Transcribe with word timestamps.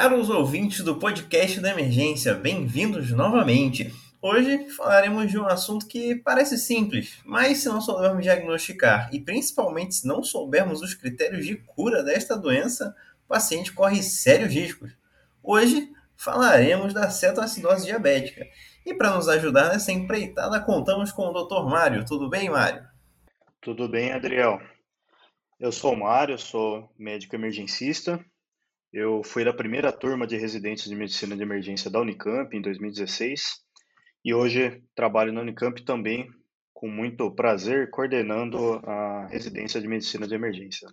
Caros 0.00 0.30
ouvintes 0.30 0.82
do 0.82 0.96
podcast 0.96 1.60
da 1.60 1.72
emergência, 1.72 2.32
bem-vindos 2.32 3.10
novamente. 3.10 3.92
Hoje 4.22 4.70
falaremos 4.70 5.30
de 5.30 5.38
um 5.38 5.46
assunto 5.46 5.86
que 5.86 6.14
parece 6.14 6.56
simples, 6.56 7.18
mas 7.22 7.58
se 7.58 7.68
não 7.68 7.82
soubermos 7.82 8.22
diagnosticar 8.22 9.10
e 9.12 9.20
principalmente 9.20 9.96
se 9.96 10.08
não 10.08 10.22
soubermos 10.22 10.80
os 10.80 10.94
critérios 10.94 11.44
de 11.44 11.56
cura 11.56 12.02
desta 12.02 12.34
doença, 12.34 12.96
o 13.26 13.28
paciente 13.28 13.74
corre 13.74 14.02
sérios 14.02 14.50
riscos. 14.50 14.90
Hoje 15.42 15.90
falaremos 16.16 16.94
da 16.94 17.10
cetoacidose 17.10 17.84
diabética. 17.84 18.46
E 18.86 18.94
para 18.94 19.14
nos 19.14 19.28
ajudar 19.28 19.68
nessa 19.68 19.92
empreitada, 19.92 20.58
contamos 20.60 21.12
com 21.12 21.24
o 21.28 21.44
Dr. 21.44 21.68
Mário. 21.68 22.06
Tudo 22.06 22.26
bem, 22.26 22.48
Mário? 22.48 22.82
Tudo 23.60 23.86
bem, 23.86 24.12
Adriel. 24.12 24.62
Eu 25.58 25.70
sou 25.70 25.92
o 25.92 26.00
Mário, 26.00 26.38
sou 26.38 26.90
médico 26.98 27.36
emergencista. 27.36 28.18
Eu 28.92 29.22
fui 29.22 29.44
da 29.44 29.52
primeira 29.52 29.92
turma 29.92 30.26
de 30.26 30.36
residentes 30.36 30.88
de 30.88 30.96
medicina 30.96 31.36
de 31.36 31.42
emergência 31.42 31.88
da 31.88 32.00
Unicamp 32.00 32.56
em 32.56 32.60
2016 32.60 33.60
e 34.24 34.34
hoje 34.34 34.82
trabalho 34.96 35.32
na 35.32 35.42
Unicamp 35.42 35.80
também 35.82 36.28
com 36.74 36.88
muito 36.88 37.30
prazer 37.30 37.88
coordenando 37.90 38.80
a 38.84 39.28
residência 39.30 39.80
de 39.80 39.86
medicina 39.86 40.26
de 40.26 40.34
emergência. 40.34 40.88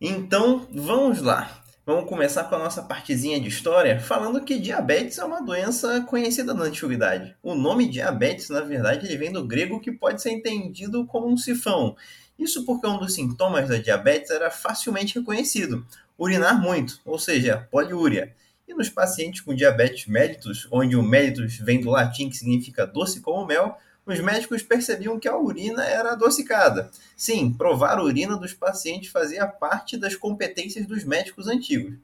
Então, 0.00 0.66
vamos 0.72 1.20
lá. 1.20 1.62
Vamos 1.84 2.08
começar 2.08 2.44
com 2.44 2.54
a 2.54 2.58
nossa 2.58 2.82
partezinha 2.84 3.38
de 3.38 3.48
história, 3.48 4.00
falando 4.00 4.44
que 4.44 4.58
diabetes 4.58 5.18
é 5.18 5.24
uma 5.24 5.42
doença 5.42 6.00
conhecida 6.02 6.54
na 6.54 6.64
antiguidade. 6.64 7.36
O 7.42 7.54
nome 7.54 7.88
diabetes, 7.88 8.48
na 8.48 8.60
verdade, 8.60 9.04
ele 9.04 9.18
vem 9.18 9.32
do 9.32 9.46
grego 9.46 9.80
que 9.80 9.92
pode 9.92 10.22
ser 10.22 10.30
entendido 10.30 11.04
como 11.06 11.28
um 11.28 11.36
sifão. 11.36 11.96
Isso 12.38 12.64
porque 12.64 12.86
um 12.86 12.98
dos 12.98 13.14
sintomas 13.14 13.68
da 13.68 13.76
diabetes 13.76 14.30
era 14.30 14.50
facilmente 14.50 15.18
reconhecido: 15.18 15.84
urinar 16.18 16.60
muito, 16.60 17.00
ou 17.04 17.18
seja, 17.18 17.68
poliúria. 17.70 18.34
E 18.66 18.74
nos 18.74 18.88
pacientes 18.88 19.40
com 19.40 19.54
diabetes 19.54 20.06
mellitus, 20.06 20.66
onde 20.70 20.96
o 20.96 21.02
mellitus 21.02 21.56
vem 21.56 21.80
do 21.80 21.90
latim 21.90 22.28
que 22.28 22.36
significa 22.36 22.86
doce 22.86 23.20
como 23.20 23.46
mel, 23.46 23.76
os 24.04 24.18
médicos 24.18 24.62
percebiam 24.62 25.18
que 25.18 25.28
a 25.28 25.36
urina 25.36 25.84
era 25.84 26.12
adocicada. 26.12 26.90
Sim, 27.16 27.52
provar 27.52 27.98
a 27.98 28.02
urina 28.02 28.36
dos 28.36 28.52
pacientes 28.52 29.10
fazia 29.10 29.46
parte 29.46 29.96
das 29.96 30.16
competências 30.16 30.86
dos 30.86 31.04
médicos 31.04 31.46
antigos. 31.46 31.94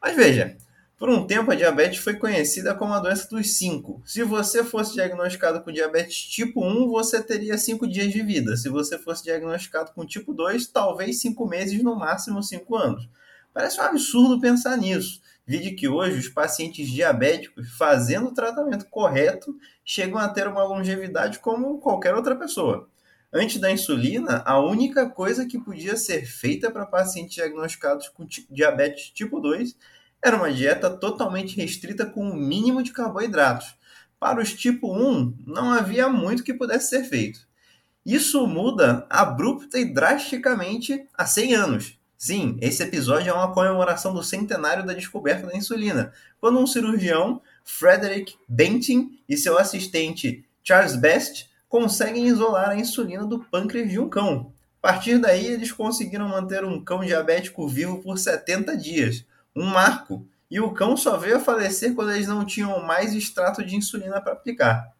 Mas 0.00 0.14
veja, 0.14 0.56
por 0.98 1.08
um 1.08 1.26
tempo 1.26 1.50
a 1.50 1.54
diabetes 1.54 2.00
foi 2.00 2.16
conhecida 2.16 2.74
como 2.74 2.92
a 2.92 2.98
doença 2.98 3.28
dos 3.28 3.56
5. 3.56 4.02
Se 4.04 4.22
você 4.24 4.62
fosse 4.62 4.94
diagnosticado 4.94 5.62
com 5.62 5.72
diabetes 5.72 6.16
tipo 6.16 6.62
1, 6.62 6.88
você 6.88 7.22
teria 7.22 7.56
5 7.56 7.86
dias 7.86 8.12
de 8.12 8.20
vida. 8.20 8.56
Se 8.56 8.68
você 8.68 8.98
fosse 8.98 9.22
diagnosticado 9.22 9.92
com 9.92 10.04
tipo 10.04 10.34
2, 10.34 10.66
talvez 10.66 11.20
5 11.20 11.46
meses, 11.46 11.82
no 11.82 11.96
máximo 11.96 12.42
5 12.42 12.76
anos. 12.76 13.08
Parece 13.58 13.80
um 13.80 13.82
absurdo 13.82 14.40
pensar 14.40 14.76
nisso. 14.76 15.20
Vide 15.44 15.72
que 15.72 15.88
hoje 15.88 16.16
os 16.16 16.28
pacientes 16.28 16.88
diabéticos, 16.88 17.68
fazendo 17.76 18.28
o 18.28 18.32
tratamento 18.32 18.86
correto, 18.88 19.52
chegam 19.84 20.16
a 20.16 20.28
ter 20.28 20.46
uma 20.46 20.62
longevidade 20.62 21.40
como 21.40 21.80
qualquer 21.80 22.14
outra 22.14 22.36
pessoa. 22.36 22.88
Antes 23.32 23.60
da 23.60 23.68
insulina, 23.68 24.44
a 24.46 24.60
única 24.60 25.10
coisa 25.10 25.44
que 25.44 25.58
podia 25.58 25.96
ser 25.96 26.24
feita 26.24 26.70
para 26.70 26.86
pacientes 26.86 27.34
diagnosticados 27.34 28.08
com 28.08 28.24
diabetes 28.48 29.10
tipo 29.10 29.40
2 29.40 29.74
era 30.24 30.36
uma 30.36 30.52
dieta 30.52 30.88
totalmente 30.88 31.56
restrita 31.56 32.06
com 32.06 32.28
o 32.28 32.34
um 32.34 32.36
mínimo 32.36 32.80
de 32.80 32.92
carboidratos. 32.92 33.74
Para 34.20 34.40
os 34.40 34.54
tipo 34.54 34.96
1, 34.96 35.36
não 35.44 35.72
havia 35.72 36.08
muito 36.08 36.44
que 36.44 36.54
pudesse 36.54 36.90
ser 36.90 37.02
feito. 37.02 37.40
Isso 38.06 38.46
muda 38.46 39.04
abrupta 39.10 39.80
e 39.80 39.92
drasticamente 39.92 41.08
há 41.12 41.26
100 41.26 41.54
anos. 41.56 41.97
Sim, 42.20 42.58
esse 42.60 42.82
episódio 42.82 43.30
é 43.30 43.32
uma 43.32 43.52
comemoração 43.52 44.12
do 44.12 44.24
centenário 44.24 44.84
da 44.84 44.92
descoberta 44.92 45.46
da 45.46 45.56
insulina, 45.56 46.12
quando 46.40 46.58
um 46.58 46.66
cirurgião, 46.66 47.40
Frederick 47.62 48.34
Bentin, 48.48 49.20
e 49.28 49.36
seu 49.36 49.56
assistente 49.56 50.44
Charles 50.64 50.96
Best 50.96 51.48
conseguem 51.68 52.26
isolar 52.26 52.70
a 52.70 52.76
insulina 52.76 53.24
do 53.24 53.38
pâncreas 53.44 53.88
de 53.88 54.00
um 54.00 54.08
cão. 54.08 54.52
A 54.82 54.88
partir 54.88 55.18
daí, 55.18 55.46
eles 55.46 55.70
conseguiram 55.70 56.28
manter 56.28 56.64
um 56.64 56.82
cão 56.82 57.04
diabético 57.04 57.68
vivo 57.68 58.02
por 58.02 58.18
70 58.18 58.76
dias, 58.76 59.24
um 59.54 59.66
marco, 59.66 60.26
e 60.50 60.58
o 60.58 60.72
cão 60.72 60.96
só 60.96 61.16
veio 61.16 61.36
a 61.36 61.40
falecer 61.40 61.94
quando 61.94 62.10
eles 62.10 62.26
não 62.26 62.44
tinham 62.44 62.82
mais 62.82 63.14
extrato 63.14 63.64
de 63.64 63.76
insulina 63.76 64.20
para 64.20 64.32
aplicar. 64.32 64.92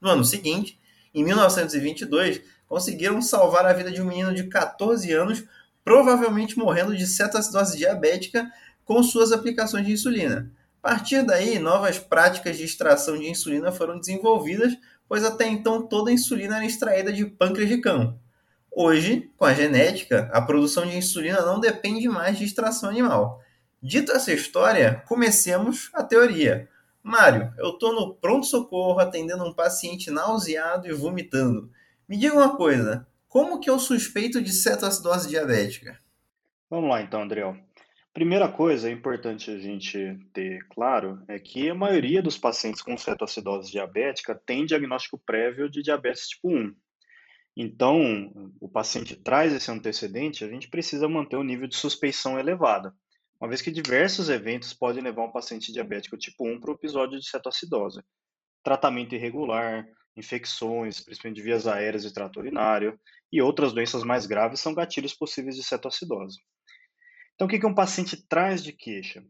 No 0.00 0.08
ano 0.08 0.24
seguinte, 0.24 0.78
em 1.12 1.24
1922, 1.24 2.42
conseguiram 2.68 3.20
salvar 3.20 3.66
a 3.66 3.72
vida 3.72 3.90
de 3.90 4.00
um 4.00 4.06
menino 4.06 4.32
de 4.32 4.44
14 4.44 5.12
anos 5.12 5.44
provavelmente 5.84 6.58
morrendo 6.58 6.96
de 6.96 7.06
cetoacidose 7.06 7.76
diabética 7.76 8.50
com 8.84 9.02
suas 9.02 9.30
aplicações 9.30 9.86
de 9.86 9.92
insulina. 9.92 10.50
A 10.82 10.88
partir 10.88 11.22
daí, 11.22 11.58
novas 11.58 11.98
práticas 11.98 12.56
de 12.56 12.64
extração 12.64 13.18
de 13.18 13.28
insulina 13.28 13.70
foram 13.70 13.98
desenvolvidas, 13.98 14.76
pois 15.08 15.24
até 15.24 15.46
então 15.46 15.86
toda 15.86 16.10
a 16.10 16.14
insulina 16.14 16.56
era 16.56 16.66
extraída 16.66 17.12
de 17.12 17.24
pâncreas 17.24 17.68
de 17.68 17.78
cão. 17.78 18.18
Hoje, 18.70 19.30
com 19.36 19.44
a 19.44 19.54
genética, 19.54 20.28
a 20.32 20.42
produção 20.42 20.84
de 20.84 20.96
insulina 20.96 21.42
não 21.42 21.60
depende 21.60 22.08
mais 22.08 22.36
de 22.36 22.44
extração 22.44 22.90
animal. 22.90 23.40
Dito 23.80 24.12
essa 24.12 24.32
história, 24.32 25.02
comecemos 25.06 25.90
a 25.94 26.02
teoria. 26.02 26.68
Mário, 27.02 27.52
eu 27.58 27.70
estou 27.70 27.94
no 27.94 28.14
pronto-socorro 28.14 28.98
atendendo 28.98 29.44
um 29.44 29.52
paciente 29.52 30.10
nauseado 30.10 30.88
e 30.88 30.92
vomitando. 30.92 31.70
Me 32.08 32.16
diga 32.16 32.34
uma 32.34 32.56
coisa, 32.56 33.06
como 33.34 33.58
que 33.58 33.68
eu 33.68 33.80
suspeito 33.80 34.40
de 34.40 34.52
cetoacidose 34.52 35.28
diabética? 35.28 36.00
Vamos 36.70 36.88
lá 36.88 37.02
então, 37.02 37.20
Andriel. 37.20 37.56
Primeira 38.12 38.48
coisa 38.48 38.88
importante 38.88 39.50
a 39.50 39.58
gente 39.58 40.16
ter 40.32 40.64
claro 40.68 41.20
é 41.26 41.36
que 41.40 41.68
a 41.68 41.74
maioria 41.74 42.22
dos 42.22 42.38
pacientes 42.38 42.80
com 42.80 42.96
cetoacidose 42.96 43.72
diabética 43.72 44.40
tem 44.46 44.64
diagnóstico 44.64 45.18
prévio 45.18 45.68
de 45.68 45.82
diabetes 45.82 46.28
tipo 46.28 46.48
1. 46.48 46.76
Então, 47.56 48.52
o 48.60 48.68
paciente 48.68 49.16
traz 49.16 49.52
esse 49.52 49.68
antecedente, 49.68 50.44
a 50.44 50.48
gente 50.48 50.70
precisa 50.70 51.08
manter 51.08 51.34
o 51.34 51.42
nível 51.42 51.66
de 51.66 51.74
suspeição 51.74 52.38
elevada, 52.38 52.94
uma 53.40 53.48
vez 53.48 53.60
que 53.60 53.72
diversos 53.72 54.28
eventos 54.28 54.72
podem 54.72 55.02
levar 55.02 55.24
um 55.24 55.32
paciente 55.32 55.72
diabético 55.72 56.16
tipo 56.16 56.46
1 56.46 56.60
para 56.60 56.70
o 56.70 56.74
episódio 56.74 57.18
de 57.18 57.28
cetoacidose. 57.28 58.00
Tratamento 58.62 59.16
irregular, 59.16 59.84
infecções, 60.16 61.00
principalmente 61.00 61.36
de 61.36 61.42
vias 61.42 61.66
aéreas 61.66 62.04
e 62.04 62.12
trato 62.12 62.38
urinário, 62.38 62.98
e 63.34 63.42
outras 63.42 63.72
doenças 63.72 64.04
mais 64.04 64.26
graves 64.26 64.60
são 64.60 64.72
gatilhos 64.72 65.12
possíveis 65.12 65.56
de 65.56 65.64
cetoacidose. 65.64 66.38
Então, 67.34 67.48
o 67.48 67.50
que, 67.50 67.58
que 67.58 67.66
um 67.66 67.74
paciente 67.74 68.16
traz 68.28 68.62
de 68.62 68.72
queixa? 68.72 69.24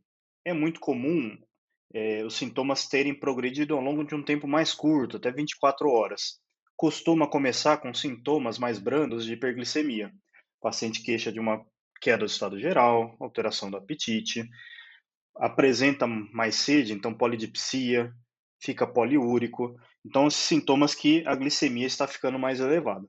É 0.44 0.52
muito 0.52 0.78
comum 0.78 1.34
é, 1.94 2.22
os 2.22 2.34
sintomas 2.34 2.86
terem 2.86 3.18
progredido 3.18 3.74
ao 3.74 3.80
longo 3.80 4.04
de 4.04 4.14
um 4.14 4.22
tempo 4.22 4.46
mais 4.46 4.74
curto, 4.74 5.16
até 5.16 5.32
24 5.32 5.88
horas. 5.88 6.38
Costuma 6.76 7.26
começar 7.26 7.78
com 7.78 7.94
sintomas 7.94 8.58
mais 8.58 8.78
brandos 8.78 9.24
de 9.24 9.32
hiperglicemia. 9.32 10.12
O 10.58 10.60
paciente 10.60 11.02
queixa 11.02 11.32
de 11.32 11.40
uma 11.40 11.64
queda 11.98 12.18
do 12.18 12.26
estado 12.26 12.60
geral, 12.60 13.16
alteração 13.18 13.70
do 13.70 13.78
apetite, 13.78 14.46
apresenta 15.36 16.06
mais 16.06 16.56
sede, 16.56 16.92
então 16.92 17.14
polidipsia, 17.14 18.12
fica 18.60 18.86
poliúrico. 18.86 19.74
Então, 20.04 20.26
os 20.26 20.36
sintomas 20.36 20.94
que 20.94 21.26
a 21.26 21.34
glicemia 21.34 21.86
está 21.86 22.06
ficando 22.06 22.38
mais 22.38 22.60
elevada. 22.60 23.08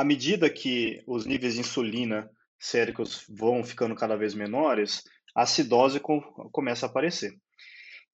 À 0.00 0.04
medida 0.04 0.48
que 0.48 1.02
os 1.06 1.26
níveis 1.26 1.52
de 1.52 1.60
insulina 1.60 2.30
séricos 2.58 3.26
vão 3.28 3.62
ficando 3.62 3.94
cada 3.94 4.16
vez 4.16 4.32
menores, 4.32 5.02
a 5.36 5.42
acidose 5.42 6.00
com, 6.00 6.22
começa 6.50 6.86
a 6.86 6.88
aparecer. 6.88 7.34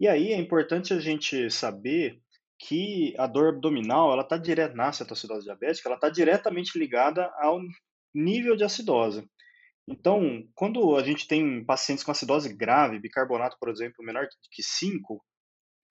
E 0.01 0.09
aí 0.09 0.33
é 0.33 0.37
importante 0.37 0.93
a 0.93 0.99
gente 0.99 1.49
saber 1.49 2.21
que 2.59 3.15
a 3.17 3.29
dor 3.29 3.51
abdominal, 3.51 4.11
ela 4.13 4.23
está 4.23 4.37
direta 4.37 4.75
na 4.75 4.91
cetoacidose 4.91 5.45
diabética, 5.45 5.89
ela 5.89 5.95
está 5.95 6.09
diretamente 6.09 6.77
ligada 6.77 7.33
ao 7.39 7.61
nível 8.13 8.57
de 8.57 8.65
acidose. 8.65 9.25
Então, 9.87 10.43
quando 10.57 10.97
a 10.97 11.05
gente 11.05 11.29
tem 11.29 11.65
pacientes 11.65 12.03
com 12.03 12.11
acidose 12.11 12.53
grave, 12.53 12.99
bicarbonato, 12.99 13.57
por 13.61 13.69
exemplo, 13.69 14.05
menor 14.05 14.27
que 14.51 14.61
5, 14.61 15.25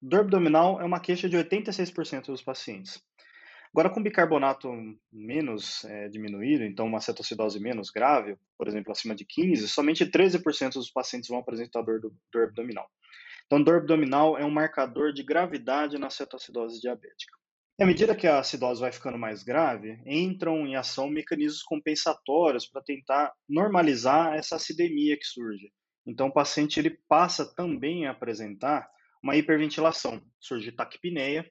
dor 0.01 0.19
abdominal 0.19 0.81
é 0.81 0.83
uma 0.83 0.99
queixa 0.99 1.29
de 1.29 1.37
86% 1.37 2.25
dos 2.25 2.41
pacientes. 2.41 3.01
Agora, 3.75 3.89
com 3.89 4.01
bicarbonato 4.01 4.71
menos 5.11 5.83
é, 5.83 6.07
diminuído, 6.07 6.63
então 6.63 6.85
uma 6.85 7.01
cetoacidose 7.01 7.59
menos 7.59 7.89
grave, 7.89 8.37
por 8.57 8.69
exemplo, 8.69 8.89
acima 8.89 9.13
de 9.13 9.25
15, 9.25 9.67
somente 9.67 10.05
13% 10.05 10.75
dos 10.75 10.89
pacientes 10.89 11.27
vão 11.27 11.39
apresentar 11.39 11.81
dor, 11.81 11.99
do, 11.99 12.15
dor 12.31 12.45
abdominal. 12.45 12.89
Então, 13.45 13.61
dor 13.61 13.79
abdominal 13.79 14.37
é 14.37 14.45
um 14.45 14.49
marcador 14.49 15.11
de 15.11 15.23
gravidade 15.23 15.97
na 15.97 16.09
cetoacidose 16.09 16.79
diabética. 16.79 17.33
E 17.77 17.83
à 17.83 17.85
medida 17.85 18.15
que 18.15 18.25
a 18.25 18.39
acidose 18.39 18.79
vai 18.79 18.93
ficando 18.93 19.17
mais 19.17 19.43
grave, 19.43 20.01
entram 20.05 20.65
em 20.65 20.77
ação 20.77 21.09
mecanismos 21.09 21.61
compensatórios 21.61 22.65
para 22.65 22.81
tentar 22.81 23.33
normalizar 23.47 24.35
essa 24.35 24.55
acidemia 24.55 25.17
que 25.17 25.25
surge. 25.25 25.69
Então, 26.07 26.27
o 26.27 26.33
paciente 26.33 26.79
ele 26.79 26.97
passa 27.09 27.53
também 27.53 28.07
a 28.07 28.11
apresentar 28.11 28.87
uma 29.21 29.35
hiperventilação, 29.35 30.23
surge 30.39 30.71
taquipneia, 30.71 31.45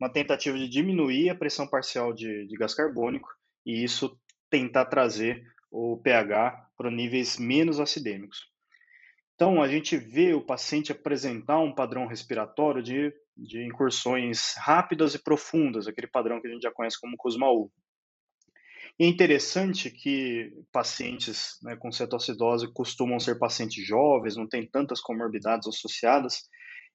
uma 0.00 0.12
tentativa 0.12 0.58
de 0.58 0.68
diminuir 0.68 1.30
a 1.30 1.34
pressão 1.34 1.66
parcial 1.66 2.12
de, 2.12 2.46
de 2.46 2.56
gás 2.56 2.74
carbônico 2.74 3.28
e 3.64 3.84
isso 3.84 4.18
tentar 4.50 4.86
trazer 4.86 5.42
o 5.70 5.96
pH 5.96 6.70
para 6.76 6.90
níveis 6.90 7.38
menos 7.38 7.80
acidêmicos. 7.80 8.50
Então, 9.34 9.62
a 9.62 9.68
gente 9.68 9.96
vê 9.96 10.34
o 10.34 10.44
paciente 10.44 10.92
apresentar 10.92 11.58
um 11.58 11.74
padrão 11.74 12.06
respiratório 12.06 12.82
de, 12.82 13.12
de 13.36 13.64
incursões 13.66 14.54
rápidas 14.56 15.14
e 15.14 15.22
profundas, 15.22 15.88
aquele 15.88 16.06
padrão 16.06 16.40
que 16.40 16.46
a 16.46 16.50
gente 16.50 16.62
já 16.62 16.70
conhece 16.70 16.98
como. 17.00 17.16
E 18.98 19.04
é 19.04 19.08
interessante 19.08 19.90
que 19.90 20.52
pacientes 20.70 21.58
né, 21.62 21.74
com 21.76 21.90
cetoacidose 21.90 22.72
costumam 22.72 23.18
ser 23.18 23.38
pacientes 23.38 23.84
jovens, 23.84 24.36
não 24.36 24.46
tem 24.46 24.68
tantas 24.68 25.00
comorbidades 25.00 25.66
associadas, 25.66 26.42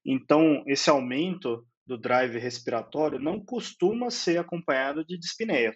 então 0.06 0.64
esse 0.68 0.90
aumento 0.90 1.66
do 1.88 1.98
drive 1.98 2.38
respiratório 2.38 3.18
não 3.18 3.44
costuma 3.44 4.12
ser 4.12 4.38
acompanhado 4.38 5.06
de 5.06 5.18
dispneia, 5.18 5.76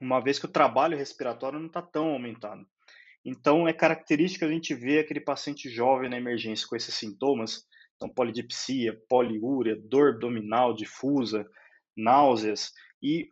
uma 0.00 0.20
vez 0.20 0.38
que 0.38 0.46
o 0.46 0.52
trabalho 0.52 0.98
respiratório 0.98 1.58
não 1.58 1.68
está 1.68 1.80
tão 1.80 2.08
aumentado. 2.08 2.66
Então, 3.24 3.68
é 3.68 3.72
característica 3.72 4.46
a 4.46 4.50
gente 4.50 4.74
ver 4.74 5.00
aquele 5.00 5.20
paciente 5.20 5.68
jovem 5.70 6.10
na 6.10 6.16
emergência 6.16 6.66
com 6.66 6.76
esses 6.76 6.94
sintomas, 6.94 7.64
então 7.94 8.08
polidipsia, 8.08 8.98
poliúria, 9.08 9.76
dor 9.76 10.14
abdominal 10.14 10.74
difusa, 10.74 11.48
náuseas, 11.96 12.72
e 13.02 13.30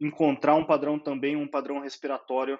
encontrar 0.00 0.54
um 0.54 0.64
padrão 0.64 0.98
também, 0.98 1.36
um 1.36 1.48
padrão 1.48 1.80
respiratório 1.80 2.58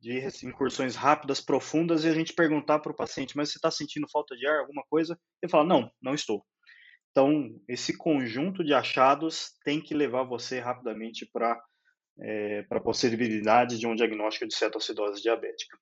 de 0.00 0.20
incursões 0.44 0.96
rápidas, 0.96 1.40
profundas, 1.40 2.04
e 2.04 2.08
a 2.08 2.14
gente 2.14 2.32
perguntar 2.32 2.80
para 2.80 2.92
o 2.92 2.96
paciente, 2.96 3.36
mas 3.36 3.50
você 3.50 3.58
está 3.58 3.70
sentindo 3.70 4.08
falta 4.10 4.36
de 4.36 4.46
ar, 4.46 4.60
alguma 4.60 4.82
coisa? 4.88 5.18
Ele 5.40 5.50
fala, 5.50 5.64
não, 5.64 5.90
não 6.02 6.14
estou. 6.14 6.44
Então, 7.12 7.54
esse 7.68 7.96
conjunto 7.96 8.64
de 8.64 8.72
achados 8.72 9.52
tem 9.64 9.80
que 9.80 9.94
levar 9.94 10.24
você 10.24 10.58
rapidamente 10.58 11.28
para 11.30 11.62
é, 12.18 12.66
a 12.70 12.80
possibilidade 12.80 13.78
de 13.78 13.86
um 13.86 13.94
diagnóstico 13.94 14.48
de 14.48 14.54
cetoacidose 14.54 15.22
diabética. 15.22 15.78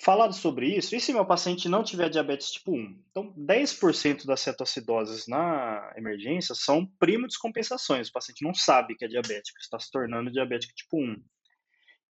Falado 0.00 0.34
sobre 0.34 0.66
isso, 0.76 0.96
e 0.96 1.00
se 1.00 1.12
meu 1.12 1.24
paciente 1.24 1.68
não 1.68 1.84
tiver 1.84 2.10
diabetes 2.10 2.50
tipo 2.50 2.72
1? 2.72 3.04
Então, 3.10 3.32
10% 3.34 4.26
das 4.26 4.40
cetoacidoses 4.40 5.28
na 5.28 5.92
emergência 5.96 6.56
são 6.56 6.84
primo 6.98 7.28
descompensações. 7.28 8.08
O 8.08 8.12
paciente 8.12 8.44
não 8.44 8.52
sabe 8.52 8.96
que 8.96 9.04
é 9.04 9.08
diabético, 9.08 9.60
está 9.60 9.78
se 9.78 9.88
tornando 9.92 10.32
diabético 10.32 10.74
tipo 10.74 10.98
1. 11.00 11.22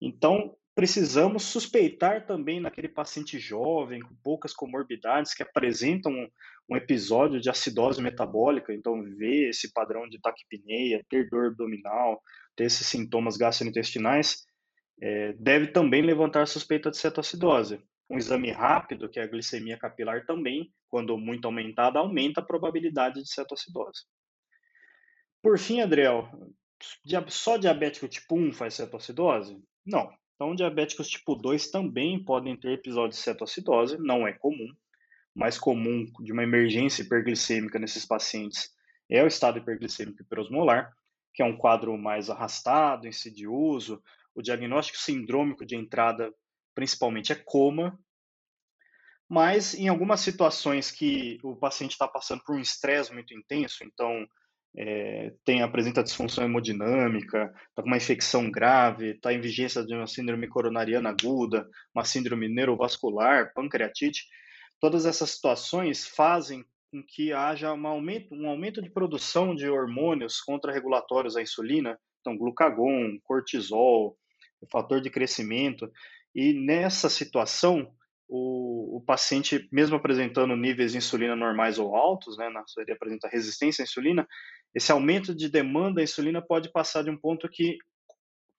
Então, 0.00 0.56
precisamos 0.74 1.44
suspeitar 1.44 2.26
também 2.26 2.60
naquele 2.60 2.88
paciente 2.88 3.38
jovem, 3.38 4.00
com 4.00 4.14
poucas 4.22 4.54
comorbidades, 4.54 5.34
que 5.34 5.42
apresentam 5.42 6.12
um, 6.68 6.76
episódio 6.76 7.40
de 7.40 7.50
acidose 7.50 8.00
metabólica, 8.00 8.72
então 8.72 9.02
ver 9.02 9.50
esse 9.50 9.72
padrão 9.72 10.08
de 10.08 10.18
taquipneia, 10.20 11.04
ter 11.08 11.28
dor 11.28 11.48
abdominal, 11.48 12.22
ter 12.56 12.64
esses 12.64 12.86
sintomas 12.86 13.36
gastrointestinais, 13.36 14.46
é, 15.00 15.34
deve 15.34 15.66
também 15.68 16.00
levantar 16.00 16.46
suspeita 16.46 16.90
de 16.90 16.96
cetoacidose. 16.96 17.82
Um 18.08 18.16
exame 18.16 18.50
rápido, 18.50 19.08
que 19.08 19.18
é 19.18 19.22
a 19.22 19.26
glicemia 19.26 19.78
capilar, 19.78 20.24
também, 20.24 20.72
quando 20.88 21.16
muito 21.18 21.46
aumentada, 21.46 21.98
aumenta 21.98 22.40
a 22.40 22.44
probabilidade 22.44 23.22
de 23.22 23.30
cetoacidose. 23.30 24.02
Por 25.42 25.58
fim, 25.58 25.80
Adriel, 25.80 26.28
só 27.28 27.56
diabético 27.56 28.08
tipo 28.08 28.36
1 28.36 28.52
faz 28.52 28.74
cetoacidose? 28.74 29.62
Não. 29.84 30.10
Então, 30.42 30.56
diabéticos 30.56 31.08
tipo 31.08 31.36
2 31.36 31.70
também 31.70 32.18
podem 32.18 32.56
ter 32.56 32.72
episódios 32.72 33.16
de 33.16 33.22
cetoacidose, 33.22 33.96
não 33.96 34.26
é 34.26 34.32
comum. 34.32 34.74
Mais 35.32 35.56
comum 35.56 36.04
de 36.18 36.32
uma 36.32 36.42
emergência 36.42 37.02
hiperglicêmica 37.02 37.78
nesses 37.78 38.04
pacientes 38.04 38.74
é 39.08 39.22
o 39.22 39.28
estado 39.28 39.58
hiperglicêmico 39.58 40.20
hiperosmolar, 40.20 40.92
que 41.32 41.44
é 41.44 41.46
um 41.46 41.56
quadro 41.56 41.96
mais 41.96 42.28
arrastado, 42.28 43.06
insidioso, 43.06 44.02
o 44.34 44.42
diagnóstico 44.42 44.98
sindrômico 44.98 45.64
de 45.64 45.76
entrada 45.76 46.34
principalmente 46.74 47.30
é 47.30 47.36
coma, 47.36 47.96
mas 49.28 49.74
em 49.74 49.86
algumas 49.86 50.22
situações 50.22 50.90
que 50.90 51.38
o 51.44 51.54
paciente 51.54 51.92
está 51.92 52.08
passando 52.08 52.42
por 52.42 52.56
um 52.56 52.60
estresse 52.60 53.14
muito 53.14 53.32
intenso, 53.32 53.84
então 53.84 54.26
é, 54.76 55.32
tem 55.44 55.62
apresenta 55.62 56.02
disfunção 56.02 56.44
hemodinâmica, 56.44 57.52
está 57.68 57.82
com 57.82 57.88
uma 57.88 57.96
infecção 57.96 58.50
grave, 58.50 59.10
está 59.10 59.32
em 59.32 59.40
vigência 59.40 59.84
de 59.84 59.94
uma 59.94 60.06
síndrome 60.06 60.48
coronariana 60.48 61.10
aguda, 61.10 61.68
uma 61.94 62.04
síndrome 62.04 62.48
neurovascular, 62.48 63.52
pancreatite, 63.54 64.26
todas 64.80 65.04
essas 65.04 65.30
situações 65.30 66.06
fazem 66.06 66.64
com 66.90 67.02
que 67.02 67.32
haja 67.32 67.72
um 67.72 67.86
aumento, 67.86 68.34
um 68.34 68.48
aumento 68.48 68.82
de 68.82 68.90
produção 68.90 69.54
de 69.54 69.68
hormônios 69.68 70.40
contrarregulatórios 70.40 71.36
à 71.36 71.42
insulina, 71.42 71.98
então 72.20 72.36
glucagon, 72.36 73.18
cortisol, 73.22 74.16
fator 74.70 75.00
de 75.00 75.10
crescimento. 75.10 75.90
E 76.34 76.52
nessa 76.52 77.08
situação, 77.08 77.92
o, 78.28 78.96
o, 78.96 79.00
paciente, 79.00 79.68
mesmo 79.70 79.96
apresentando 79.96 80.56
níveis 80.56 80.92
de 80.92 80.98
insulina 80.98 81.36
normais 81.36 81.78
ou 81.78 81.94
altos, 81.94 82.36
né, 82.38 82.50
ele 82.78 82.92
apresenta 82.92 83.28
resistência 83.28 83.82
à 83.82 83.84
insulina, 83.84 84.26
esse 84.74 84.90
aumento 84.90 85.34
de 85.34 85.48
demanda 85.48 85.96
da 85.96 86.02
insulina 86.02 86.40
pode 86.40 86.70
passar 86.70 87.02
de 87.02 87.10
um 87.10 87.16
ponto 87.16 87.48
que 87.48 87.76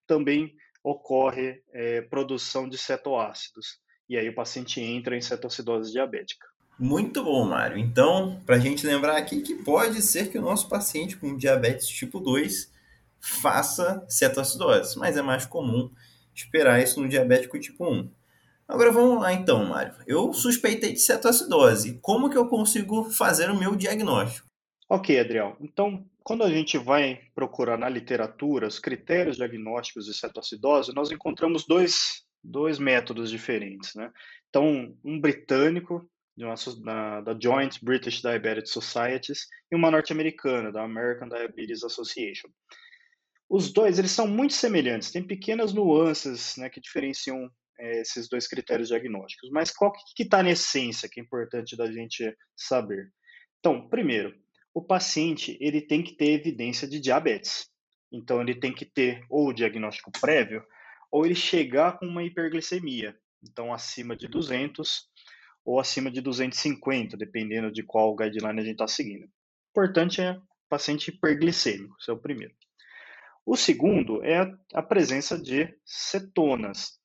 também 0.06 0.54
ocorre 0.82 1.62
é, 1.72 2.02
produção 2.02 2.68
de 2.68 2.76
cetoácidos. 2.76 3.78
E 4.08 4.18
aí 4.18 4.28
o 4.28 4.34
paciente 4.34 4.80
entra 4.80 5.16
em 5.16 5.20
cetoacidose 5.20 5.90
diabética. 5.90 6.46
Muito 6.78 7.22
bom, 7.22 7.46
Mário. 7.46 7.78
Então, 7.78 8.40
para 8.44 8.56
a 8.56 8.58
gente 8.58 8.86
lembrar 8.86 9.16
aqui 9.16 9.40
que 9.40 9.54
pode 9.54 10.02
ser 10.02 10.30
que 10.30 10.38
o 10.38 10.42
nosso 10.42 10.68
paciente 10.68 11.16
com 11.16 11.36
diabetes 11.36 11.88
tipo 11.88 12.20
2 12.20 12.72
faça 13.20 14.04
cetoacidose, 14.08 14.98
mas 14.98 15.16
é 15.16 15.22
mais 15.22 15.46
comum 15.46 15.90
esperar 16.34 16.82
isso 16.82 17.00
no 17.00 17.08
diabético 17.08 17.58
tipo 17.58 17.88
1. 17.88 18.10
Agora 18.66 18.90
vamos 18.90 19.22
lá 19.22 19.32
então, 19.32 19.64
Mário. 19.66 19.94
Eu 20.06 20.32
suspeitei 20.32 20.92
de 20.92 21.00
cetoacidose. 21.00 21.98
Como 22.02 22.28
que 22.28 22.36
eu 22.36 22.48
consigo 22.48 23.04
fazer 23.10 23.50
o 23.50 23.58
meu 23.58 23.76
diagnóstico? 23.76 24.43
Ok, 24.88 25.18
Adriel. 25.18 25.56
Então, 25.60 26.06
quando 26.22 26.44
a 26.44 26.50
gente 26.50 26.76
vai 26.76 27.20
procurar 27.34 27.78
na 27.78 27.88
literatura 27.88 28.66
os 28.66 28.78
critérios 28.78 29.36
diagnósticos 29.36 30.06
de 30.06 30.14
cetoacidose, 30.14 30.94
nós 30.94 31.10
encontramos 31.10 31.66
dois, 31.66 32.24
dois 32.42 32.78
métodos 32.78 33.30
diferentes. 33.30 33.94
Né? 33.94 34.12
Então, 34.48 34.96
um 35.02 35.18
britânico, 35.18 36.06
uma, 36.36 36.54
da, 36.82 37.20
da 37.22 37.38
Joint 37.40 37.82
British 37.82 38.20
Diabetes 38.20 38.72
Societies, 38.72 39.46
e 39.72 39.76
uma 39.76 39.90
norte-americana, 39.90 40.70
da 40.70 40.82
American 40.82 41.28
Diabetes 41.28 41.82
Association. 41.82 42.48
Os 43.48 43.72
dois, 43.72 43.98
eles 43.98 44.10
são 44.10 44.26
muito 44.26 44.52
semelhantes, 44.52 45.10
tem 45.10 45.22
pequenas 45.22 45.72
nuances 45.72 46.56
né, 46.56 46.68
que 46.68 46.80
diferenciam 46.80 47.50
é, 47.78 48.00
esses 48.02 48.28
dois 48.28 48.46
critérios 48.46 48.88
diagnósticos. 48.88 49.50
Mas 49.50 49.70
qual 49.70 49.92
que 49.92 50.22
está 50.22 50.42
na 50.42 50.50
essência 50.50 51.08
que 51.10 51.20
é 51.20 51.22
importante 51.22 51.76
da 51.76 51.90
gente 51.90 52.36
saber? 52.56 53.10
Então, 53.60 53.88
primeiro, 53.88 54.34
o 54.74 54.82
paciente 54.82 55.56
ele 55.60 55.80
tem 55.80 56.02
que 56.02 56.16
ter 56.16 56.32
evidência 56.32 56.88
de 56.88 56.98
diabetes. 56.98 57.70
Então, 58.12 58.42
ele 58.42 58.56
tem 58.56 58.74
que 58.74 58.84
ter 58.84 59.24
ou 59.30 59.48
o 59.48 59.52
diagnóstico 59.52 60.10
prévio, 60.20 60.64
ou 61.10 61.24
ele 61.24 61.34
chegar 61.34 61.98
com 61.98 62.06
uma 62.06 62.24
hiperglicemia, 62.24 63.16
então 63.40 63.72
acima 63.72 64.16
de 64.16 64.26
200 64.26 65.08
ou 65.64 65.78
acima 65.78 66.10
de 66.10 66.20
250, 66.20 67.16
dependendo 67.16 67.70
de 67.70 67.82
qual 67.82 68.14
guideline 68.14 68.60
a 68.60 68.64
gente 68.64 68.72
está 68.72 68.88
seguindo. 68.88 69.24
O 69.24 69.30
importante 69.70 70.20
é 70.20 70.38
paciente 70.68 71.08
hiperglicêmico, 71.08 71.94
esse 72.00 72.10
é 72.10 72.12
o 72.12 72.18
primeiro. 72.18 72.54
O 73.46 73.56
segundo 73.56 74.24
é 74.24 74.52
a 74.72 74.82
presença 74.82 75.40
de 75.40 75.72
cetonas. 75.84 76.98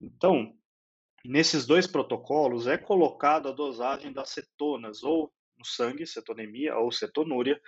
Então, 0.00 0.52
nesses 1.24 1.66
dois 1.66 1.86
protocolos 1.86 2.66
é 2.66 2.76
colocada 2.76 3.48
a 3.48 3.52
dosagem 3.52 4.12
das 4.12 4.30
cetonas, 4.30 5.02
ou 5.02 5.32
no 5.58 5.64
sangue, 5.64 6.06
cetonemia, 6.06 6.76
ou 6.76 6.90
cetonúria, 6.90 7.60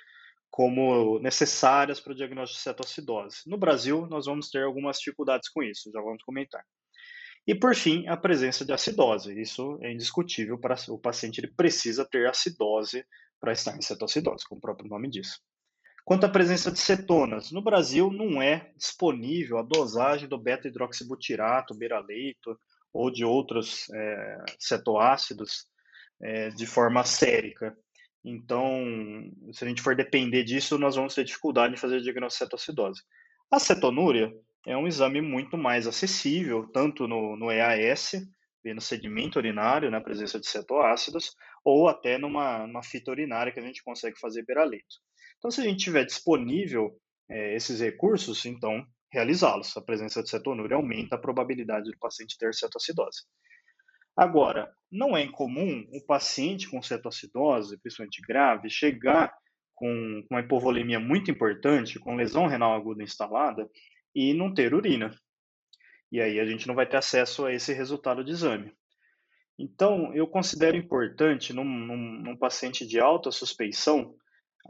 como 0.50 1.18
necessárias 1.18 2.00
para 2.00 2.12
o 2.12 2.16
diagnóstico 2.16 2.58
de 2.58 2.62
cetoacidose. 2.62 3.42
No 3.46 3.58
Brasil, 3.58 4.06
nós 4.06 4.26
vamos 4.26 4.48
ter 4.48 4.62
algumas 4.62 4.98
dificuldades 4.98 5.48
com 5.48 5.62
isso, 5.62 5.90
já 5.92 6.00
vamos 6.00 6.22
comentar. 6.22 6.64
E 7.46 7.54
por 7.54 7.74
fim, 7.76 8.08
a 8.08 8.16
presença 8.16 8.64
de 8.64 8.72
acidose. 8.72 9.40
Isso 9.40 9.78
é 9.82 9.92
indiscutível 9.92 10.58
para 10.58 10.76
o 10.88 10.98
paciente, 10.98 11.38
ele 11.38 11.52
precisa 11.54 12.04
ter 12.04 12.28
acidose 12.28 13.04
para 13.40 13.52
estar 13.52 13.76
em 13.76 13.82
cetoacidose, 13.82 14.44
como 14.48 14.58
o 14.58 14.62
próprio 14.62 14.88
nome 14.88 15.08
diz. 15.08 15.40
Quanto 16.04 16.24
à 16.24 16.28
presença 16.28 16.70
de 16.70 16.78
cetonas, 16.78 17.50
no 17.50 17.62
Brasil 17.62 18.10
não 18.10 18.40
é 18.40 18.72
disponível 18.76 19.58
a 19.58 19.62
dosagem 19.62 20.28
do 20.28 20.38
beta-hidroxibutirato, 20.38 21.74
beraleito 21.74 22.58
ou 22.92 23.10
de 23.10 23.24
outros 23.24 23.90
é, 23.92 24.44
cetoácidos 24.58 25.66
é, 26.20 26.48
de 26.50 26.66
forma 26.66 27.04
sérica. 27.04 27.76
Então, 28.24 28.84
se 29.52 29.64
a 29.64 29.68
gente 29.68 29.82
for 29.82 29.94
depender 29.94 30.42
disso, 30.42 30.78
nós 30.78 30.96
vamos 30.96 31.14
ter 31.14 31.24
dificuldade 31.24 31.74
em 31.74 31.78
fazer 31.78 32.00
diagnóstico 32.00 32.44
de 32.44 32.50
cetoacidose. 32.50 33.02
A 33.50 33.58
cetonúria 33.58 34.32
é 34.66 34.76
um 34.76 34.88
exame 34.88 35.20
muito 35.20 35.56
mais 35.56 35.86
acessível, 35.86 36.66
tanto 36.72 37.06
no, 37.06 37.36
no 37.36 37.52
EAS, 37.52 38.12
vendo 38.64 38.80
sedimento 38.80 39.38
urinário, 39.38 39.92
na 39.92 40.00
presença 40.00 40.40
de 40.40 40.46
cetoácidos, 40.48 41.36
ou 41.64 41.88
até 41.88 42.18
numa, 42.18 42.66
numa 42.66 42.82
fita 42.82 43.12
urinária 43.12 43.52
que 43.52 43.60
a 43.60 43.62
gente 43.62 43.84
consegue 43.84 44.18
fazer 44.18 44.44
beraleito. 44.44 44.96
Então, 45.38 45.50
se 45.50 45.60
a 45.60 45.64
gente 45.64 45.84
tiver 45.84 46.04
disponível 46.04 46.98
é, 47.30 47.54
esses 47.54 47.80
recursos, 47.80 48.44
então 48.44 48.84
realizá-los. 49.12 49.76
A 49.76 49.80
presença 49.80 50.22
de 50.22 50.28
cetonúria 50.28 50.76
aumenta 50.76 51.14
a 51.14 51.20
probabilidade 51.20 51.90
do 51.90 51.98
paciente 51.98 52.36
ter 52.36 52.52
cetoacidose. 52.52 53.22
Agora, 54.16 54.72
não 54.90 55.16
é 55.16 55.22
incomum 55.22 55.86
o 55.92 56.04
paciente 56.06 56.70
com 56.70 56.82
cetoacidose, 56.82 57.78
principalmente 57.78 58.22
grave, 58.22 58.70
chegar 58.70 59.34
com 59.74 60.24
uma 60.30 60.40
hipovolemia 60.40 60.98
muito 60.98 61.30
importante, 61.30 61.98
com 61.98 62.16
lesão 62.16 62.46
renal 62.46 62.74
aguda 62.74 63.02
instalada, 63.02 63.68
e 64.14 64.32
não 64.32 64.54
ter 64.54 64.72
urina. 64.72 65.14
E 66.10 66.20
aí 66.20 66.40
a 66.40 66.46
gente 66.46 66.66
não 66.66 66.74
vai 66.74 66.86
ter 66.86 66.96
acesso 66.96 67.44
a 67.44 67.52
esse 67.52 67.74
resultado 67.74 68.24
de 68.24 68.30
exame. 68.30 68.72
Então, 69.58 70.14
eu 70.14 70.26
considero 70.26 70.76
importante, 70.76 71.52
num, 71.52 71.64
num, 71.64 71.96
num 71.96 72.36
paciente 72.36 72.86
de 72.86 72.98
alta 72.98 73.30
suspeição, 73.30 74.14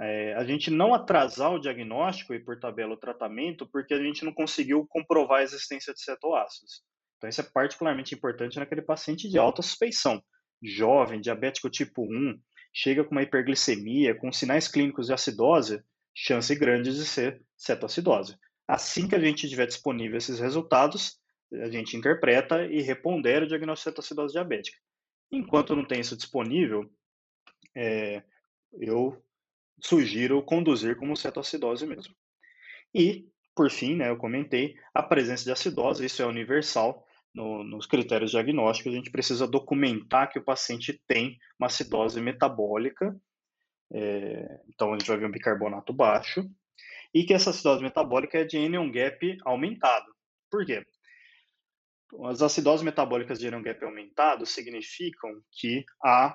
é, 0.01 0.35
a 0.35 0.45
gente 0.45 0.71
não 0.71 0.93
atrasar 0.93 1.53
o 1.53 1.59
diagnóstico 1.59 2.35
e, 2.35 2.41
por 2.41 2.59
tabela, 2.59 2.95
o 2.95 2.99
tratamento, 2.99 3.67
porque 3.67 3.95
a 3.95 4.03
gente 4.03 4.25
não 4.25 4.33
conseguiu 4.33 4.87
comprovar 4.89 5.41
a 5.41 5.43
existência 5.43 5.93
de 5.93 6.01
cetoácidos. 6.01 6.83
Então, 7.17 7.29
isso 7.29 7.41
é 7.41 7.45
particularmente 7.45 8.15
importante 8.15 8.59
naquele 8.59 8.83
paciente 8.83 9.29
de 9.29 9.39
alta 9.39 9.63
suspeição, 9.63 10.23
jovem, 10.63 11.21
diabético 11.21 11.71
tipo 11.71 12.03
1, 12.03 12.39
chega 12.73 13.05
com 13.05 13.13
uma 13.13 13.23
hiperglicemia, 13.23 14.15
com 14.15 14.31
sinais 14.31 14.69
clínicos 14.69 15.07
de 15.07 15.13
acidose, 15.13 15.83
chance 16.15 16.55
grande 16.55 16.95
de 16.95 17.07
ser 17.07 17.43
cetoacidose. 17.57 18.37
Assim 18.69 19.09
que 19.09 19.15
a 19.15 19.19
gente 19.19 19.49
tiver 19.49 19.67
disponível 19.67 20.19
esses 20.19 20.39
resultados, 20.39 21.19
a 21.53 21.71
gente 21.71 21.97
interpreta 21.97 22.67
e 22.67 22.83
repondera 22.83 23.45
o 23.45 23.49
diagnóstico 23.49 23.91
de 23.91 23.95
cetoacidose 23.95 24.33
diabética. 24.33 24.79
Enquanto 25.31 25.77
não 25.77 25.87
tem 25.87 26.01
isso 26.01 26.17
disponível, 26.17 26.91
é, 27.75 28.23
eu 28.75 29.23
sugiro 29.81 30.43
conduzir 30.43 30.97
como 30.97 31.17
cetoacidose 31.17 31.87
mesmo. 31.87 32.15
E, 32.95 33.29
por 33.55 33.71
fim, 33.71 33.97
né, 33.97 34.11
eu 34.11 34.17
comentei, 34.17 34.77
a 34.95 35.03
presença 35.03 35.45
de 35.45 35.53
acidose, 35.53 36.05
isso 36.05 36.23
é 36.23 36.27
universal, 36.27 37.06
no, 37.37 37.63
nos 37.63 37.87
critérios 37.87 38.31
diagnósticos, 38.31 38.93
a 38.93 38.97
gente 38.97 39.11
precisa 39.11 39.47
documentar 39.47 40.33
que 40.33 40.39
o 40.39 40.45
paciente 40.45 40.99
tem 41.07 41.39
uma 41.59 41.67
acidose 41.67 42.19
metabólica, 42.19 43.15
é, 43.93 44.61
então 44.69 44.95
a 44.95 44.99
gente 44.99 45.07
vai 45.07 45.19
ver 45.19 45.27
um 45.27 45.31
bicarbonato 45.31 45.93
baixo, 45.93 46.49
e 47.15 47.25
que 47.25 47.35
essa 47.35 47.51
acidose 47.51 47.83
metabólica 47.83 48.39
é 48.39 48.45
de 48.45 48.57
anion 48.57 48.91
gap 48.91 49.37
aumentado. 49.45 50.07
Por 50.51 50.65
quê? 50.65 50.83
As 52.25 52.41
acidoses 52.41 52.83
metabólicas 52.83 53.39
de 53.39 53.47
anion 53.47 53.63
gap 53.63 53.85
aumentado 53.85 54.47
significam 54.47 55.31
que 55.53 55.85
há 56.03 56.35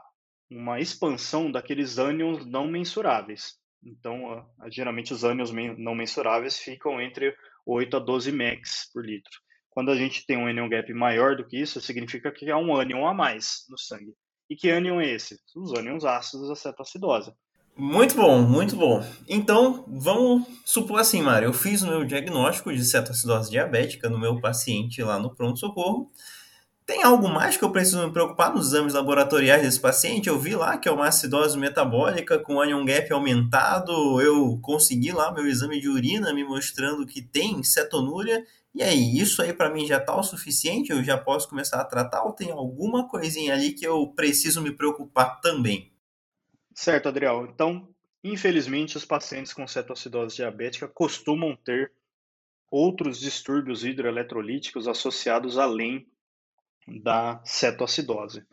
uma 0.52 0.80
expansão 0.80 1.52
daqueles 1.52 1.98
ânions 1.98 2.46
não 2.46 2.68
mensuráveis. 2.68 3.60
Então, 3.84 4.48
geralmente 4.70 5.14
os 5.14 5.24
ânions 5.24 5.52
não 5.52 5.96
mensuráveis 5.96 6.60
ficam 6.60 7.02
entre 7.02 7.36
8 7.66 7.98
a 7.98 8.00
12 8.00 8.32
MECs 8.32 8.92
por 8.94 9.04
litro. 9.04 9.32
Quando 9.72 9.90
a 9.90 9.96
gente 9.96 10.26
tem 10.26 10.38
um 10.38 10.48
anion 10.48 10.70
gap 10.70 10.94
maior 10.94 11.36
do 11.36 11.46
que 11.46 11.58
isso, 11.58 11.82
significa 11.82 12.32
que 12.32 12.52
há 12.52 12.58
um 12.58 12.76
ânion 12.76 13.08
a 13.08 13.14
mais 13.14 13.66
no 13.70 13.78
sangue. 13.78 14.14
E 14.50 14.56
que 14.56 14.70
ânion 14.70 15.00
é 15.00 15.10
esse? 15.10 15.40
Os 15.56 15.74
ânions 15.74 16.04
ácidos 16.04 16.50
da 16.50 16.56
cetoacidose. 16.56 17.32
Muito 17.76 18.16
bom, 18.16 18.42
muito 18.42 18.76
bom. 18.76 19.02
Então, 19.30 19.86
vamos 19.88 20.46
supor 20.66 21.00
assim, 21.00 21.22
Mário, 21.22 21.48
eu 21.48 21.54
fiz 21.54 21.82
o 21.82 21.88
meu 21.88 22.04
diagnóstico 22.04 22.74
de 22.74 22.84
cetoacidose 22.84 23.50
diabética 23.50 24.10
no 24.10 24.20
meu 24.20 24.42
paciente 24.42 25.02
lá 25.02 25.18
no 25.18 25.34
pronto-socorro. 25.34 26.12
Tem 26.86 27.04
algo 27.04 27.30
mais 27.30 27.56
que 27.56 27.64
eu 27.64 27.72
preciso 27.72 28.06
me 28.06 28.12
preocupar 28.12 28.54
nos 28.54 28.68
exames 28.68 28.94
laboratoriais 28.94 29.62
desse 29.62 29.80
paciente? 29.80 30.28
Eu 30.28 30.40
vi 30.40 30.56
lá 30.56 30.78
que 30.78 30.90
é 30.90 30.92
uma 30.92 31.08
acidose 31.08 31.58
metabólica 31.58 32.38
com 32.40 32.60
anion 32.60 32.84
gap 32.84 33.12
aumentado. 33.14 34.20
Eu 34.20 34.60
consegui 34.62 35.12
lá 35.12 35.32
meu 35.32 35.48
exame 35.48 35.80
de 35.80 35.88
urina 35.88 36.34
me 36.34 36.44
mostrando 36.44 37.06
que 37.06 37.22
tem 37.22 37.64
cetonúria 37.64 38.46
e 38.74 38.82
aí, 38.82 39.18
isso 39.18 39.42
aí 39.42 39.52
para 39.54 39.70
mim 39.70 39.86
já 39.86 39.98
está 39.98 40.18
o 40.18 40.24
suficiente? 40.24 40.92
Eu 40.92 41.04
já 41.04 41.18
posso 41.18 41.50
começar 41.50 41.82
a 41.82 41.86
tratar 41.86 42.24
ou 42.24 42.32
tem 42.32 42.52
alguma 42.52 43.08
coisinha 43.08 43.54
ali 43.54 43.74
que 43.74 43.86
eu 43.86 44.08
preciso 44.08 44.62
me 44.62 44.72
preocupar 44.72 45.42
também? 45.42 45.92
Certo, 46.74 47.10
Adriel. 47.10 47.50
Então, 47.54 47.90
infelizmente, 48.24 48.96
os 48.96 49.04
pacientes 49.04 49.54
com 49.54 49.68
cetoacidose 49.68 50.38
diabética 50.38 50.88
costumam 50.88 51.56
ter 51.56 51.92
outros 52.70 53.20
distúrbios 53.20 53.84
hidroeletrolíticos 53.84 54.88
associados 54.88 55.58
além 55.58 56.08
da 57.00 57.42
cetoacidose. 57.46 58.44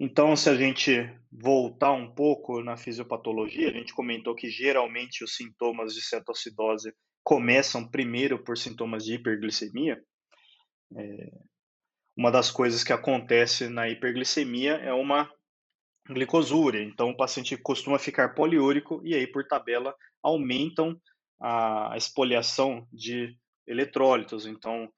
Então, 0.00 0.36
se 0.36 0.48
a 0.48 0.54
gente 0.54 0.92
voltar 1.32 1.92
um 1.92 2.14
pouco 2.14 2.62
na 2.62 2.76
fisiopatologia, 2.76 3.68
a 3.68 3.72
gente 3.72 3.92
comentou 3.92 4.34
que 4.34 4.48
geralmente 4.48 5.24
os 5.24 5.34
sintomas 5.34 5.92
de 5.92 6.02
cetoacidose 6.02 6.92
começam 7.24 7.88
primeiro 7.88 8.42
por 8.42 8.56
sintomas 8.56 9.04
de 9.04 9.14
hiperglicemia, 9.14 10.00
é, 10.96 11.30
uma 12.16 12.30
das 12.30 12.50
coisas 12.50 12.82
que 12.82 12.92
acontece 12.92 13.68
na 13.68 13.88
hiperglicemia 13.88 14.74
é 14.74 14.92
uma 14.92 15.30
glicosúria. 16.08 16.82
Então, 16.82 17.10
o 17.10 17.16
paciente 17.16 17.56
costuma 17.56 17.98
ficar 17.98 18.34
poliúrico 18.34 19.00
e 19.04 19.14
aí, 19.14 19.26
por 19.26 19.46
tabela, 19.46 19.94
aumentam 20.22 21.00
a 21.40 21.94
espoliação 21.96 22.86
de 22.92 23.36
eletrólitos. 23.66 24.46
Então, 24.46 24.88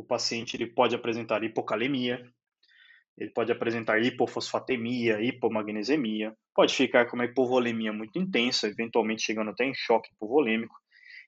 o 0.00 0.04
paciente 0.04 0.56
ele 0.56 0.66
pode 0.66 0.94
apresentar 0.94 1.42
hipocalemia, 1.44 2.24
ele 3.18 3.30
pode 3.30 3.52
apresentar 3.52 4.02
hipofosfatemia, 4.02 5.20
hipomagnesemia, 5.20 6.34
pode 6.54 6.74
ficar 6.74 7.06
com 7.06 7.16
uma 7.16 7.26
hipovolemia 7.26 7.92
muito 7.92 8.18
intensa, 8.18 8.66
eventualmente 8.66 9.22
chegando 9.22 9.50
até 9.50 9.64
em 9.64 9.74
choque 9.74 10.10
hipovolêmico, 10.12 10.74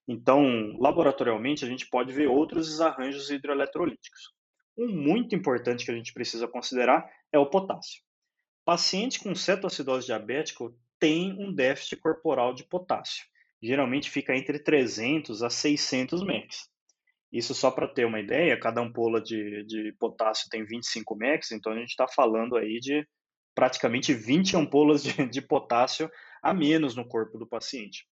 então, 0.07 0.77
laboratorialmente, 0.79 1.65
a 1.65 1.69
gente 1.69 1.89
pode 1.89 2.13
ver 2.13 2.29
outros 2.29 2.69
desarranjos 2.69 3.31
hidroeletrolíticos. 3.31 4.33
Um 4.77 4.89
muito 4.89 5.35
importante 5.35 5.85
que 5.85 5.91
a 5.91 5.95
gente 5.95 6.13
precisa 6.13 6.49
considerar 6.49 7.09
é 7.31 7.39
o 7.39 7.49
potássio. 7.49 8.03
Paciente 8.65 9.21
com 9.21 9.35
cetoacidose 9.35 10.07
diabética 10.07 10.65
tem 10.99 11.33
um 11.33 11.53
déficit 11.53 11.97
corporal 11.97 12.55
de 12.55 12.65
potássio. 12.65 13.25
Geralmente 13.63 14.11
fica 14.11 14.37
entre 14.37 14.59
300 14.59 15.43
a 15.43 15.51
600 15.51 16.25
MECs. 16.25 16.69
Isso 17.33 17.55
só 17.55 17.71
para 17.71 17.89
ter 17.89 18.05
uma 18.05 18.21
ideia, 18.21 18.61
cada 18.61 18.81
ampola 18.81 19.21
de, 19.21 19.65
de 19.65 19.93
potássio 19.99 20.49
tem 20.51 20.65
25 20.65 21.17
MECs, 21.17 21.53
então 21.53 21.73
a 21.73 21.77
gente 21.77 21.89
está 21.89 22.07
falando 22.07 22.57
aí 22.57 22.79
de 22.79 23.07
praticamente 23.55 24.13
20 24.13 24.57
ampolas 24.57 25.03
de, 25.03 25.27
de 25.27 25.41
potássio 25.41 26.11
a 26.43 26.53
menos 26.53 26.95
no 26.95 27.07
corpo 27.09 27.39
do 27.39 27.47
paciente. 27.47 28.07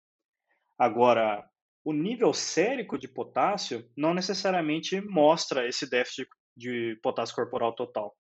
Agora, 0.78 1.44
o 1.84 1.94
nível 1.94 2.34
sérico 2.34 2.98
de 2.98 3.08
potássio 3.08 3.90
não 3.96 4.14
necessariamente 4.14 5.02
mostra 5.02 5.68
esse 5.68 5.90
déficit 5.90 6.28
de 6.56 7.00
potássio 7.02 7.36
corporal 7.36 7.74
total. 7.74 8.16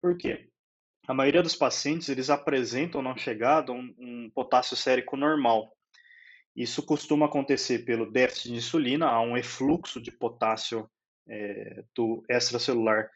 Por 0.00 0.16
quê? 0.16 0.48
A 1.06 1.14
maioria 1.14 1.42
dos 1.42 1.54
pacientes 1.54 2.08
eles 2.08 2.30
apresentam 2.30 3.02
na 3.02 3.16
chegada 3.16 3.72
um, 3.72 3.94
um 3.98 4.30
potássio 4.34 4.76
sérico 4.76 5.16
normal. 5.16 5.72
Isso 6.54 6.82
costuma 6.84 7.26
acontecer 7.26 7.80
pelo 7.80 8.10
déficit 8.10 8.48
de 8.48 8.56
insulina, 8.56 9.08
há 9.08 9.20
um 9.20 9.36
efluxo 9.36 10.00
de 10.00 10.10
potássio 10.10 10.88
é, 11.28 11.84
do 11.94 12.22
extracelular 12.28 13.10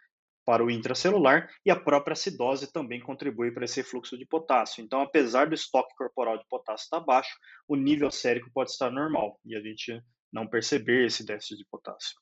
para 0.47 0.64
o 0.64 0.71
intracelular 0.71 1.50
e 1.64 1.71
a 1.73 1.78
própria 1.78 2.12
acidose 2.12 2.73
também 2.73 3.00
contribui 3.00 3.50
para 3.50 3.64
esse 3.64 3.83
fluxo 3.83 4.16
de 4.16 4.25
potássio. 4.25 4.83
Então, 4.83 5.00
apesar 5.00 5.49
do 5.49 5.57
estoque 5.57 5.93
corporal 5.97 6.38
de 6.38 6.47
potássio 6.49 6.85
estar 6.85 7.00
baixo, 7.00 7.37
o 7.66 7.75
nível 7.75 8.11
sérico 8.12 8.49
pode 8.55 8.71
estar 8.71 8.88
normal 8.88 9.40
e 9.45 9.57
a 9.57 9.61
gente 9.61 10.00
não 10.33 10.47
perceber 10.47 11.05
esse 11.05 11.26
déficit 11.26 11.59
de 11.59 11.66
potássio. 11.69 12.14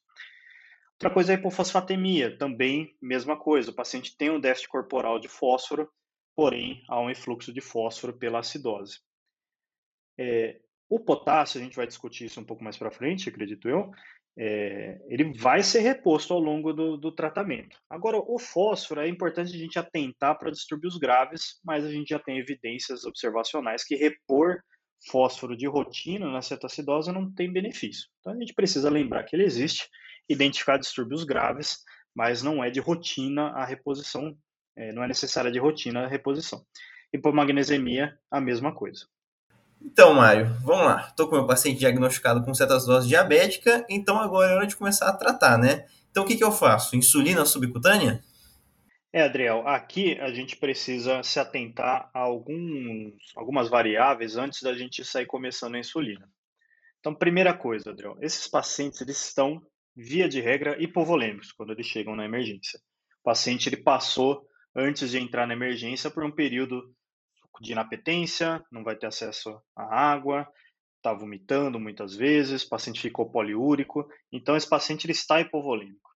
Outra 0.95 1.11
coisa 1.11 1.33
é 1.33 1.37
a 1.37 1.39
hipofosfatemia, 1.39 2.39
também 2.39 2.97
mesma 3.03 3.39
coisa, 3.39 3.71
o 3.71 3.75
paciente 3.75 4.17
tem 4.17 4.31
um 4.31 4.41
déficit 4.41 4.69
corporal 4.69 5.19
de 5.19 5.29
fósforo, 5.29 5.91
porém 6.35 6.83
há 6.89 6.99
um 6.99 7.11
influxo 7.11 7.53
de 7.53 7.61
fósforo 7.61 8.17
pela 8.17 8.39
acidose. 8.39 9.01
É, 10.19 10.61
o 10.89 11.01
potássio, 11.01 11.61
a 11.61 11.65
gente 11.65 11.77
vai 11.77 11.87
discutir 11.87 12.27
isso 12.27 12.41
um 12.41 12.45
pouco 12.45 12.63
mais 12.63 12.77
para 12.77 12.91
frente, 12.91 13.29
acredito 13.29 13.69
eu, 13.69 13.91
é, 14.37 15.01
ele 15.09 15.33
vai 15.39 15.63
ser 15.63 15.81
reposto 15.81 16.33
ao 16.33 16.41
longo 16.41 16.73
do, 16.73 16.97
do, 16.97 17.13
tratamento. 17.13 17.79
Agora, 17.89 18.19
o 18.19 18.39
fósforo 18.39 19.01
é 19.01 19.09
importante 19.09 19.55
a 19.55 19.59
gente 19.59 19.79
atentar 19.79 20.37
para 20.39 20.51
distúrbios 20.51 20.97
graves, 20.97 21.61
mas 21.65 21.85
a 21.85 21.91
gente 21.91 22.09
já 22.09 22.19
tem 22.19 22.39
evidências 22.39 23.05
observacionais 23.05 23.85
que 23.85 23.95
repor 23.95 24.61
fósforo 25.09 25.57
de 25.57 25.67
rotina 25.67 26.31
na 26.31 26.43
cetoacidose 26.43 27.13
não 27.13 27.33
tem 27.33 27.53
benefício. 27.53 28.09
Então, 28.21 28.33
a 28.33 28.37
gente 28.37 28.55
precisa 28.55 28.91
lembrar 28.91 29.25
que 29.25 29.37
ele 29.37 29.45
existe, 29.45 29.89
identificar 30.29 30.79
distúrbios 30.79 31.25
graves, 31.25 31.79
mas 32.15 32.43
não 32.43 32.63
é 32.63 32.71
de 32.71 32.81
rotina 32.81 33.49
a 33.51 33.65
reposição, 33.65 34.37
é, 34.77 34.93
não 34.93 35.05
é 35.05 35.09
necessária 35.09 35.51
de 35.51 35.59
rotina 35.59 36.05
a 36.05 36.09
reposição. 36.09 36.65
Hipomagnesemia, 37.13 38.19
a 38.31 38.41
mesma 38.41 38.75
coisa. 38.75 39.07
Então, 39.85 40.15
Mário, 40.15 40.47
vamos 40.63 40.87
lá. 40.87 41.09
Estou 41.09 41.29
com 41.29 41.37
meu 41.37 41.47
paciente 41.47 41.79
diagnosticado 41.79 42.43
com 42.43 42.55
cetoacidose 42.55 43.07
diabética, 43.07 43.85
então 43.89 44.19
agora 44.19 44.53
é 44.53 44.57
hora 44.57 44.67
de 44.67 44.77
começar 44.77 45.09
a 45.09 45.13
tratar, 45.13 45.59
né? 45.59 45.87
Então, 46.11 46.25
o 46.25 46.27
que, 46.27 46.37
que 46.37 46.43
eu 46.45 46.51
faço? 46.51 46.97
Insulina 46.97 47.45
subcutânea? 47.45 48.25
É, 49.13 49.23
Adriel, 49.23 49.69
aqui 49.69 50.19
a 50.19 50.33
gente 50.33 50.57
precisa 50.57 51.23
se 51.23 51.39
atentar 51.39 52.11
a 52.15 52.19
alguns, 52.21 53.15
algumas 53.37 53.69
variáveis 53.69 54.37
antes 54.37 54.63
da 54.63 54.75
gente 54.75 55.05
sair 55.05 55.27
começando 55.27 55.75
a 55.75 55.79
insulina. 55.79 56.29
Então, 56.99 57.15
primeira 57.15 57.53
coisa, 57.53 57.91
Adriel, 57.91 58.17
esses 58.21 58.49
pacientes 58.49 59.01
eles 59.03 59.23
estão, 59.23 59.63
via 59.95 60.29
de 60.29 60.41
regra, 60.41 60.83
hipovolêmicos 60.83 61.53
quando 61.53 61.71
eles 61.71 61.87
chegam 61.87 62.17
na 62.17 62.25
emergência. 62.25 62.81
O 63.21 63.25
paciente 63.25 63.69
ele 63.69 63.77
passou 63.77 64.49
antes 64.75 65.11
de 65.11 65.19
entrar 65.19 65.47
na 65.47 65.55
emergência 65.55 66.11
por 66.11 66.25
um 66.25 66.31
período 66.31 66.83
de 67.61 67.73
inapetência, 67.73 68.65
não 68.71 68.83
vai 68.83 68.97
ter 68.97 69.07
acesso 69.07 69.61
à 69.77 70.13
água, 70.13 70.49
está 70.97 71.13
vomitando 71.13 71.79
muitas 71.79 72.15
vezes, 72.15 72.63
o 72.63 72.69
paciente 72.69 73.01
ficou 73.01 73.31
poliúrico, 73.31 74.09
então 74.33 74.57
esse 74.57 74.69
paciente 74.69 75.05
ele 75.07 75.13
está 75.13 75.41
hipovolêmico. 75.41 76.11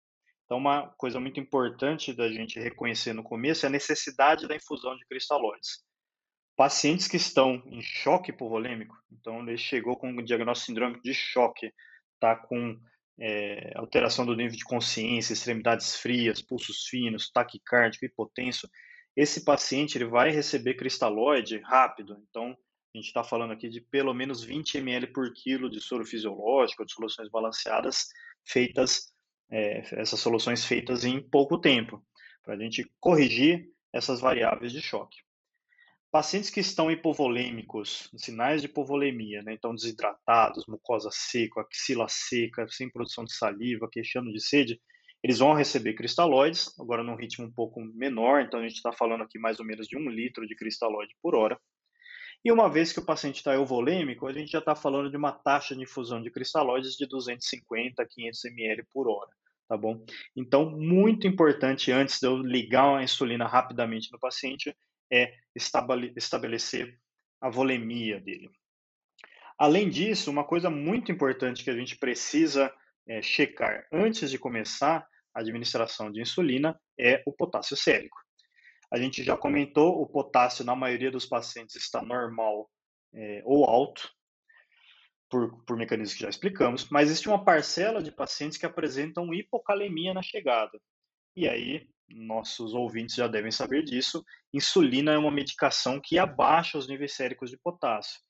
Então, 0.44 0.58
uma 0.58 0.88
coisa 0.96 1.18
muito 1.18 1.40
importante 1.40 2.12
da 2.12 2.30
gente 2.30 2.60
reconhecer 2.60 3.12
no 3.12 3.24
começo 3.24 3.66
é 3.66 3.68
a 3.68 3.72
necessidade 3.72 4.46
da 4.46 4.54
infusão 4.54 4.96
de 4.96 5.04
cristalóides. 5.06 5.84
Pacientes 6.56 7.08
que 7.08 7.16
estão 7.16 7.60
em 7.66 7.82
choque 7.82 8.30
hipovolêmico, 8.30 8.94
então 9.10 9.40
ele 9.40 9.58
chegou 9.58 9.96
com 9.96 10.08
um 10.08 10.22
diagnóstico 10.22 10.66
sindrômico 10.66 11.02
de 11.02 11.12
choque, 11.12 11.72
está 12.14 12.36
com 12.36 12.78
é, 13.18 13.72
alteração 13.74 14.24
do 14.24 14.36
nível 14.36 14.56
de 14.56 14.64
consciência, 14.64 15.32
extremidades 15.32 15.96
frias, 15.96 16.40
pulsos 16.40 16.86
finos, 16.88 17.30
taquicárdico, 17.30 18.04
hipotenso, 18.04 18.68
esse 19.16 19.44
paciente 19.44 19.96
ele 19.96 20.04
vai 20.04 20.30
receber 20.30 20.74
cristalóide 20.74 21.58
rápido. 21.58 22.22
Então, 22.28 22.56
a 22.94 22.98
gente 22.98 23.06
está 23.06 23.24
falando 23.24 23.52
aqui 23.52 23.68
de 23.68 23.80
pelo 23.80 24.12
menos 24.12 24.44
20 24.44 24.76
ml 24.78 25.06
por 25.08 25.32
quilo 25.32 25.70
de 25.70 25.80
soro 25.80 26.04
fisiológico, 26.04 26.84
de 26.84 26.92
soluções 26.92 27.30
balanceadas, 27.30 28.08
feitas, 28.44 29.12
é, 29.50 29.78
essas 30.00 30.20
soluções 30.20 30.64
feitas 30.64 31.04
em 31.04 31.20
pouco 31.20 31.58
tempo, 31.58 32.04
para 32.42 32.54
a 32.54 32.58
gente 32.58 32.90
corrigir 33.00 33.70
essas 33.92 34.20
variáveis 34.20 34.72
de 34.72 34.82
choque. 34.82 35.18
Pacientes 36.10 36.50
que 36.50 36.60
estão 36.60 36.90
hipovolêmicos, 36.90 38.08
sinais 38.16 38.62
de 38.62 38.68
hipovolemia, 38.68 39.42
né? 39.42 39.52
então 39.52 39.74
desidratados, 39.74 40.64
mucosa 40.66 41.10
seca, 41.12 41.62
axila 41.62 42.06
seca, 42.08 42.66
sem 42.68 42.88
produção 42.88 43.24
de 43.24 43.34
saliva, 43.34 43.88
queixando 43.90 44.32
de 44.32 44.40
sede, 44.40 44.80
eles 45.26 45.40
vão 45.40 45.54
receber 45.54 45.94
cristalóides, 45.94 46.72
agora 46.78 47.02
num 47.02 47.16
ritmo 47.16 47.46
um 47.46 47.50
pouco 47.50 47.80
menor, 47.80 48.42
então 48.42 48.60
a 48.60 48.62
gente 48.62 48.76
está 48.76 48.92
falando 48.92 49.24
aqui 49.24 49.40
mais 49.40 49.58
ou 49.58 49.66
menos 49.66 49.88
de 49.88 49.98
um 49.98 50.08
litro 50.08 50.46
de 50.46 50.54
cristalóide 50.54 51.16
por 51.20 51.34
hora. 51.34 51.58
E 52.44 52.52
uma 52.52 52.70
vez 52.70 52.92
que 52.92 53.00
o 53.00 53.04
paciente 53.04 53.38
está 53.38 53.52
euvolêmico, 53.52 54.28
a 54.28 54.32
gente 54.32 54.52
já 54.52 54.60
está 54.60 54.76
falando 54.76 55.10
de 55.10 55.16
uma 55.16 55.32
taxa 55.32 55.74
de 55.74 55.82
infusão 55.82 56.22
de 56.22 56.30
cristalóides 56.30 56.92
de 56.92 57.08
250 57.08 58.00
a 58.00 58.06
500 58.06 58.44
ml 58.44 58.84
por 58.92 59.08
hora, 59.08 59.30
tá 59.68 59.76
bom? 59.76 60.06
Então, 60.36 60.70
muito 60.70 61.26
importante 61.26 61.90
antes 61.90 62.20
de 62.20 62.26
eu 62.28 62.36
ligar 62.36 62.96
a 62.96 63.02
insulina 63.02 63.48
rapidamente 63.48 64.12
no 64.12 64.20
paciente, 64.20 64.72
é 65.12 65.34
estabelecer 66.14 66.96
a 67.40 67.50
volemia 67.50 68.20
dele. 68.20 68.48
Além 69.58 69.90
disso, 69.90 70.30
uma 70.30 70.44
coisa 70.44 70.70
muito 70.70 71.10
importante 71.10 71.64
que 71.64 71.70
a 71.70 71.76
gente 71.76 71.98
precisa 71.98 72.72
é, 73.08 73.20
checar 73.20 73.88
antes 73.90 74.30
de 74.30 74.38
começar 74.38 75.04
administração 75.38 76.10
de 76.10 76.20
insulina 76.20 76.78
é 76.98 77.22
o 77.26 77.32
potássio 77.32 77.76
sérico. 77.76 78.16
A 78.92 78.98
gente 78.98 79.22
já 79.22 79.36
comentou, 79.36 80.00
o 80.00 80.06
potássio 80.06 80.64
na 80.64 80.76
maioria 80.76 81.10
dos 81.10 81.26
pacientes 81.26 81.76
está 81.76 82.02
normal 82.02 82.70
é, 83.12 83.42
ou 83.44 83.64
alto, 83.64 84.08
por, 85.28 85.64
por 85.64 85.76
mecanismos 85.76 86.14
que 86.14 86.22
já 86.22 86.28
explicamos, 86.28 86.88
mas 86.90 87.08
existe 87.08 87.28
uma 87.28 87.44
parcela 87.44 88.02
de 88.02 88.12
pacientes 88.12 88.58
que 88.58 88.66
apresentam 88.66 89.34
hipocalemia 89.34 90.14
na 90.14 90.22
chegada. 90.22 90.80
E 91.34 91.48
aí, 91.48 91.88
nossos 92.08 92.74
ouvintes 92.74 93.16
já 93.16 93.26
devem 93.26 93.50
saber 93.50 93.82
disso, 93.82 94.24
insulina 94.54 95.12
é 95.12 95.18
uma 95.18 95.30
medicação 95.30 96.00
que 96.00 96.18
abaixa 96.18 96.78
os 96.78 96.88
níveis 96.88 97.14
séricos 97.14 97.50
de 97.50 97.58
potássio. 97.58 98.20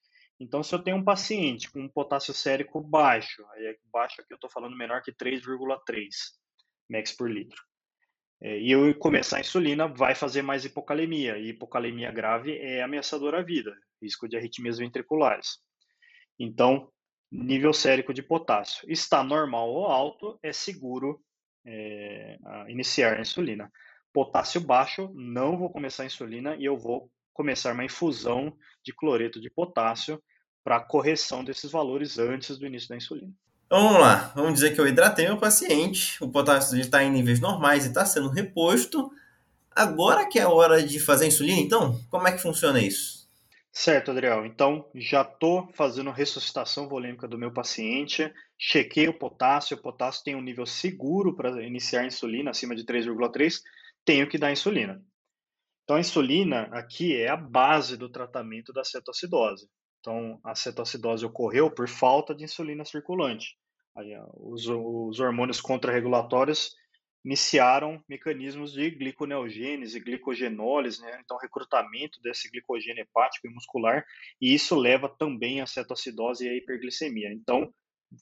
Então, 0.41 0.63
se 0.63 0.75
eu 0.75 0.83
tenho 0.83 0.97
um 0.97 1.05
paciente 1.05 1.71
com 1.71 1.81
um 1.81 1.89
potássio 1.89 2.35
sérico 2.35 2.81
baixo, 2.81 3.45
aí 3.53 3.67
é 3.67 3.77
baixo 3.93 4.21
aqui 4.21 4.33
eu 4.33 4.37
estou 4.37 4.51
falando 4.51 4.77
menor 4.77 5.03
que 5.03 5.13
3,3 5.13 6.09
mEq 6.89 7.17
por 7.17 7.31
litro, 7.31 7.63
é, 8.41 8.59
e 8.59 8.71
eu 8.71 8.95
começar 8.99 9.39
a 9.39 9.41
insulina, 9.41 9.89
vai 9.89 10.15
fazer 10.15 10.43
mais 10.43 10.65
hipocalemia, 10.65 11.39
e 11.39 11.49
hipocalemia 11.49 12.11
grave 12.11 12.59
é 12.59 12.83
ameaçadora 12.83 13.41
à 13.41 13.43
vida, 13.43 13.75
risco 14.03 14.29
de 14.29 14.37
arritmias 14.37 14.79
ventriculares. 14.79 15.59
Então, 16.39 16.91
nível 17.33 17.73
sérico 17.73 18.13
de 18.13 18.23
potássio 18.23 18.85
está 18.91 19.23
normal 19.23 19.71
ou 19.71 19.87
alto, 19.87 20.39
é 20.43 20.53
seguro 20.53 21.21
é, 21.65 22.39
iniciar 22.69 23.17
a 23.17 23.21
insulina. 23.21 23.71
Potássio 24.13 24.61
baixo, 24.61 25.11
não 25.15 25.59
vou 25.59 25.71
começar 25.71 26.03
a 26.03 26.07
insulina 26.07 26.57
e 26.57 26.65
eu 26.65 26.77
vou 26.77 27.11
começar 27.33 27.73
uma 27.73 27.85
infusão 27.85 28.57
de 28.85 28.95
cloreto 28.95 29.41
de 29.41 29.51
potássio 29.51 30.23
para 30.63 30.81
correção 30.81 31.45
desses 31.45 31.71
valores 31.71 32.19
antes 32.19 32.59
do 32.59 32.67
início 32.67 32.89
da 32.89 32.97
insulina. 32.97 33.33
Então, 33.67 33.83
vamos 33.83 34.01
lá, 34.01 34.33
vamos 34.33 34.55
dizer 34.55 34.75
que 34.75 34.81
eu 34.81 34.87
hidratei 34.87 35.27
meu 35.27 35.39
paciente, 35.39 36.23
o 36.23 36.31
potássio 36.31 36.79
está 36.79 37.03
em 37.03 37.11
níveis 37.11 37.41
normais 37.41 37.85
e 37.85 37.89
está 37.89 38.07
sendo 38.07 38.29
reposto. 38.29 39.11
Agora 39.75 40.29
que 40.29 40.39
é 40.39 40.43
a 40.43 40.49
hora 40.49 40.81
de 40.81 41.01
fazer 41.01 41.27
insulina, 41.27 41.61
então, 41.61 42.01
como 42.09 42.29
é 42.29 42.33
que 42.33 42.39
funciona 42.39 42.81
isso? 42.81 43.29
Certo, 43.73 44.13
Adriel. 44.13 44.47
Então, 44.47 44.89
já 44.95 45.23
estou 45.23 45.69
fazendo 45.75 46.13
ressuscitação 46.13 46.89
volêmica 46.89 47.27
do 47.27 47.37
meu 47.37 47.53
paciente, 47.53 48.33
chequei 48.57 49.09
o 49.09 49.19
potássio, 49.19 49.77
o 49.77 49.83
potássio 49.83 50.23
tem 50.23 50.37
um 50.37 50.41
nível 50.41 50.65
seguro 50.65 51.35
para 51.35 51.61
iniciar 51.65 52.03
a 52.03 52.07
insulina, 52.07 52.53
acima 52.53 52.77
de 52.77 52.85
3,3, 52.85 53.61
tenho 54.05 54.29
que 54.29 54.39
dar 54.39 54.53
insulina. 54.53 55.05
Então, 55.83 55.97
a 55.97 56.01
insulina 56.01 56.69
aqui 56.71 57.17
é 57.17 57.29
a 57.29 57.37
base 57.37 57.97
do 57.97 58.09
tratamento 58.09 58.73
da 58.73 58.85
cetoacidose. 58.85 59.69
Então, 60.07 60.39
a 60.45 60.55
cetoacidose 60.55 61.27
ocorreu 61.27 61.69
por 61.69 61.89
falta 61.89 62.33
de 62.33 62.45
insulina 62.45 62.85
circulante. 62.85 63.57
Aí, 63.97 64.17
os, 64.35 64.65
os 64.69 65.19
hormônios 65.19 65.61
contrarregulatórios 65.61 66.71
iniciaram 67.25 68.01
mecanismos 68.09 68.73
de 68.73 68.89
gliconeogênese, 68.89 69.99
glicogenólise, 69.99 71.03
né? 71.03 71.21
então 71.25 71.37
recrutamento 71.39 72.21
desse 72.23 72.49
glicogênio 72.49 73.03
hepático 73.03 73.49
e 73.49 73.51
muscular, 73.53 74.05
e 74.41 74.55
isso 74.55 74.77
leva 74.77 75.09
também 75.09 75.61
à 75.61 75.67
cetoacidose 75.67 76.47
e 76.47 76.51
à 76.51 76.55
hiperglicemia. 76.55 77.33
Então, 77.33 77.69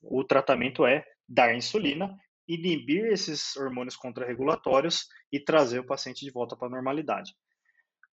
o 0.04 0.24
tratamento 0.24 0.86
é 0.86 1.04
dar 1.28 1.54
insulina, 1.54 2.16
inibir 2.48 3.12
esses 3.12 3.54
hormônios 3.58 3.94
contrarregulatórios 3.94 5.06
e 5.30 5.38
trazer 5.38 5.80
o 5.80 5.86
paciente 5.86 6.24
de 6.24 6.30
volta 6.30 6.56
para 6.56 6.68
a 6.68 6.70
normalidade. 6.70 7.34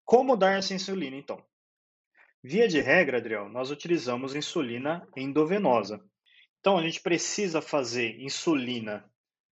Como 0.06 0.38
dar 0.38 0.56
essa 0.56 0.72
insulina, 0.72 1.16
então? 1.18 1.44
Via 2.50 2.66
de 2.66 2.80
regra, 2.80 3.18
Adriel, 3.18 3.46
nós 3.50 3.70
utilizamos 3.70 4.34
insulina 4.34 5.06
endovenosa. 5.14 6.02
Então, 6.58 6.78
a 6.78 6.82
gente 6.82 7.02
precisa 7.02 7.60
fazer 7.60 8.18
insulina 8.22 9.04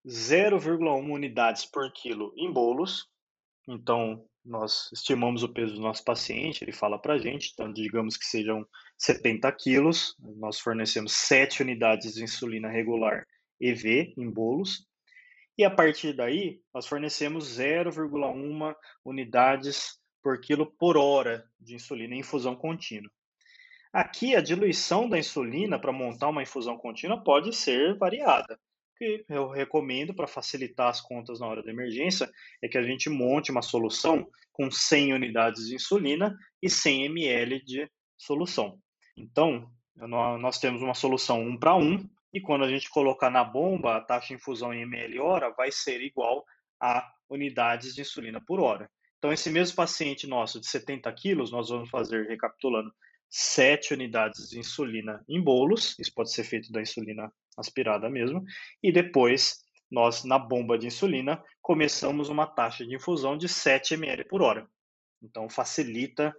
0,1 0.07 1.13
unidades 1.13 1.67
por 1.67 1.93
quilo 1.93 2.33
em 2.39 2.51
bolos. 2.51 3.07
Então, 3.69 4.25
nós 4.43 4.89
estimamos 4.95 5.43
o 5.43 5.53
peso 5.53 5.75
do 5.75 5.83
nosso 5.83 6.03
paciente, 6.05 6.65
ele 6.65 6.73
fala 6.73 6.99
para 6.99 7.13
a 7.13 7.19
gente, 7.19 7.51
então, 7.53 7.71
digamos 7.71 8.17
que 8.17 8.25
sejam 8.25 8.67
70 8.97 9.53
quilos, 9.53 10.17
nós 10.19 10.59
fornecemos 10.59 11.13
7 11.13 11.61
unidades 11.61 12.15
de 12.15 12.25
insulina 12.25 12.71
regular 12.71 13.27
EV 13.61 14.15
em 14.17 14.31
bolos. 14.31 14.87
E 15.59 15.65
a 15.65 15.71
partir 15.71 16.15
daí, 16.15 16.63
nós 16.73 16.87
fornecemos 16.87 17.59
0,1 17.59 18.75
unidades 19.05 20.01
por 20.27 20.41
quilo 20.41 20.67
por 20.67 20.97
hora 20.97 21.49
de 21.61 21.77
insulina 21.77 22.17
em 22.17 22.19
infusão 22.19 22.57
contínua. 22.57 23.09
Aqui, 23.93 24.35
a 24.35 24.41
diluição 24.41 25.09
da 25.09 25.17
insulina 25.17 25.79
para 25.79 25.93
montar 25.93 26.31
uma 26.31 26.43
infusão 26.43 26.77
contínua 26.77 27.23
pode 27.23 27.55
ser 27.55 27.97
variada. 27.97 28.55
O 28.55 28.99
que 28.99 29.25
eu 29.29 29.49
recomendo 29.49 30.13
para 30.13 30.27
facilitar 30.27 30.89
as 30.89 31.01
contas 31.01 31.39
na 31.39 31.47
hora 31.47 31.63
da 31.63 31.71
emergência 31.71 32.29
é 32.61 32.67
que 32.67 32.77
a 32.77 32.83
gente 32.83 33.09
monte 33.09 33.53
uma 33.53 33.63
solução 33.63 34.29
com 34.53 34.69
100 34.69 35.13
unidades 35.13 35.69
de 35.69 35.77
insulina 35.77 36.37
e 36.61 36.69
100 36.69 37.05
ml 37.05 37.63
de 37.65 37.89
solução. 38.19 38.81
Então, 39.17 39.71
nós 40.41 40.59
temos 40.59 40.83
uma 40.83 40.95
solução 40.95 41.41
1 41.41 41.57
para 41.57 41.77
1, 41.77 42.05
e 42.35 42.41
quando 42.41 42.65
a 42.65 42.69
gente 42.69 42.91
colocar 42.91 43.31
na 43.31 43.45
bomba, 43.45 43.97
a 43.97 44.01
taxa 44.01 44.27
de 44.27 44.35
infusão 44.35 44.75
em 44.75 44.83
ml 44.83 45.21
hora 45.21 45.55
vai 45.57 45.71
ser 45.71 46.01
igual 46.03 46.45
a 46.81 47.09
unidades 47.31 47.95
de 47.95 48.01
insulina 48.01 48.43
por 48.45 48.59
hora. 48.59 48.91
Então, 49.19 49.33
esse 49.33 49.51
mesmo 49.51 49.77
paciente 49.77 50.27
nosso 50.27 50.61
de 50.61 50.67
70 50.67 51.13
quilos, 51.13 51.51
nós 51.51 51.69
vamos 51.69 51.89
fazer, 51.91 52.27
recapitulando, 52.27 52.93
7 53.29 53.95
unidades 53.95 54.49
de 54.49 54.59
insulina 54.59 55.25
em 55.29 55.43
bolos, 55.43 55.97
isso 55.99 56.13
pode 56.15 56.33
ser 56.33 56.45
feito 56.45 56.71
da 56.71 56.81
insulina 56.81 57.33
aspirada 57.59 58.09
mesmo, 58.09 58.45
e 58.83 58.93
depois 58.93 59.59
nós, 59.91 60.25
na 60.25 60.39
bomba 60.39 60.79
de 60.79 60.87
insulina, 60.87 61.43
começamos 61.63 62.29
uma 62.29 62.47
taxa 62.47 62.85
de 62.85 62.95
infusão 62.95 63.37
de 63.37 63.49
7 63.49 63.95
ml 63.95 64.25
por 64.25 64.43
hora. 64.43 64.69
Então, 65.23 65.49
facilita 65.49 66.35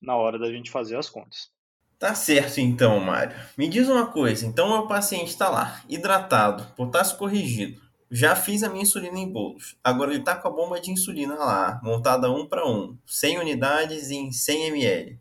na 0.00 0.16
hora 0.16 0.38
da 0.38 0.50
gente 0.50 0.70
fazer 0.70 0.96
as 0.96 1.08
contas. 1.08 1.50
Tá 1.98 2.14
certo 2.14 2.58
então, 2.58 2.98
Mário. 2.98 3.36
Me 3.58 3.68
diz 3.68 3.86
uma 3.86 4.06
coisa, 4.06 4.46
então 4.46 4.70
o 4.80 4.88
paciente 4.88 5.28
está 5.28 5.50
lá, 5.50 5.82
hidratado, 5.86 6.74
potássio 6.74 7.18
corrigido, 7.18 7.82
já 8.10 8.34
fiz 8.34 8.62
a 8.62 8.68
minha 8.68 8.82
insulina 8.82 9.18
em 9.18 9.30
bolos. 9.30 9.76
Agora 9.84 10.10
ele 10.10 10.20
está 10.20 10.34
com 10.34 10.48
a 10.48 10.50
bomba 10.50 10.80
de 10.80 10.90
insulina 10.90 11.34
lá, 11.34 11.80
montada 11.82 12.30
um 12.30 12.44
para 12.46 12.66
um, 12.66 12.98
100 13.06 13.38
unidades 13.38 14.10
em 14.10 14.32
100 14.32 14.66
ml. 14.66 15.18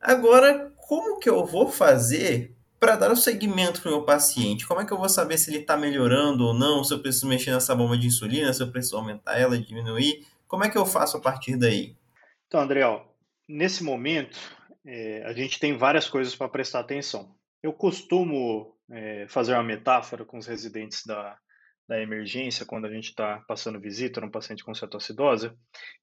Agora, 0.00 0.72
como 0.76 1.18
que 1.18 1.28
eu 1.28 1.44
vou 1.44 1.68
fazer 1.68 2.56
para 2.80 2.96
dar 2.96 3.10
o 3.10 3.16
segmento 3.16 3.82
para 3.82 3.90
o 3.90 3.94
meu 3.96 4.04
paciente? 4.04 4.66
Como 4.66 4.80
é 4.80 4.86
que 4.86 4.92
eu 4.92 4.96
vou 4.96 5.08
saber 5.08 5.36
se 5.36 5.50
ele 5.50 5.58
está 5.58 5.76
melhorando 5.76 6.46
ou 6.46 6.54
não? 6.54 6.82
Se 6.82 6.94
eu 6.94 7.00
preciso 7.00 7.26
mexer 7.26 7.50
nessa 7.50 7.74
bomba 7.74 7.98
de 7.98 8.06
insulina, 8.06 8.52
se 8.52 8.62
eu 8.62 8.70
preciso 8.70 8.96
aumentar 8.96 9.38
ela, 9.38 9.58
diminuir? 9.58 10.26
Como 10.46 10.64
é 10.64 10.70
que 10.70 10.78
eu 10.78 10.86
faço 10.86 11.18
a 11.18 11.20
partir 11.20 11.56
daí? 11.56 11.94
Então, 12.46 12.60
Andréal, 12.60 13.14
nesse 13.46 13.84
momento, 13.84 14.38
é, 14.86 15.22
a 15.26 15.32
gente 15.34 15.60
tem 15.60 15.76
várias 15.76 16.08
coisas 16.08 16.34
para 16.34 16.48
prestar 16.48 16.80
atenção. 16.80 17.34
Eu 17.62 17.72
costumo 17.74 18.74
é, 18.90 19.26
fazer 19.28 19.52
uma 19.52 19.62
metáfora 19.62 20.24
com 20.24 20.38
os 20.38 20.46
residentes 20.46 21.04
da, 21.04 21.36
da 21.88 22.00
emergência, 22.00 22.66
quando 22.66 22.86
a 22.86 22.92
gente 22.92 23.08
está 23.08 23.42
passando 23.48 23.80
visita 23.80 24.20
num 24.20 24.30
paciente 24.30 24.62
com 24.62 24.74
cetoacidose, 24.74 25.50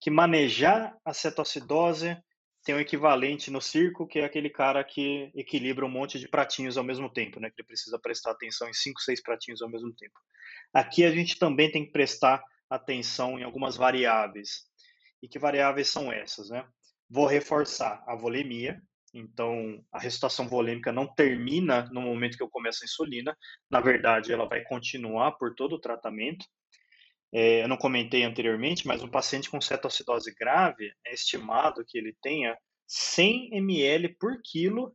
que 0.02 0.10
manejar 0.10 0.98
a 1.06 1.14
cetoacidose 1.14 2.18
tem 2.66 2.74
um 2.74 2.80
equivalente 2.80 3.52
no 3.52 3.62
circo, 3.62 4.08
que 4.08 4.18
é 4.18 4.26
aquele 4.26 4.50
cara 4.50 4.84
que 4.84 5.32
equilibra 5.36 5.86
um 5.86 5.90
monte 5.90 6.20
de 6.20 6.28
pratinhos 6.28 6.80
ao 6.80 6.84
mesmo 6.84 7.08
tempo, 7.08 7.40
né? 7.40 7.52
Que 7.52 7.62
ele 7.62 7.68
precisa 7.68 8.00
prestar 8.00 8.32
atenção 8.32 8.68
em 8.68 8.74
cinco, 8.74 9.00
seis 9.02 9.22
pratinhos 9.22 9.62
ao 9.62 9.70
mesmo 9.70 9.94
tempo. 9.94 10.20
Aqui 10.74 11.06
a 11.06 11.12
gente 11.12 11.38
também 11.38 11.72
tem 11.72 11.86
que 11.86 11.92
prestar 11.92 12.44
atenção 12.68 13.38
em 13.38 13.44
algumas 13.44 13.78
variáveis. 13.78 14.64
E 15.22 15.28
que 15.28 15.38
variáveis 15.38 15.90
são 15.90 16.12
essas, 16.12 16.50
né? 16.50 16.66
Vou 17.08 17.28
reforçar 17.28 18.04
a 18.08 18.16
volemia, 18.16 18.82
então, 19.18 19.82
a 19.94 19.98
ressuscitação 19.98 20.46
volêmica 20.46 20.92
não 20.92 21.08
termina 21.08 21.90
no 21.90 22.02
momento 22.02 22.36
que 22.36 22.44
eu 22.44 22.50
começo 22.50 22.84
a 22.84 22.86
insulina. 22.86 23.36
Na 23.72 23.80
verdade, 23.80 24.34
ela 24.34 24.46
vai 24.46 24.62
continuar 24.62 25.32
por 25.38 25.56
todo 25.56 25.76
o 25.76 25.80
tratamento. 25.80 26.46
É, 27.34 27.64
eu 27.64 27.68
não 27.70 27.78
comentei 27.78 28.24
anteriormente, 28.24 28.86
mas 28.86 29.02
um 29.02 29.10
paciente 29.10 29.50
com 29.50 29.62
cetoacidose 29.62 30.36
grave 30.38 30.92
é 31.08 31.14
estimado 31.14 31.86
que 31.88 31.98
ele 31.98 32.14
tenha 32.22 32.58
100 32.88 33.56
ml 33.56 34.10
por 34.20 34.38
quilo 34.44 34.94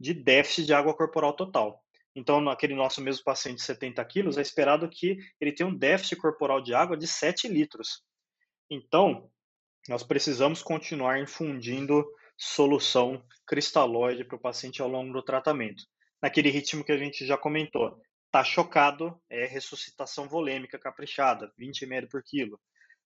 de 0.00 0.14
déficit 0.14 0.66
de 0.66 0.74
água 0.74 0.96
corporal 0.96 1.32
total. 1.36 1.80
Então, 2.16 2.40
naquele 2.40 2.74
nosso 2.74 3.00
mesmo 3.00 3.22
paciente 3.22 3.58
de 3.58 3.62
70 3.62 4.04
quilos, 4.06 4.36
é 4.36 4.42
esperado 4.42 4.90
que 4.90 5.16
ele 5.40 5.52
tenha 5.52 5.68
um 5.68 5.76
déficit 5.76 6.16
corporal 6.16 6.60
de 6.60 6.74
água 6.74 6.96
de 6.96 7.06
7 7.06 7.46
litros. 7.46 8.02
Então, 8.68 9.30
nós 9.88 10.02
precisamos 10.02 10.60
continuar 10.60 11.20
infundindo 11.20 12.04
solução 12.40 13.22
cristalóide 13.46 14.24
para 14.24 14.36
o 14.36 14.40
paciente 14.40 14.80
ao 14.80 14.88
longo 14.88 15.12
do 15.12 15.22
tratamento. 15.22 15.84
Naquele 16.22 16.48
ritmo 16.48 16.82
que 16.82 16.90
a 16.90 16.96
gente 16.96 17.26
já 17.26 17.36
comentou. 17.36 18.00
Está 18.26 18.42
chocado, 18.42 19.20
é 19.28 19.44
ressuscitação 19.44 20.26
volêmica 20.26 20.78
caprichada, 20.78 21.52
20 21.58 21.82
ml 21.82 22.08
por 22.08 22.22
quilo. 22.22 22.58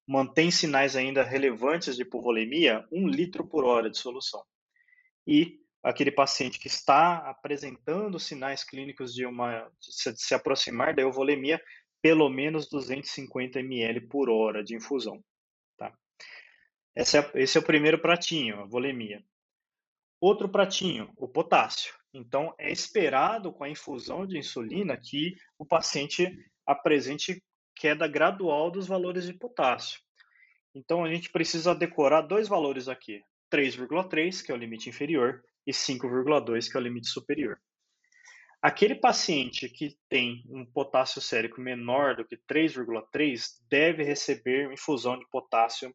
Mantém 0.07 0.53
sinais 0.53 0.95
ainda 0.95 1.25
relevantes 1.25 1.97
de 1.97 2.03
hipovolemia, 2.03 2.87
1 2.93 3.09
litro 3.09 3.45
por 3.45 3.65
hora 3.65 3.91
de 3.91 3.99
solução. 3.99 4.45
E 5.27 5.59
aquele 5.83 6.13
paciente 6.13 6.59
que 6.61 6.69
está 6.69 7.19
apresentando 7.29 8.21
sinais 8.21 8.63
clínicos 8.63 9.13
de 9.13 9.27
uma 9.27 9.69
de 9.81 10.23
se 10.23 10.35
aproximar 10.35 10.95
da 10.95 11.03
euvolemia, 11.03 11.61
pelo 12.01 12.29
menos 12.29 12.69
250 12.69 13.59
ml 13.59 14.03
por 14.03 14.31
hora 14.31 14.63
de 14.63 14.77
infusão. 14.77 15.25
Esse 16.97 17.19
é, 17.19 17.31
esse 17.35 17.59
é 17.59 17.61
o 17.61 17.65
primeiro 17.65 17.99
pratinho, 17.99 18.61
a 18.61 18.65
volemia. 18.65 19.25
Outro 20.21 20.49
pratinho, 20.49 21.13
o 21.17 21.29
potássio. 21.29 21.93
Então, 22.13 22.55
é 22.57 22.71
esperado 22.71 23.53
com 23.53 23.65
a 23.65 23.69
infusão 23.69 24.25
de 24.25 24.39
insulina 24.39 24.97
que 24.97 25.35
o 25.59 25.67
paciente 25.67 26.31
apresente 26.65 27.43
queda 27.75 28.07
gradual 28.07 28.71
dos 28.71 28.87
valores 28.87 29.27
de 29.27 29.35
potássio. 29.35 30.01
Então, 30.73 31.05
a 31.05 31.13
gente 31.13 31.31
precisa 31.31 31.75
decorar 31.75 32.23
dois 32.23 32.47
valores 32.47 32.89
aqui: 32.89 33.21
3,3, 33.53 34.45
que 34.45 34.53
é 34.53 34.55
o 34.55 34.59
limite 34.59 34.89
inferior, 34.89 35.43
e 35.67 35.73
5,2, 35.73 36.71
que 36.71 36.77
é 36.77 36.81
o 36.81 36.83
limite 36.83 37.09
superior. 37.09 37.61
Aquele 38.63 38.95
paciente 38.95 39.69
que 39.69 39.95
tem 40.09 40.43
um 40.49 40.65
potássio 40.65 41.21
sérico 41.21 41.61
menor 41.61 42.17
do 42.17 42.25
que 42.25 42.37
3,3 42.51 43.59
deve 43.69 44.03
receber 44.03 44.73
infusão 44.73 45.19
de 45.19 45.29
potássio 45.29 45.95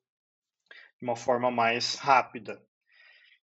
de 0.99 1.05
uma 1.05 1.15
forma 1.15 1.49
mais 1.49 1.95
rápida. 1.95 2.61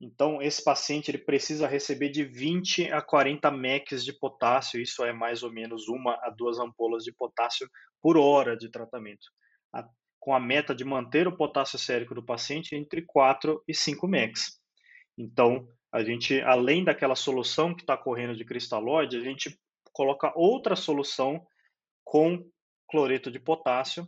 Então, 0.01 0.41
esse 0.41 0.63
paciente 0.63 1.11
ele 1.11 1.17
precisa 1.17 1.67
receber 1.67 2.09
de 2.09 2.23
20 2.23 2.89
a 2.91 3.01
40 3.01 3.51
MECs 3.51 4.05
de 4.05 4.13
potássio, 4.13 4.79
isso 4.79 5.03
é 5.03 5.11
mais 5.11 5.43
ou 5.43 5.51
menos 5.51 5.89
uma 5.89 6.13
a 6.21 6.29
duas 6.29 6.57
ampolas 6.57 7.03
de 7.03 7.11
potássio 7.11 7.69
por 8.01 8.17
hora 8.17 8.55
de 8.55 8.69
tratamento, 8.69 9.27
com 10.17 10.33
a 10.33 10.39
meta 10.39 10.73
de 10.73 10.85
manter 10.85 11.27
o 11.27 11.35
potássio 11.35 11.77
sérico 11.77 12.15
do 12.15 12.23
paciente 12.23 12.75
entre 12.75 13.01
4 13.05 13.61
e 13.67 13.73
5 13.73 14.07
MECs. 14.07 14.57
Então, 15.17 15.67
a 15.91 16.01
gente, 16.01 16.39
além 16.41 16.83
daquela 16.83 17.15
solução 17.15 17.75
que 17.75 17.81
está 17.81 17.97
correndo 17.97 18.37
de 18.37 18.45
cristalóide, 18.45 19.17
a 19.17 19.21
gente 19.21 19.59
coloca 19.91 20.31
outra 20.33 20.77
solução 20.77 21.45
com 22.05 22.49
cloreto 22.89 23.29
de 23.29 23.39
potássio 23.39 24.07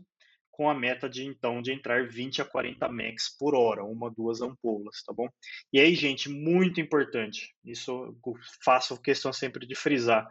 com 0.51 0.69
a 0.69 0.73
meta 0.73 1.09
de 1.09 1.25
então 1.25 1.61
de 1.61 1.71
entrar 1.71 2.07
20 2.07 2.41
a 2.41 2.45
40 2.45 2.87
mex 2.89 3.35
por 3.37 3.55
hora, 3.55 3.83
uma 3.83 4.11
duas 4.11 4.41
ampolas, 4.41 5.01
tá 5.03 5.13
bom? 5.13 5.27
E 5.71 5.79
aí, 5.79 5.95
gente, 5.95 6.29
muito 6.29 6.81
importante, 6.81 7.55
isso 7.63 8.15
eu 8.25 8.33
faço 8.63 9.01
questão 9.01 9.31
sempre 9.31 9.65
de 9.65 9.75
frisar. 9.75 10.27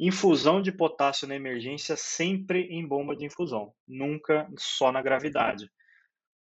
Infusão 0.00 0.62
de 0.62 0.72
potássio 0.72 1.28
na 1.28 1.34
emergência 1.34 1.96
sempre 1.96 2.62
em 2.70 2.86
bomba 2.86 3.16
de 3.16 3.24
infusão, 3.24 3.72
nunca 3.86 4.48
só 4.56 4.90
na 4.90 5.02
gravidade. 5.02 5.70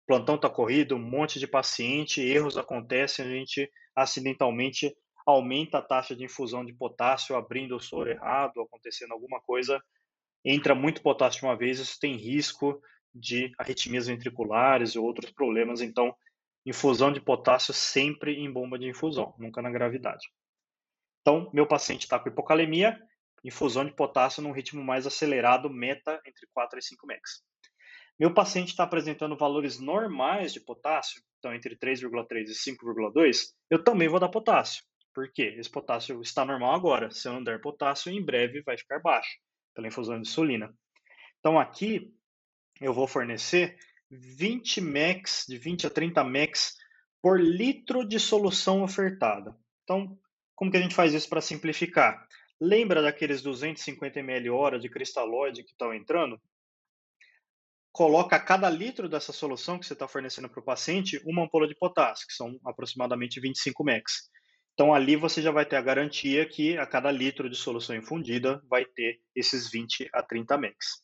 Plantão 0.06 0.36
está 0.36 0.50
corrido, 0.50 0.96
um 0.96 1.00
monte 1.00 1.40
de 1.40 1.48
paciente, 1.48 2.22
erros 2.22 2.58
acontecem, 2.58 3.26
a 3.26 3.30
gente 3.30 3.70
acidentalmente 3.96 4.94
aumenta 5.26 5.78
a 5.78 5.82
taxa 5.82 6.16
de 6.16 6.26
infusão 6.26 6.66
de 6.66 6.74
potássio, 6.74 7.36
abrindo 7.36 7.76
o 7.76 7.80
soro 7.80 8.10
errado, 8.10 8.62
acontecendo 8.62 9.14
alguma 9.14 9.40
coisa, 9.40 9.82
entra 10.44 10.76
muito 10.76 11.02
potássio 11.02 11.40
de 11.40 11.46
uma 11.46 11.56
vez, 11.56 11.80
isso 11.80 11.98
tem 12.00 12.18
risco 12.18 12.82
de 13.14 13.52
arritmias 13.58 14.08
ventriculares 14.08 14.92
e 14.92 15.00
outros 15.00 15.32
problemas. 15.32 15.82
Então, 15.82 16.16
infusão 16.66 17.12
de 17.12 17.22
potássio 17.22 17.74
sempre 17.74 18.36
em 18.36 18.52
bomba 18.52 18.80
de 18.80 18.88
infusão, 18.88 19.34
nunca 19.38 19.62
na 19.62 19.70
gravidade. 19.70 20.28
Então, 21.22 21.50
meu 21.54 21.68
paciente 21.68 22.04
está 22.04 22.20
com 22.20 22.30
hipocalemia, 22.30 23.00
infusão 23.44 23.86
de 23.86 23.94
potássio 23.94 24.42
num 24.42 24.52
ritmo 24.52 24.84
mais 24.84 25.06
acelerado, 25.06 25.70
meta 25.70 26.22
entre 26.26 26.48
4 26.54 26.80
e 26.80 26.82
5 26.82 27.08
mex. 27.08 27.44
Meu 28.20 28.34
paciente 28.34 28.70
está 28.70 28.84
apresentando 28.84 29.36
valores 29.36 29.80
normais 29.80 30.54
de 30.54 30.60
potássio, 30.60 31.22
então 31.40 31.54
entre 31.54 31.76
3,3 31.76 32.48
e 32.48 32.72
5,2, 32.72 33.48
eu 33.70 33.84
também 33.84 34.08
vou 34.08 34.20
dar 34.20 34.30
potássio. 34.30 34.84
Por 35.14 35.32
quê? 35.32 35.56
Esse 35.58 35.70
potássio 35.70 36.22
está 36.22 36.46
normal 36.46 36.74
agora. 36.74 37.12
Se 37.12 37.28
eu 37.28 37.34
não 37.34 37.44
der 37.44 37.62
potássio, 37.62 38.12
em 38.12 38.24
breve 38.24 38.62
vai 38.62 38.78
ficar 38.78 39.00
baixo, 39.00 39.30
pela 39.74 39.88
infusão 39.88 40.16
de 40.20 40.28
insulina. 40.28 40.74
Então 41.40 41.60
aqui 41.60 42.14
eu 42.82 42.94
vou 42.94 43.08
fornecer 43.08 43.78
20 44.10 44.82
MEX, 44.82 45.46
de 45.48 45.58
20 45.58 45.88
a 45.88 45.90
30 45.90 46.24
MEX 46.24 46.76
por 47.22 47.40
litro 47.40 48.06
de 48.06 48.20
solução 48.20 48.84
ofertada. 48.84 49.56
Então, 49.84 50.18
como 50.56 50.70
que 50.70 50.78
a 50.78 50.82
gente 50.82 50.96
faz 50.96 51.14
isso 51.14 51.30
para 51.30 51.42
simplificar? 51.42 52.28
Lembra 52.60 53.02
daqueles 53.02 53.42
250 53.42 54.20
ml 54.20 54.50
hora 54.50 54.80
de 54.80 54.90
cristalóide 54.90 55.64
que 55.64 55.72
estão 55.72 55.94
entrando? 55.94 56.40
Coloca 57.92 58.36
a 58.36 58.40
cada 58.40 58.70
litro 58.70 59.08
dessa 59.08 59.32
solução 59.32 59.78
que 59.78 59.86
você 59.86 59.94
está 59.94 60.08
fornecendo 60.08 60.50
para 60.50 60.60
o 60.60 60.66
paciente 60.66 61.22
uma 61.26 61.44
ampola 61.44 61.68
de 61.68 61.76
potássio, 61.76 62.28
que 62.28 62.34
são 62.34 62.60
aproximadamente 62.66 63.40
25 63.40 63.84
MEX. 63.84 64.30
Então, 64.74 64.94
ali 64.94 65.16
você 65.16 65.42
já 65.42 65.52
vai 65.52 65.66
ter 65.66 65.76
a 65.76 65.82
garantia 65.82 66.48
que 66.48 66.78
a 66.78 66.88
cada 66.88 67.12
litro 67.12 67.48
de 67.50 67.56
solução 67.56 67.96
infundida 67.96 68.62
vai 68.68 68.84
ter 68.84 69.20
esses 69.36 69.70
20 69.70 70.10
a 70.12 70.24
30 70.24 70.58
MEX 70.58 71.03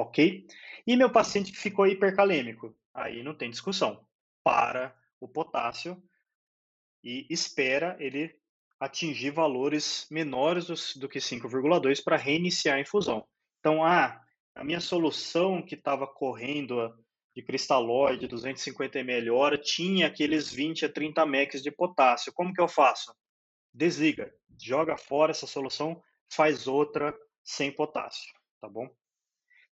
ok? 0.00 0.46
E 0.86 0.96
meu 0.96 1.10
paciente 1.10 1.52
ficou 1.52 1.86
hipercalêmico, 1.86 2.76
aí 2.92 3.22
não 3.22 3.34
tem 3.34 3.50
discussão. 3.50 4.06
Para 4.42 4.94
o 5.20 5.28
potássio 5.28 6.02
e 7.04 7.26
espera 7.30 7.96
ele 8.00 8.34
atingir 8.78 9.30
valores 9.30 10.06
menores 10.10 10.94
do, 10.96 11.08
que 11.08 11.18
5,2 11.18 12.02
para 12.02 12.16
reiniciar 12.16 12.76
a 12.76 12.80
infusão. 12.80 13.26
Então, 13.58 13.84
ah, 13.84 14.20
a 14.54 14.64
minha 14.64 14.80
solução 14.80 15.62
que 15.62 15.74
estava 15.74 16.06
correndo 16.06 16.94
de 17.34 17.42
cristalóide, 17.42 18.26
250 18.26 18.98
ml 18.98 19.30
hora, 19.30 19.58
tinha 19.58 20.06
aqueles 20.06 20.50
20 20.50 20.86
a 20.86 20.92
30 20.92 21.26
mEq 21.26 21.60
de 21.60 21.70
potássio. 21.70 22.32
Como 22.32 22.52
que 22.52 22.60
eu 22.60 22.68
faço? 22.68 23.14
Desliga, 23.72 24.32
joga 24.58 24.96
fora 24.96 25.30
essa 25.30 25.46
solução, 25.46 26.02
faz 26.32 26.66
outra 26.66 27.14
sem 27.44 27.70
potássio, 27.70 28.32
tá 28.60 28.68
bom? 28.68 28.88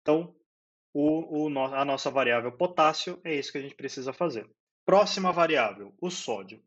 Então, 0.04 0.36
o, 0.92 1.48
o, 1.48 1.58
a 1.58 1.82
nossa 1.82 2.10
variável 2.10 2.52
potássio 2.52 3.18
é 3.24 3.34
isso 3.34 3.50
que 3.50 3.56
a 3.56 3.62
gente 3.62 3.74
precisa 3.74 4.12
fazer. 4.12 4.46
Próxima 4.84 5.32
variável, 5.32 5.94
o 5.98 6.10
sódio. 6.10 6.62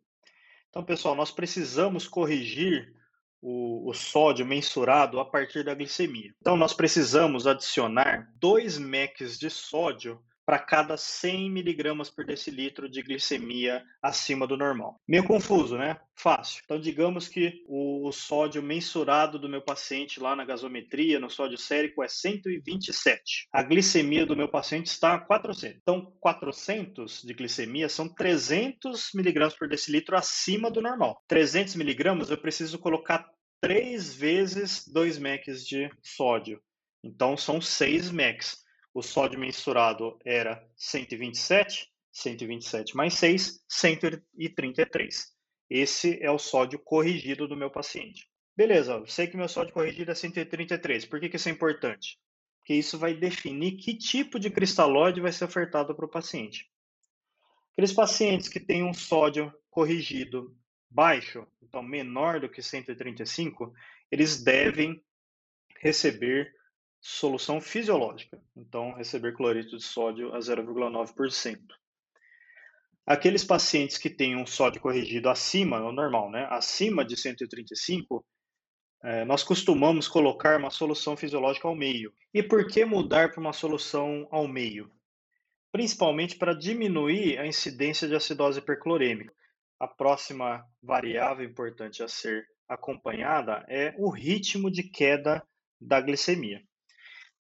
Então, 0.69 0.83
pessoal, 0.83 1.13
nós 1.13 1.29
precisamos 1.29 2.07
corrigir 2.07 2.91
o, 3.39 3.87
o, 3.87 3.93
sódio 3.93 4.43
mensurado 4.43 5.19
a 5.19 5.25
partir 5.25 5.63
da 5.63 5.75
glicemia. 5.75 6.33
Então, 6.41 6.57
nós 6.57 6.73
precisamos 6.73 7.45
adicionar 7.45 8.27
2 8.39 8.79
MECs 8.79 9.37
de 9.37 9.51
sódio 9.51 10.19
para 10.47 10.59
cada 10.59 10.95
100 10.95 11.51
miligramas 11.51 12.09
por 12.09 12.25
decilitro 12.25 12.87
de 12.87 13.01
glicemia 13.01 13.83
acima 14.01 14.47
do 14.47 14.55
normal. 14.55 14.97
Meio 15.05 15.25
confuso, 15.25 15.77
né? 15.77 15.99
Fácil. 16.15 16.61
Então, 16.63 16.79
digamos 16.79 17.27
que 17.27 17.65
o 17.67 18.09
sódio 18.13 18.63
mensurado 18.63 19.37
do 19.37 19.49
meu 19.49 19.61
paciente 19.61 20.21
lá 20.21 20.37
na 20.37 20.45
gasometria, 20.45 21.19
no 21.19 21.29
sódio 21.29 21.57
sérico, 21.57 22.01
é 22.01 22.07
127. 22.07 23.49
A 23.51 23.61
glicemia 23.61 24.25
do 24.25 24.37
meu 24.37 24.47
paciente 24.47 24.85
está 24.85 25.15
a 25.15 25.19
400. 25.19 25.79
Então, 25.81 26.13
400 26.21 27.23
de 27.23 27.33
glicemia 27.33 27.89
são 27.89 28.07
300 28.07 29.09
miligramas 29.13 29.53
por 29.53 29.67
decilitro 29.67 30.15
acima 30.15 30.71
do 30.71 30.81
normal. 30.81 31.21
300 31.27 31.75
miligramas 31.75 32.29
eu 32.29 32.37
preciso 32.37 32.79
colocar 32.79 33.29
três 33.59 34.15
vezes 34.15 34.87
2 34.87 35.17
mEq 35.17 35.51
de 35.65 35.89
sódio. 36.01 36.61
Então, 37.03 37.35
são 37.35 37.59
6 37.59 38.11
mEq 38.11 38.45
o 38.97 39.03
sódio 39.03 39.39
mensurado 39.39 40.17
era 40.25 40.67
127, 40.75 41.87
127 42.11 42.97
mais 42.97 43.13
6, 43.13 43.63
133. 43.69 45.35
Esse 45.69 46.17
é 46.19 46.31
o 46.31 46.39
sódio 46.39 46.79
corrigido 46.79 47.47
do 47.47 47.55
meu 47.55 47.69
paciente. 47.69 48.27
Beleza, 48.55 48.93
eu 48.93 49.05
sei 49.05 49.27
que 49.27 49.37
meu 49.37 49.47
sódio 49.47 49.71
corrigido 49.71 50.09
é 50.09 50.15
133. 50.15 51.05
Por 51.05 51.19
que, 51.19 51.29
que 51.29 51.35
isso 51.35 51.47
é 51.47 51.51
importante? 51.51 52.17
Porque 52.57 52.73
isso 52.73 52.97
vai 52.97 53.13
definir 53.13 53.73
que 53.73 53.95
tipo 53.95 54.39
de 54.39 54.49
cristalóide 54.49 55.21
vai 55.21 55.31
ser 55.31 55.45
ofertado 55.45 55.93
para 55.93 56.05
o 56.05 56.09
paciente. 56.09 56.67
Aqueles 57.73 57.93
pacientes 57.93 58.49
que 58.49 58.59
têm 58.59 58.83
um 58.83 58.95
sódio 58.95 59.53
corrigido 59.69 60.57
baixo, 60.89 61.45
então 61.61 61.83
menor 61.83 62.39
do 62.39 62.49
que 62.49 62.63
135, 62.63 63.71
eles 64.09 64.43
devem 64.43 64.99
receber 65.81 66.56
solução 67.07 67.61
fisiológica, 67.61 68.37
então 68.53 68.91
receber 68.91 69.33
cloreto 69.33 69.77
de 69.77 69.83
sódio 69.83 70.35
a 70.35 70.39
0,9%. 70.39 71.57
Aqueles 73.05 73.45
pacientes 73.45 73.97
que 73.97 74.09
têm 74.09 74.35
um 74.35 74.45
sódio 74.45 74.81
corrigido 74.81 75.29
acima, 75.29 75.79
o 75.79 75.93
normal, 75.93 76.29
né, 76.29 76.45
acima 76.51 77.05
de 77.05 77.15
135, 77.15 78.25
é, 79.01 79.23
nós 79.23 79.41
costumamos 79.41 80.05
colocar 80.05 80.59
uma 80.59 80.69
solução 80.69 81.15
fisiológica 81.15 81.65
ao 81.65 81.75
meio. 81.75 82.11
E 82.33 82.43
por 82.43 82.67
que 82.67 82.83
mudar 82.83 83.31
para 83.31 83.39
uma 83.39 83.53
solução 83.53 84.27
ao 84.29 84.45
meio? 84.45 84.91
Principalmente 85.71 86.35
para 86.35 86.53
diminuir 86.53 87.37
a 87.39 87.47
incidência 87.47 88.05
de 88.05 88.15
acidose 88.15 88.59
hiperclorêmica. 88.59 89.33
A 89.79 89.87
próxima 89.87 90.65
variável 90.83 91.45
importante 91.45 92.03
a 92.03 92.07
ser 92.09 92.45
acompanhada 92.67 93.65
é 93.69 93.95
o 93.97 94.09
ritmo 94.09 94.69
de 94.69 94.83
queda 94.83 95.41
da 95.79 96.01
glicemia. 96.01 96.66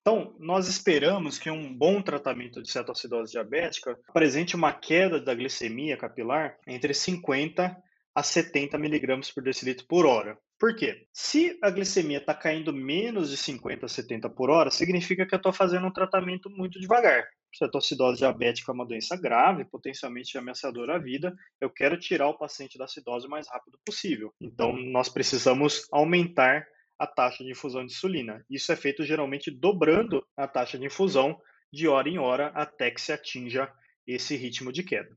Então, 0.07 0.33
nós 0.39 0.69
esperamos 0.69 1.37
que 1.37 1.51
um 1.51 1.77
bom 1.77 2.01
tratamento 2.01 2.63
de 2.63 2.71
cetoacidose 2.71 3.33
diabética 3.33 3.99
apresente 4.09 4.55
uma 4.55 4.73
queda 4.73 5.21
da 5.21 5.35
glicemia 5.35 5.97
capilar 5.97 6.57
entre 6.65 6.95
50 6.95 7.77
a 8.15 8.23
70 8.23 8.79
miligramas 8.79 9.33
por 9.33 9.43
decilitro 9.43 9.85
por 9.89 10.07
hora. 10.07 10.39
Por 10.61 10.77
quê? 10.77 11.09
Se 11.13 11.59
a 11.61 11.71
glicemia 11.71 12.19
está 12.19 12.33
caindo 12.33 12.73
menos 12.73 13.31
de 13.31 13.37
50 13.37 13.85
a 13.85 13.89
70 13.89 14.31
por 14.31 14.49
hora, 14.49 14.71
significa 14.71 15.27
que 15.27 15.35
eu 15.35 15.39
estou 15.39 15.53
fazendo 15.53 15.89
um 15.89 15.93
tratamento 15.93 16.49
muito 16.51 16.79
devagar. 16.79 17.27
Cetoacidose 17.53 18.19
diabética 18.19 18.71
é 18.71 18.75
uma 18.75 18.87
doença 18.87 19.17
grave, 19.17 19.65
potencialmente 19.65 20.39
ameaçadora 20.39 20.95
à 20.95 20.99
vida. 21.01 21.35
Eu 21.61 21.69
quero 21.69 21.99
tirar 21.99 22.29
o 22.29 22.39
paciente 22.39 22.79
da 22.79 22.85
acidose 22.85 23.27
o 23.27 23.31
mais 23.31 23.49
rápido 23.49 23.77
possível. 23.85 24.33
Então, 24.41 24.73
nós 24.73 25.09
precisamos 25.09 25.89
aumentar 25.91 26.65
a 26.99 27.07
taxa 27.07 27.45
de 27.45 27.51
infusão 27.51 27.85
de 27.85 27.93
insulina. 27.93 28.45
Isso 28.49 28.73
é 28.73 28.77
feito 28.77 29.05
geralmente 29.05 29.51
dobrando 29.51 30.27
a 30.37 30.47
taxa 30.49 30.79
de 30.79 30.87
infusão 30.87 31.41
de 31.73 31.89
hora 31.89 32.09
em 32.09 32.19
hora 32.19 32.49
até 32.49 32.91
que 32.91 33.01
se 33.01 33.13
atinja 33.13 33.73
esse 34.07 34.37
ritmo 34.37 34.73
de 34.73 34.83
queda. 34.83 35.17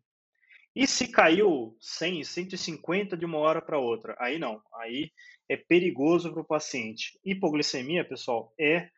E 0.75 0.85
se 0.85 1.07
caiu 1.07 1.75
100, 1.79 2.23
150 2.23 3.17
de 3.17 3.25
uma 3.25 3.37
hora 3.39 3.61
para 3.61 3.79
outra? 3.79 4.15
Aí 4.19 4.37
não, 4.37 4.61
aí 4.75 5.11
é 5.47 5.57
perigoso 5.57 6.31
para 6.31 6.41
o 6.41 6.47
paciente. 6.47 7.19
Hipoglicemia, 7.25 8.07
pessoal, 8.07 8.53
é 8.59 8.89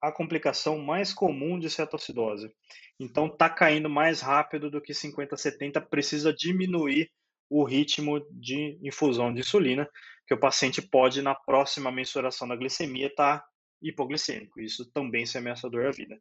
a 0.00 0.12
complicação 0.12 0.78
mais 0.78 1.12
comum 1.12 1.58
de 1.58 1.70
cetoacidose. 1.70 2.52
Então, 3.00 3.26
está 3.26 3.48
caindo 3.48 3.88
mais 3.88 4.20
rápido 4.20 4.70
do 4.70 4.80
que 4.80 4.94
50, 4.94 5.36
70, 5.36 5.80
precisa 5.80 6.32
diminuir 6.32 7.10
o 7.50 7.64
ritmo 7.64 8.20
de 8.30 8.78
infusão 8.82 9.32
de 9.32 9.40
insulina, 9.40 9.88
que 10.26 10.34
o 10.34 10.40
paciente 10.40 10.82
pode, 10.82 11.22
na 11.22 11.34
próxima 11.34 11.90
mensuração 11.90 12.46
da 12.46 12.56
glicemia, 12.56 13.06
estar 13.06 13.38
tá 13.38 13.46
hipoglicêmico. 13.82 14.60
Isso 14.60 14.90
também 14.92 15.24
se 15.24 15.38
ameaçador 15.38 15.86
à 15.86 15.90
vida. 15.90 16.18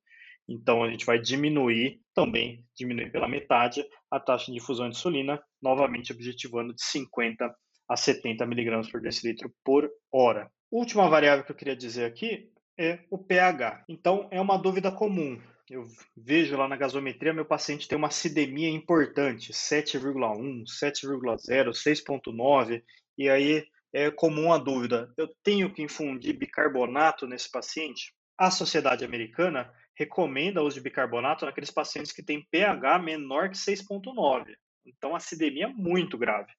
Então, 0.47 0.83
a 0.83 0.89
gente 0.89 1.05
vai 1.05 1.19
diminuir, 1.19 1.99
também 2.13 2.65
diminuir 2.75 3.11
pela 3.11 3.27
metade, 3.27 3.85
a 4.09 4.19
taxa 4.19 4.51
de 4.51 4.57
infusão 4.57 4.89
de 4.89 4.95
insulina, 4.95 5.41
novamente 5.61 6.13
objetivando 6.13 6.73
de 6.73 6.81
50 6.83 7.53
a 7.89 7.95
70 7.97 8.45
miligramas 8.45 8.89
por 8.89 9.01
decilitro 9.01 9.53
por 9.63 9.89
hora. 10.11 10.49
Última 10.71 11.09
variável 11.09 11.43
que 11.43 11.51
eu 11.51 11.55
queria 11.55 11.75
dizer 11.75 12.05
aqui 12.05 12.49
é 12.77 12.99
o 13.09 13.17
pH. 13.17 13.83
Então, 13.89 14.27
é 14.31 14.39
uma 14.39 14.57
dúvida 14.57 14.91
comum 14.91 15.41
eu 15.69 15.87
vejo 16.15 16.55
lá 16.55 16.67
na 16.67 16.75
gasometria, 16.75 17.33
meu 17.33 17.45
paciente 17.45 17.87
tem 17.87 17.97
uma 17.97 18.07
acidemia 18.07 18.69
importante, 18.69 19.51
7,1, 19.51 20.63
7,0, 20.65 21.71
6,9, 21.71 22.83
e 23.17 23.29
aí 23.29 23.67
é 23.93 24.11
comum 24.11 24.53
a 24.53 24.57
dúvida: 24.57 25.11
eu 25.17 25.27
tenho 25.43 25.71
que 25.73 25.81
infundir 25.81 26.37
bicarbonato 26.37 27.27
nesse 27.27 27.51
paciente? 27.51 28.13
A 28.37 28.51
Sociedade 28.51 29.03
Americana 29.03 29.73
recomenda 29.95 30.61
o 30.61 30.65
uso 30.67 30.75
de 30.75 30.83
bicarbonato 30.83 31.45
naqueles 31.45 31.71
pacientes 31.71 32.11
que 32.11 32.23
têm 32.23 32.45
pH 32.51 32.99
menor 32.99 33.49
que 33.49 33.57
6,9. 33.57 34.53
Então, 34.85 35.15
acidemia 35.15 35.65
é 35.65 35.73
muito 35.73 36.17
grave. 36.17 36.51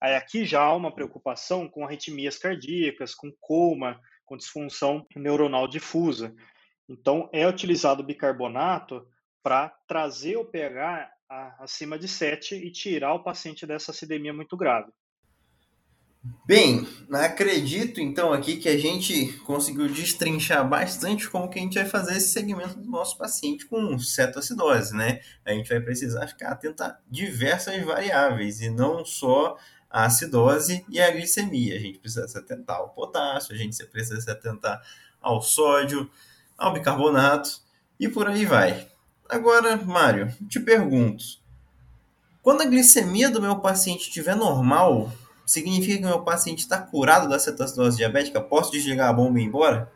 Aí 0.00 0.14
aqui 0.14 0.44
já 0.44 0.62
há 0.62 0.74
uma 0.74 0.94
preocupação 0.94 1.68
com 1.68 1.84
arritmias 1.84 2.38
cardíacas, 2.38 3.14
com 3.14 3.30
coma, 3.40 4.00
com 4.24 4.36
disfunção 4.36 5.06
neuronal 5.14 5.68
difusa. 5.68 6.34
Então, 6.88 7.28
é 7.32 7.46
utilizado 7.46 8.02
bicarbonato 8.02 9.06
para 9.42 9.68
trazer 9.86 10.36
o 10.36 10.44
pH 10.44 11.10
acima 11.58 11.98
de 11.98 12.08
7 12.08 12.54
e 12.54 12.70
tirar 12.70 13.14
o 13.14 13.22
paciente 13.22 13.66
dessa 13.66 13.90
acidemia 13.90 14.32
muito 14.32 14.56
grave. 14.56 14.90
Bem, 16.46 16.86
acredito 17.12 18.00
então 18.00 18.32
aqui 18.32 18.56
que 18.56 18.68
a 18.68 18.76
gente 18.76 19.32
conseguiu 19.44 19.86
destrinchar 19.88 20.68
bastante 20.68 21.28
como 21.28 21.48
que 21.48 21.58
a 21.58 21.62
gente 21.62 21.74
vai 21.74 21.86
fazer 21.86 22.16
esse 22.16 22.32
segmento 22.32 22.78
do 22.80 22.90
nosso 22.90 23.16
paciente 23.16 23.66
com 23.66 23.98
cetoacidose, 23.98 24.96
né? 24.96 25.20
A 25.44 25.52
gente 25.52 25.68
vai 25.68 25.80
precisar 25.80 26.26
ficar 26.26 26.50
atento 26.50 26.82
a 26.82 26.98
diversas 27.08 27.82
variáveis 27.84 28.60
e 28.60 28.68
não 28.68 29.04
só 29.04 29.56
a 29.88 30.06
acidose 30.06 30.84
e 30.90 31.00
a 31.00 31.10
glicemia. 31.10 31.76
A 31.76 31.80
gente 31.80 31.98
precisa 31.98 32.26
se 32.26 32.36
atentar 32.36 32.76
ao 32.76 32.90
potássio, 32.90 33.54
a 33.54 33.58
gente 33.58 33.82
precisa 33.86 34.20
se 34.20 34.30
atentar 34.30 34.82
ao 35.20 35.40
sódio, 35.40 36.10
ao 36.58 36.72
bicarbonato 36.72 37.48
e 37.98 38.08
por 38.08 38.26
aí 38.26 38.44
vai. 38.44 38.88
Agora, 39.28 39.76
Mário, 39.76 40.34
te 40.48 40.58
pergunto: 40.58 41.24
quando 42.42 42.62
a 42.62 42.66
glicemia 42.66 43.30
do 43.30 43.40
meu 43.40 43.60
paciente 43.60 44.08
estiver 44.08 44.34
normal, 44.34 45.12
significa 45.46 45.98
que 45.98 46.04
o 46.04 46.08
meu 46.08 46.24
paciente 46.24 46.60
está 46.60 46.80
curado 46.80 47.28
da 47.28 47.38
cetoacidose 47.38 47.96
diabética? 47.96 48.40
Posso 48.40 48.72
desligar 48.72 49.08
a 49.08 49.12
bomba 49.12 49.38
e 49.38 49.42
ir 49.42 49.46
embora? 49.46 49.92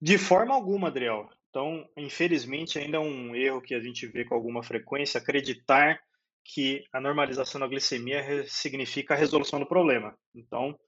De 0.00 0.18
forma 0.18 0.54
alguma, 0.54 0.88
Adriel. 0.88 1.28
Então, 1.48 1.84
infelizmente, 1.96 2.78
ainda 2.78 2.98
é 2.98 3.00
um 3.00 3.34
erro 3.34 3.60
que 3.60 3.74
a 3.74 3.80
gente 3.80 4.06
vê 4.06 4.24
com 4.24 4.34
alguma 4.34 4.62
frequência 4.62 5.18
acreditar 5.18 6.00
que 6.44 6.84
a 6.92 7.00
normalização 7.00 7.60
da 7.60 7.66
glicemia 7.66 8.44
significa 8.46 9.14
a 9.14 9.16
resolução 9.16 9.58
do 9.58 9.66
problema. 9.66 10.16
Então, 10.34 10.78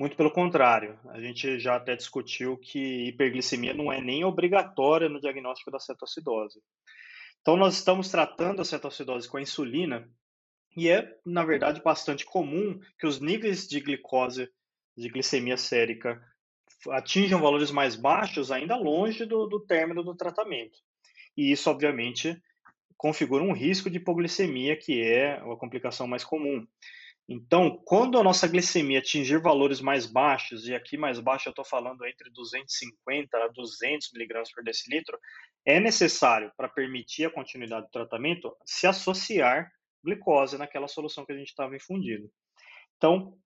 muito 0.00 0.16
pelo 0.16 0.30
contrário, 0.30 0.98
a 1.10 1.20
gente 1.20 1.60
já 1.60 1.76
até 1.76 1.94
discutiu 1.94 2.56
que 2.56 3.08
hiperglicemia 3.08 3.74
não 3.74 3.92
é 3.92 4.00
nem 4.00 4.24
obrigatória 4.24 5.10
no 5.10 5.20
diagnóstico 5.20 5.70
da 5.70 5.78
cetoacidose. 5.78 6.58
Então, 7.42 7.54
nós 7.54 7.74
estamos 7.74 8.08
tratando 8.08 8.62
a 8.62 8.64
cetoacidose 8.64 9.28
com 9.28 9.36
a 9.36 9.42
insulina 9.42 10.08
e 10.74 10.88
é, 10.88 11.14
na 11.22 11.44
verdade, 11.44 11.82
bastante 11.82 12.24
comum 12.24 12.80
que 12.98 13.06
os 13.06 13.20
níveis 13.20 13.68
de 13.68 13.78
glicose, 13.78 14.48
de 14.96 15.06
glicemia 15.10 15.58
sérica, 15.58 16.18
atinjam 16.92 17.38
valores 17.38 17.70
mais 17.70 17.94
baixos 17.94 18.50
ainda 18.50 18.76
longe 18.76 19.26
do, 19.26 19.46
do 19.46 19.60
término 19.60 20.02
do 20.02 20.16
tratamento. 20.16 20.78
E 21.36 21.52
isso, 21.52 21.68
obviamente, 21.68 22.42
configura 22.96 23.44
um 23.44 23.52
risco 23.52 23.90
de 23.90 23.98
hipoglicemia, 23.98 24.78
que 24.78 25.02
é 25.02 25.34
a 25.34 25.56
complicação 25.56 26.06
mais 26.06 26.24
comum. 26.24 26.66
Então, 27.32 27.80
quando 27.84 28.18
a 28.18 28.24
nossa 28.24 28.48
glicemia 28.48 28.98
atingir 28.98 29.40
valores 29.40 29.80
mais 29.80 30.04
baixos, 30.04 30.66
e 30.66 30.74
aqui 30.74 30.96
mais 30.96 31.20
baixo 31.20 31.48
eu 31.48 31.52
estou 31.52 31.64
falando 31.64 32.04
entre 32.04 32.28
250 32.28 33.36
a 33.36 33.46
200 33.46 34.10
miligramas 34.12 34.50
por 34.50 34.64
decilitro, 34.64 35.16
é 35.64 35.78
necessário, 35.78 36.50
para 36.56 36.68
permitir 36.68 37.26
a 37.26 37.30
continuidade 37.30 37.86
do 37.86 37.92
tratamento, 37.92 38.52
se 38.66 38.84
associar 38.84 39.70
glicose 40.02 40.58
naquela 40.58 40.88
solução 40.88 41.24
que 41.24 41.30
a 41.30 41.36
gente 41.36 41.50
estava 41.50 41.76
infundindo. 41.76 42.28
Então, 42.96 43.38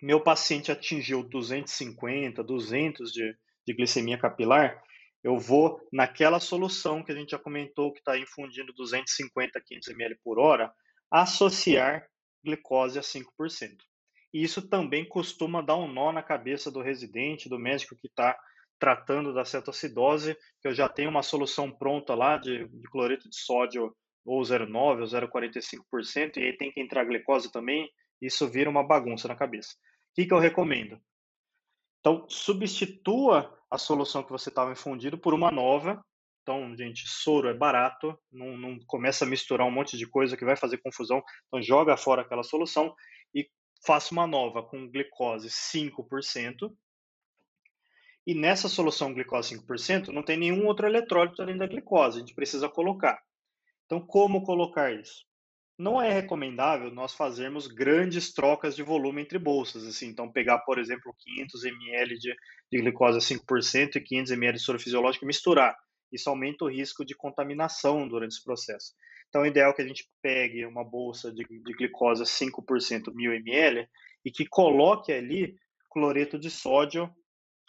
meu 0.00 0.22
paciente 0.22 0.72
atingiu 0.72 1.22
250, 1.22 2.42
200 2.42 3.12
de, 3.12 3.36
de 3.66 3.74
glicemia 3.74 4.16
capilar, 4.16 4.82
eu 5.22 5.36
vou 5.36 5.86
naquela 5.92 6.40
solução 6.40 7.02
que 7.02 7.12
a 7.12 7.14
gente 7.14 7.32
já 7.32 7.38
comentou, 7.38 7.92
que 7.92 7.98
está 7.98 8.16
infundindo 8.16 8.72
250 8.72 9.58
a 9.58 9.62
500 9.62 9.88
ml 9.88 10.18
por 10.24 10.38
hora, 10.38 10.72
associar 11.10 12.08
glicose 12.44 12.98
a 12.98 13.02
5%. 13.02 13.76
E 14.32 14.42
isso 14.42 14.68
também 14.68 15.08
costuma 15.08 15.62
dar 15.62 15.76
um 15.76 15.90
nó 15.90 16.12
na 16.12 16.22
cabeça 16.22 16.70
do 16.70 16.82
residente, 16.82 17.48
do 17.48 17.58
médico 17.58 17.96
que 17.96 18.06
está 18.06 18.38
tratando 18.78 19.32
da 19.32 19.44
cetoacidose, 19.44 20.36
que 20.60 20.68
eu 20.68 20.74
já 20.74 20.88
tenho 20.88 21.10
uma 21.10 21.22
solução 21.22 21.70
pronta 21.70 22.14
lá 22.14 22.36
de, 22.36 22.68
de 22.68 22.88
cloreto 22.90 23.28
de 23.28 23.36
sódio 23.36 23.94
ou 24.24 24.42
0,9 24.42 25.00
ou 25.00 25.06
0,45%, 25.06 26.36
e 26.36 26.42
aí 26.42 26.56
tem 26.56 26.70
que 26.70 26.80
entrar 26.80 27.04
glicose 27.04 27.50
também, 27.50 27.88
isso 28.20 28.48
vira 28.48 28.68
uma 28.68 28.86
bagunça 28.86 29.28
na 29.28 29.36
cabeça. 29.36 29.70
O 30.10 30.14
que, 30.14 30.26
que 30.26 30.34
eu 30.34 30.38
recomendo? 30.38 31.00
Então, 32.00 32.26
substitua 32.28 33.56
a 33.70 33.78
solução 33.78 34.22
que 34.22 34.30
você 34.30 34.48
estava 34.48 34.72
infundindo 34.72 35.18
por 35.18 35.34
uma 35.34 35.50
nova. 35.50 36.04
Então, 36.46 36.76
gente, 36.76 37.08
soro 37.08 37.48
é 37.48 37.54
barato, 37.54 38.16
não, 38.30 38.56
não 38.56 38.78
começa 38.86 39.24
a 39.24 39.28
misturar 39.28 39.66
um 39.66 39.70
monte 39.70 39.98
de 39.98 40.06
coisa 40.06 40.36
que 40.36 40.44
vai 40.44 40.54
fazer 40.54 40.78
confusão. 40.78 41.20
Então, 41.48 41.60
joga 41.60 41.96
fora 41.96 42.22
aquela 42.22 42.44
solução 42.44 42.94
e 43.34 43.50
faça 43.84 44.12
uma 44.12 44.28
nova 44.28 44.62
com 44.62 44.88
glicose 44.88 45.48
5%. 45.48 46.72
E 48.24 48.32
nessa 48.32 48.68
solução 48.68 49.12
glicose 49.12 49.58
5%, 49.58 50.08
não 50.12 50.22
tem 50.22 50.36
nenhum 50.36 50.66
outro 50.66 50.86
eletrólito 50.86 51.42
além 51.42 51.56
da 51.56 51.66
glicose, 51.66 52.18
a 52.18 52.20
gente 52.20 52.34
precisa 52.34 52.68
colocar. 52.68 53.20
Então, 53.86 54.00
como 54.00 54.44
colocar 54.44 54.92
isso? 54.92 55.26
Não 55.76 56.00
é 56.00 56.12
recomendável 56.12 56.92
nós 56.92 57.12
fazermos 57.12 57.66
grandes 57.66 58.32
trocas 58.32 58.76
de 58.76 58.84
volume 58.84 59.20
entre 59.20 59.38
bolsas. 59.38 59.84
Assim, 59.84 60.06
então, 60.06 60.30
pegar, 60.30 60.60
por 60.60 60.78
exemplo, 60.78 61.12
500 61.18 61.64
ml 61.64 62.18
de, 62.20 62.36
de 62.70 62.80
glicose 62.80 63.18
a 63.18 63.20
5% 63.20 63.96
e 63.96 64.00
500 64.00 64.30
ml 64.30 64.58
de 64.58 64.62
soro 64.62 64.78
fisiológico 64.78 65.24
e 65.24 65.26
misturar. 65.26 65.76
Isso 66.12 66.30
aumenta 66.30 66.64
o 66.64 66.70
risco 66.70 67.04
de 67.04 67.14
contaminação 67.14 68.06
durante 68.06 68.32
esse 68.32 68.44
processo. 68.44 68.94
Então, 69.28 69.42
o 69.42 69.46
ideal 69.46 69.70
é 69.70 69.74
que 69.74 69.82
a 69.82 69.86
gente 69.86 70.08
pegue 70.22 70.64
uma 70.64 70.84
bolsa 70.84 71.32
de, 71.32 71.44
de 71.44 71.72
glicose 71.72 72.22
a 72.22 72.26
5%, 72.26 73.12
1000 73.12 73.34
ml, 73.34 73.88
e 74.24 74.30
que 74.30 74.46
coloque 74.46 75.12
ali 75.12 75.56
cloreto 75.90 76.38
de 76.38 76.50
sódio 76.50 77.12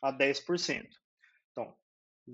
a 0.01 0.11
10%. 0.11 0.87
Então, 1.51 1.75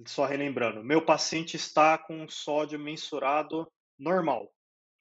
só 0.06 0.26
relembrando, 0.26 0.84
meu 0.84 1.06
paciente 1.06 1.56
está 1.56 1.98
com 1.98 2.28
sódio 2.28 2.80
mensurado 2.80 3.72
normal, 3.98 4.52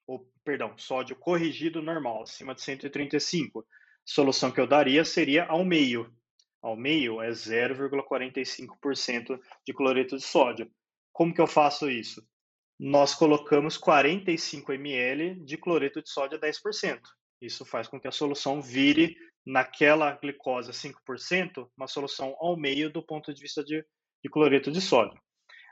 ou, 0.05 0.29
perdão, 0.43 0.77
sódio 0.77 1.15
corrigido 1.15 1.81
normal, 1.81 2.23
acima 2.23 2.53
de 2.53 2.61
135. 2.61 3.61
A 3.61 3.63
solução 4.05 4.51
que 4.51 4.59
eu 4.59 4.67
daria 4.67 5.03
seria 5.03 5.45
ao 5.45 5.65
meio. 5.65 6.13
Ao 6.61 6.75
meio 6.75 7.19
é 7.21 7.29
0,45% 7.29 9.39
de 9.65 9.73
cloreto 9.73 10.17
de 10.17 10.23
sódio. 10.23 10.69
Como 11.13 11.33
que 11.33 11.39
eu 11.39 11.47
faço 11.47 11.89
isso? 11.89 12.27
Nós 12.79 13.13
colocamos 13.13 13.77
45 13.77 14.73
ml 14.73 15.35
de 15.45 15.57
cloreto 15.57 16.01
de 16.01 16.09
sódio 16.09 16.37
a 16.37 16.41
10%. 16.41 16.99
Isso 17.39 17.63
faz 17.63 17.87
com 17.87 17.99
que 17.99 18.07
a 18.07 18.11
solução 18.11 18.61
vire 18.61 19.15
naquela 19.45 20.11
glicose 20.13 20.71
a 20.71 20.73
5%, 20.73 21.69
uma 21.77 21.87
solução 21.87 22.35
ao 22.39 22.57
meio 22.57 22.91
do 22.91 23.05
ponto 23.05 23.33
de 23.33 23.41
vista 23.41 23.63
de, 23.63 23.85
de 24.23 24.29
cloreto 24.29 24.71
de 24.71 24.81
sódio. 24.81 25.21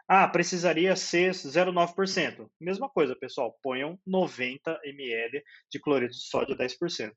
Ah, 0.07 0.27
precisaria 0.27 0.95
ser 0.95 1.31
0,9%. 1.31 2.47
Mesma 2.59 2.89
coisa, 2.89 3.15
pessoal. 3.15 3.57
Ponham 3.63 3.97
90 4.05 4.79
ml 4.83 5.41
de 5.71 5.79
cloreto 5.79 6.13
de 6.13 6.27
sódio 6.27 6.53
a 6.53 6.57
10%. 6.57 7.13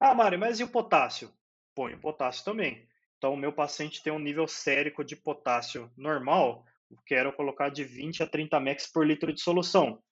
Ah, 0.00 0.14
Mário, 0.14 0.38
mas 0.38 0.58
e 0.58 0.64
o 0.64 0.68
potássio? 0.68 1.32
Põe 1.74 1.94
o 1.94 2.00
potássio 2.00 2.44
também. 2.44 2.86
Então, 3.16 3.32
o 3.34 3.36
meu 3.36 3.52
paciente 3.52 4.02
tem 4.02 4.12
um 4.12 4.18
nível 4.18 4.48
sérico 4.48 5.04
de 5.04 5.14
potássio 5.14 5.90
normal, 5.96 6.66
quero 7.06 7.32
colocar 7.32 7.68
de 7.68 7.84
20 7.84 8.22
a 8.22 8.26
30 8.26 8.60
mEq 8.60 8.82
por 8.92 9.06
litro 9.06 9.32
de 9.32 9.40
solução. 9.40 10.02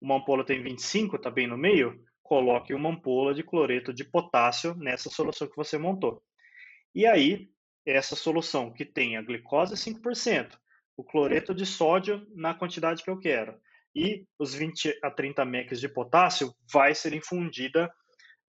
Uma 0.00 0.16
ampola 0.16 0.44
tem 0.44 0.62
25, 0.62 1.16
está 1.16 1.30
bem 1.30 1.46
no 1.46 1.56
meio? 1.56 1.98
Coloque 2.22 2.74
uma 2.74 2.90
ampola 2.90 3.34
de 3.34 3.42
cloreto 3.42 3.92
de 3.92 4.04
potássio 4.04 4.74
nessa 4.76 5.08
solução 5.08 5.48
que 5.48 5.56
você 5.56 5.78
montou. 5.78 6.22
E 6.94 7.06
aí, 7.06 7.48
essa 7.86 8.16
solução 8.16 8.72
que 8.72 8.84
tem 8.84 9.16
a 9.16 9.22
glicose 9.22 9.74
5%, 9.74 10.56
o 10.96 11.04
cloreto 11.04 11.54
de 11.54 11.64
sódio 11.64 12.26
na 12.34 12.54
quantidade 12.54 13.02
que 13.02 13.10
eu 13.10 13.18
quero. 13.18 13.58
E 13.94 14.26
os 14.38 14.54
20 14.54 14.98
a 15.02 15.10
30 15.10 15.44
mEq 15.44 15.74
de 15.74 15.88
potássio 15.88 16.52
vai 16.72 16.94
ser 16.94 17.12
infundida 17.14 17.90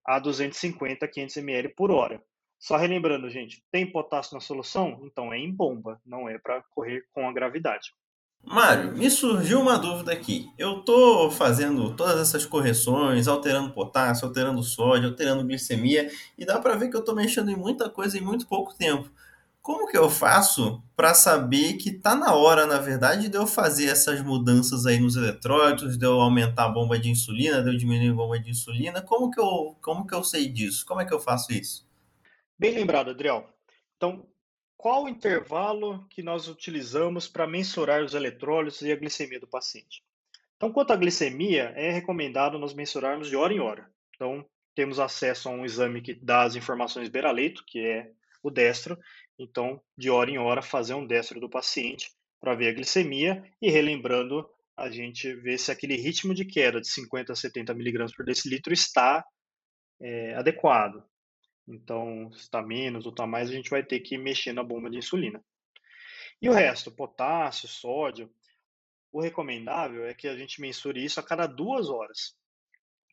a 0.05 0.19
250 0.19 1.05
a 1.05 1.07
500 1.07 1.37
ml 1.37 1.69
por 1.75 1.91
hora. 1.91 2.21
Só 2.59 2.75
relembrando, 2.75 3.29
gente, 3.29 3.63
tem 3.71 3.89
potássio 3.89 4.33
na 4.33 4.39
solução? 4.39 4.99
Então 5.03 5.31
é 5.33 5.37
em 5.37 5.51
bomba, 5.51 6.01
não 6.05 6.27
é 6.27 6.37
para 6.37 6.63
correr 6.71 7.03
com 7.13 7.27
a 7.27 7.33
gravidade. 7.33 7.91
Mário, 8.43 8.95
me 8.95 9.09
surgiu 9.09 9.59
uma 9.59 9.77
dúvida 9.77 10.11
aqui. 10.11 10.49
Eu 10.57 10.79
estou 10.79 11.29
fazendo 11.29 11.95
todas 11.95 12.19
essas 12.19 12.45
correções, 12.45 13.27
alterando 13.27 13.73
potássio, 13.73 14.25
alterando 14.25 14.63
sódio, 14.63 15.09
alterando 15.09 15.45
glicemia, 15.45 16.09
e 16.37 16.45
dá 16.45 16.59
para 16.59 16.75
ver 16.75 16.89
que 16.89 16.95
eu 16.95 17.01
estou 17.01 17.15
mexendo 17.15 17.49
em 17.49 17.57
muita 17.57 17.89
coisa 17.89 18.17
em 18.17 18.21
muito 18.21 18.47
pouco 18.47 18.73
tempo. 18.73 19.11
Como 19.61 19.85
que 19.87 19.97
eu 19.97 20.09
faço 20.09 20.81
para 20.95 21.13
saber 21.13 21.73
que 21.73 21.89
está 21.89 22.15
na 22.15 22.33
hora, 22.33 22.65
na 22.65 22.79
verdade, 22.79 23.27
de 23.27 23.35
eu 23.35 23.45
fazer 23.45 23.87
essas 23.87 24.21
mudanças 24.21 24.85
aí 24.85 24.97
nos 24.97 25.17
eletrólitos, 25.17 25.97
de 25.97 26.05
eu 26.05 26.21
aumentar 26.21 26.65
a 26.65 26.69
bomba 26.69 26.97
de 26.97 27.09
insulina, 27.09 27.61
de 27.61 27.69
eu 27.69 27.77
diminuir 27.77 28.11
a 28.11 28.15
bomba 28.15 28.39
de 28.39 28.49
insulina? 28.49 29.01
Como 29.01 29.29
que 29.29 29.39
eu, 29.41 29.75
como 29.81 30.07
que 30.07 30.15
eu 30.15 30.23
sei 30.23 30.47
disso? 30.47 30.85
Como 30.85 31.01
é 31.01 31.05
que 31.05 31.13
eu 31.13 31.19
faço 31.19 31.51
isso? 31.51 31.86
Bem 32.59 32.73
lembrado, 32.73 33.11
Adriel. 33.11 33.47
Então, 33.95 34.27
qual 34.75 35.03
o 35.03 35.09
intervalo 35.09 36.07
que 36.09 36.23
nós 36.23 36.47
utilizamos 36.47 37.27
para 37.27 37.45
mensurar 37.45 38.03
os 38.03 38.15
eletrólitos 38.15 38.81
e 38.81 38.91
a 38.91 38.95
glicemia 38.95 39.39
do 39.39 39.47
paciente? 39.47 40.03
Então, 40.55 40.71
quanto 40.71 40.91
à 40.91 40.95
glicemia, 40.95 41.71
é 41.75 41.91
recomendado 41.91 42.57
nós 42.57 42.73
mensurarmos 42.73 43.29
de 43.29 43.35
hora 43.35 43.53
em 43.53 43.59
hora. 43.59 43.87
Então, 44.15 44.43
temos 44.73 44.99
acesso 44.99 45.49
a 45.49 45.51
um 45.51 45.65
exame 45.65 46.01
que 46.01 46.15
dá 46.15 46.43
as 46.43 46.55
informações 46.55 47.09
beira-leito, 47.09 47.63
que 47.65 47.79
é 47.79 48.11
o 48.41 48.49
destro, 48.49 48.97
então, 49.37 49.79
de 49.95 50.09
hora 50.09 50.31
em 50.31 50.39
hora, 50.39 50.63
fazer 50.63 50.95
um 50.95 51.05
destro 51.05 51.39
do 51.39 51.47
paciente 51.47 52.11
para 52.39 52.55
ver 52.55 52.69
a 52.69 52.73
glicemia 52.73 53.43
e 53.61 53.69
relembrando, 53.69 54.49
a 54.75 54.89
gente 54.89 55.31
ver 55.35 55.59
se 55.59 55.71
aquele 55.71 55.95
ritmo 55.95 56.33
de 56.33 56.43
queda 56.43 56.81
de 56.81 56.87
50 56.87 57.33
a 57.33 57.35
70 57.35 57.73
miligramas 57.75 58.15
por 58.15 58.25
decilitro 58.25 58.73
está 58.73 59.23
é, 59.99 60.33
adequado. 60.33 61.03
Então, 61.67 62.31
se 62.31 62.41
está 62.41 62.61
menos 62.61 63.05
ou 63.05 63.11
está 63.11 63.27
mais, 63.27 63.49
a 63.49 63.53
gente 63.53 63.69
vai 63.69 63.83
ter 63.83 63.99
que 63.99 64.17
mexer 64.17 64.53
na 64.53 64.63
bomba 64.63 64.89
de 64.89 64.97
insulina. 64.97 65.43
E 66.41 66.49
o 66.49 66.53
resto, 66.53 66.91
potássio, 66.91 67.67
sódio, 67.67 68.31
o 69.11 69.19
recomendável 69.19 70.05
é 70.05 70.13
que 70.13 70.27
a 70.27 70.35
gente 70.37 70.61
mensure 70.61 71.03
isso 71.03 71.19
a 71.19 71.23
cada 71.23 71.47
duas 71.47 71.89
horas. 71.89 72.35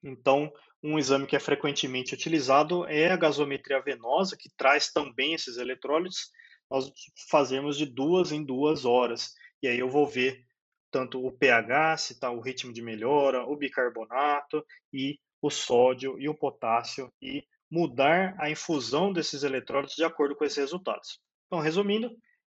Então, 0.03 0.53
um 0.83 0.99
exame 0.99 1.27
que 1.27 1.35
é 1.35 1.41
frequentemente 1.41 2.15
utilizado 2.15 2.87
é 2.87 3.11
a 3.11 3.17
gasometria 3.17 3.81
venosa, 3.81 4.37
que 4.37 4.51
traz 4.55 4.93
também 4.93 5.33
esses 5.33 5.57
eletrólitos. 5.57 6.31
Nós 6.71 6.93
fazemos 7.31 7.79
de 7.79 7.87
duas 7.87 8.31
em 8.31 8.45
duas 8.45 8.85
horas. 8.85 9.33
E 9.63 9.69
aí 9.69 9.79
eu 9.79 9.89
vou 9.89 10.07
ver 10.07 10.45
tanto 10.91 11.27
o 11.27 11.33
pH, 11.33 11.97
se 11.97 12.13
está 12.13 12.31
o 12.31 12.41
ritmo 12.41 12.73
de 12.73 12.83
melhora, 12.83 13.45
o 13.45 13.57
bicarbonato 13.57 14.65
e 14.93 15.19
o 15.41 15.51
sódio 15.51 16.21
e 16.21 16.29
o 16.29 16.35
potássio 16.35 17.13
e 17.21 17.43
mudar 17.71 18.35
a 18.39 18.51
infusão 18.51 19.13
desses 19.13 19.43
eletrólitos 19.43 19.97
de 19.97 20.05
acordo 20.05 20.37
com 20.37 20.45
esses 20.45 20.59
resultados. 20.59 21.21
Então, 21.47 21.61
resumindo, 21.61 22.11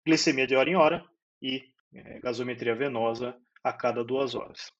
glicemia 0.05 0.47
de 0.47 0.55
hora 0.55 0.69
em 0.69 0.75
hora 0.75 1.03
e 1.41 1.63
é, 1.93 2.19
gasometria 2.19 2.75
venosa 2.75 3.35
a 3.63 3.73
cada 3.73 4.03
duas 4.03 4.35
horas. 4.35 4.71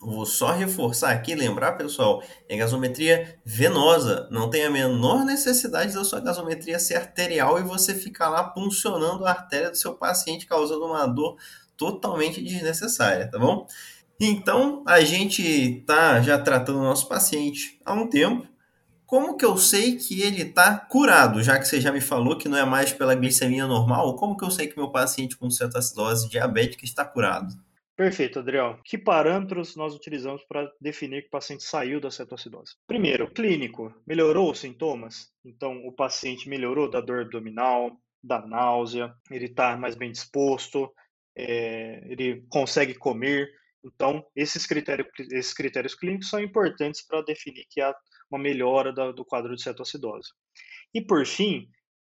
Vou 0.00 0.26
só 0.26 0.50
reforçar 0.50 1.12
aqui, 1.12 1.32
lembrar, 1.32 1.72
pessoal, 1.72 2.24
é 2.48 2.56
gasometria 2.56 3.40
venosa. 3.44 4.28
Não 4.32 4.50
tem 4.50 4.64
a 4.64 4.70
menor 4.70 5.24
necessidade 5.24 5.94
da 5.94 6.02
sua 6.02 6.18
gasometria 6.18 6.80
ser 6.80 6.96
arterial 6.96 7.60
e 7.60 7.62
você 7.62 7.94
ficar 7.94 8.28
lá 8.28 8.42
puncionando 8.42 9.24
a 9.24 9.30
artéria 9.30 9.70
do 9.70 9.76
seu 9.76 9.94
paciente, 9.94 10.44
causando 10.44 10.86
uma 10.86 11.06
dor 11.06 11.36
totalmente 11.76 12.42
desnecessária, 12.42 13.30
tá 13.30 13.38
bom? 13.38 13.64
Então, 14.18 14.82
a 14.88 15.00
gente 15.02 15.82
tá 15.86 16.20
já 16.20 16.36
tratando 16.36 16.80
o 16.80 16.84
nosso 16.84 17.08
paciente 17.08 17.80
há 17.84 17.92
um 17.92 18.08
tempo. 18.08 18.46
Como 19.12 19.36
que 19.36 19.44
eu 19.44 19.58
sei 19.58 19.96
que 19.96 20.22
ele 20.22 20.40
está 20.40 20.74
curado? 20.74 21.42
Já 21.42 21.58
que 21.58 21.66
você 21.66 21.78
já 21.78 21.92
me 21.92 22.00
falou 22.00 22.38
que 22.38 22.48
não 22.48 22.56
é 22.56 22.64
mais 22.64 22.94
pela 22.94 23.14
glicemia 23.14 23.66
normal, 23.66 24.16
como 24.16 24.34
que 24.34 24.42
eu 24.42 24.50
sei 24.50 24.68
que 24.68 24.74
meu 24.78 24.90
paciente 24.90 25.36
com 25.36 25.50
cetoacidose 25.50 26.30
diabética 26.30 26.82
está 26.82 27.04
curado? 27.04 27.54
Perfeito, 27.94 28.38
Adriel. 28.38 28.80
Que 28.82 28.96
parâmetros 28.96 29.76
nós 29.76 29.94
utilizamos 29.94 30.42
para 30.44 30.66
definir 30.80 31.20
que 31.20 31.28
o 31.28 31.32
paciente 31.32 31.62
saiu 31.62 32.00
da 32.00 32.10
cetoacidose? 32.10 32.72
Primeiro, 32.86 33.30
clínico. 33.30 33.94
Melhorou 34.06 34.50
os 34.50 34.60
sintomas? 34.60 35.30
Então, 35.44 35.86
o 35.86 35.92
paciente 35.92 36.48
melhorou 36.48 36.88
da 36.88 37.02
dor 37.02 37.20
abdominal, 37.20 37.94
da 38.24 38.40
náusea, 38.40 39.12
ele 39.30 39.44
está 39.44 39.76
mais 39.76 39.94
bem 39.94 40.10
disposto, 40.10 40.90
é, 41.36 42.02
ele 42.10 42.46
consegue 42.48 42.94
comer. 42.94 43.50
Então, 43.84 44.24
esses 44.34 44.64
critérios, 44.64 45.08
esses 45.30 45.52
critérios 45.52 45.94
clínicos 45.94 46.30
são 46.30 46.40
importantes 46.40 47.06
para 47.06 47.20
definir 47.20 47.66
que 47.68 47.82
há 47.82 47.94
uma 48.32 48.42
melhora 48.42 48.92
do 48.92 49.24
quadro 49.24 49.54
de 49.54 49.62
cetoacidose. 49.62 50.30
E, 50.94 51.00
por 51.00 51.26
fim, 51.26 51.68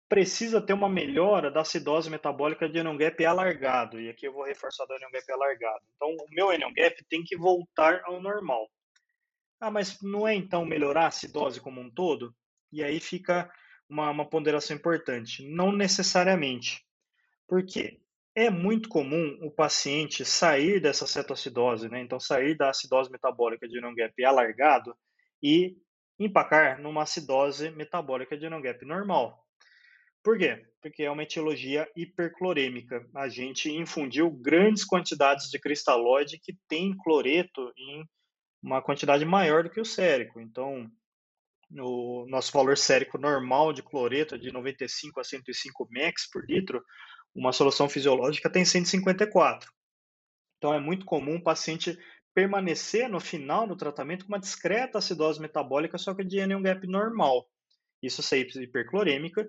precisa 0.08 0.60
ter 0.60 0.72
uma 0.72 0.88
melhora 0.88 1.50
da 1.50 1.62
acidose 1.62 2.10
metabólica 2.10 2.68
de 2.68 2.78
anion 2.78 2.96
gap 2.96 3.24
alargado. 3.24 4.00
E 4.00 4.08
aqui 4.10 4.26
eu 4.26 4.32
vou 4.32 4.44
reforçar 4.44 4.84
do 4.84 4.92
anion 4.92 5.10
gap 5.10 5.32
alargado. 5.32 5.84
Então, 5.96 6.08
o 6.08 6.26
meu 6.30 6.50
anion 6.50 6.72
gap 6.74 7.02
tem 7.08 7.22
que 7.24 7.36
voltar 7.36 8.02
ao 8.04 8.20
normal. 8.20 8.70
Ah, 9.58 9.70
mas 9.70 10.00
não 10.02 10.26
é 10.26 10.34
então 10.34 10.64
melhorar 10.64 11.04
a 11.04 11.06
acidose 11.06 11.60
como 11.60 11.80
um 11.80 11.90
todo? 11.90 12.34
E 12.70 12.84
aí 12.84 13.00
fica 13.00 13.50
uma, 13.88 14.10
uma 14.10 14.28
ponderação 14.28 14.76
importante. 14.76 15.48
Não 15.48 15.72
necessariamente. 15.72 16.84
Por 17.48 17.64
quê? 17.64 17.98
É 18.34 18.50
muito 18.50 18.88
comum 18.88 19.38
o 19.42 19.50
paciente 19.50 20.24
sair 20.24 20.80
dessa 20.80 21.06
cetoacidose, 21.06 21.88
né? 21.88 22.00
então 22.00 22.18
sair 22.18 22.56
da 22.56 22.70
acidose 22.70 23.10
metabólica 23.10 23.68
de 23.68 23.78
anion 23.78 23.94
gap 23.94 24.24
alargado 24.24 24.96
e 25.42 25.76
empacar 26.18 26.80
numa 26.80 27.02
acidose 27.02 27.70
metabólica 27.70 28.36
de 28.36 28.48
gap 28.48 28.84
normal. 28.84 29.42
Por 30.22 30.38
quê? 30.38 30.64
Porque 30.80 31.02
é 31.02 31.10
uma 31.10 31.24
etiologia 31.24 31.88
hiperclorêmica. 31.96 33.04
A 33.14 33.28
gente 33.28 33.70
infundiu 33.70 34.30
grandes 34.30 34.84
quantidades 34.84 35.50
de 35.50 35.58
cristalóide 35.58 36.38
que 36.38 36.56
tem 36.68 36.96
cloreto 36.96 37.72
em 37.76 38.04
uma 38.62 38.80
quantidade 38.80 39.24
maior 39.24 39.64
do 39.64 39.70
que 39.70 39.80
o 39.80 39.84
sérico. 39.84 40.40
Então, 40.40 40.88
o 41.76 42.26
nosso 42.28 42.52
valor 42.52 42.76
sérico 42.76 43.18
normal 43.18 43.72
de 43.72 43.82
cloreto 43.82 44.36
é 44.36 44.38
de 44.38 44.52
95 44.52 45.18
a 45.18 45.24
105 45.24 45.88
mex 45.90 46.30
por 46.30 46.44
litro, 46.48 46.84
uma 47.34 47.52
solução 47.52 47.88
fisiológica 47.88 48.50
tem 48.50 48.64
154. 48.64 49.72
Então, 50.58 50.72
é 50.72 50.78
muito 50.78 51.04
comum 51.04 51.36
o 51.36 51.42
paciente 51.42 51.98
permanecer 52.34 53.08
no 53.08 53.20
final 53.20 53.66
do 53.66 53.76
tratamento 53.76 54.24
com 54.24 54.32
uma 54.32 54.40
discreta 54.40 54.98
acidose 54.98 55.40
metabólica, 55.40 55.98
só 55.98 56.14
que 56.14 56.24
de 56.24 56.40
anion 56.40 56.62
gap 56.62 56.86
normal. 56.86 57.46
Isso 58.02 58.22
é 58.34 58.38
hiperclorêmica 58.38 59.46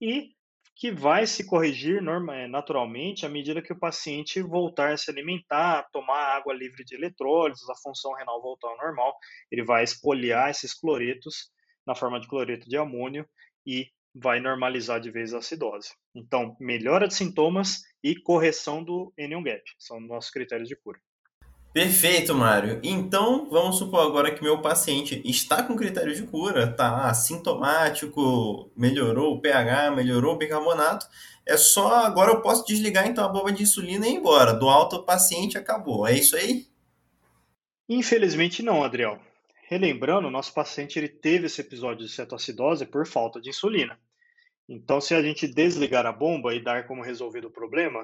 e 0.00 0.30
que 0.76 0.92
vai 0.92 1.26
se 1.26 1.46
corrigir 1.46 2.02
eh, 2.02 2.46
naturalmente 2.48 3.24
à 3.24 3.30
medida 3.30 3.62
que 3.62 3.72
o 3.72 3.78
paciente 3.78 4.42
voltar 4.42 4.92
a 4.92 4.96
se 4.96 5.10
alimentar, 5.10 5.88
tomar 5.90 6.36
água 6.36 6.52
livre 6.52 6.84
de 6.84 6.94
eletrólitos, 6.94 7.68
a 7.70 7.74
função 7.76 8.12
renal 8.12 8.42
voltar 8.42 8.68
ao 8.68 8.76
normal, 8.76 9.16
ele 9.50 9.64
vai 9.64 9.82
espoliar 9.82 10.50
esses 10.50 10.74
cloretos 10.74 11.50
na 11.86 11.94
forma 11.94 12.20
de 12.20 12.28
cloreto 12.28 12.68
de 12.68 12.76
amônio 12.76 13.26
e 13.66 13.86
vai 14.14 14.38
normalizar 14.38 15.00
de 15.00 15.10
vez 15.10 15.32
a 15.32 15.38
acidose. 15.38 15.90
Então, 16.14 16.54
melhora 16.60 17.08
de 17.08 17.14
sintomas 17.14 17.80
e 18.02 18.14
correção 18.14 18.84
do 18.84 19.12
anion 19.18 19.42
gap 19.42 19.62
são 19.78 19.98
nossos 19.98 20.30
critérios 20.30 20.68
de 20.68 20.76
cura. 20.76 21.00
Perfeito, 21.76 22.34
Mário. 22.34 22.80
Então, 22.82 23.50
vamos 23.50 23.76
supor 23.76 24.00
agora 24.00 24.34
que 24.34 24.42
meu 24.42 24.62
paciente 24.62 25.20
está 25.26 25.62
com 25.62 25.76
critério 25.76 26.14
de 26.14 26.22
cura, 26.22 26.70
está 26.70 27.02
assintomático, 27.10 28.72
melhorou 28.74 29.34
o 29.34 29.42
pH, 29.42 29.90
melhorou 29.90 30.36
o 30.36 30.38
bicarbonato. 30.38 31.06
É 31.44 31.54
só 31.58 31.96
agora 32.06 32.30
eu 32.30 32.40
posso 32.40 32.64
desligar 32.64 33.06
então 33.06 33.22
a 33.22 33.28
bomba 33.28 33.52
de 33.52 33.62
insulina 33.64 34.06
e 34.06 34.12
ir 34.12 34.14
embora. 34.14 34.54
Do 34.54 34.70
alto 34.70 35.02
paciente 35.02 35.58
acabou. 35.58 36.06
É 36.06 36.14
isso 36.14 36.34
aí? 36.34 36.66
Infelizmente 37.86 38.62
não, 38.62 38.82
Adriel. 38.82 39.20
Relembrando, 39.68 40.30
nosso 40.30 40.54
paciente 40.54 40.98
ele 40.98 41.10
teve 41.10 41.44
esse 41.44 41.60
episódio 41.60 42.06
de 42.06 42.10
cetoacidose 42.10 42.86
por 42.86 43.06
falta 43.06 43.38
de 43.38 43.50
insulina. 43.50 44.00
Então, 44.66 44.98
se 44.98 45.14
a 45.14 45.20
gente 45.20 45.46
desligar 45.46 46.06
a 46.06 46.12
bomba 46.12 46.54
e 46.54 46.64
dar 46.64 46.86
como 46.86 47.02
resolvido 47.02 47.48
o 47.48 47.52
problema, 47.52 48.02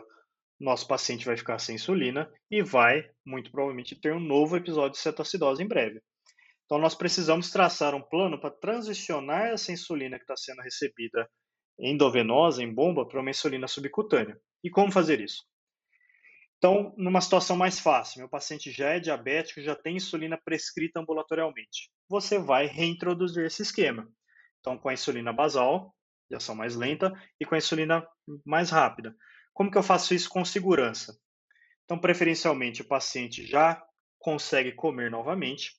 nosso 0.63 0.87
paciente 0.87 1.27
vai 1.27 1.37
ficar 1.37 1.59
sem 1.59 1.75
insulina 1.75 2.31
e 2.51 2.63
vai, 2.63 3.11
muito 3.27 3.51
provavelmente, 3.51 4.01
ter 4.01 4.15
um 4.15 4.21
novo 4.21 4.57
episódio 4.57 4.93
de 4.93 4.99
cetoacidose 4.99 5.63
em 5.63 5.69
breve. 5.69 6.01
Então, 6.65 6.79
nós 6.79 6.95
precisamos 6.95 7.51
traçar 7.51 7.95
um 7.95 8.01
plano 8.01 8.41
para 8.41 8.51
transicionar 8.51 9.49
essa 9.49 9.73
insulina 9.73 10.17
que 10.17 10.23
está 10.23 10.37
sendo 10.37 10.63
recebida 10.63 11.29
endovenosa, 11.79 12.63
em 12.63 12.73
bomba, 12.73 13.07
para 13.07 13.21
uma 13.21 13.31
insulina 13.31 13.67
subcutânea. 13.67 14.39
E 14.63 14.71
como 14.71 14.93
fazer 14.93 15.21
isso? 15.21 15.43
Então, 16.59 16.95
numa 16.97 17.21
situação 17.21 17.57
mais 17.57 17.81
fácil, 17.81 18.21
meu 18.21 18.29
paciente 18.29 18.71
já 18.71 18.91
é 18.91 19.01
diabético, 19.01 19.61
já 19.61 19.75
tem 19.75 19.97
insulina 19.97 20.41
prescrita 20.45 21.01
ambulatorialmente. 21.01 21.91
Você 22.09 22.39
vai 22.39 22.67
reintroduzir 22.67 23.45
esse 23.45 23.63
esquema. 23.63 24.09
Então, 24.61 24.79
com 24.79 24.89
a 24.89 24.95
insulina 24.95 25.33
basal, 25.33 25.93
de 26.31 26.37
ação 26.37 26.55
mais 26.55 26.77
lenta, 26.77 27.13
e 27.41 27.45
com 27.45 27.57
a 27.57 27.59
insulina 27.59 28.07
mais 28.47 28.71
rápida. 28.71 29.13
Como 29.53 29.71
que 29.71 29.79
eu 29.79 29.83
faço 29.83 30.15
isso 30.15 30.29
com 30.29 30.45
segurança? 30.45 31.19
Então, 31.85 31.99
preferencialmente, 31.99 32.83
o 32.83 32.89
paciente 32.89 33.47
já 33.47 33.83
consegue 34.19 34.73
comer 34.73 35.11
novamente. 35.11 35.77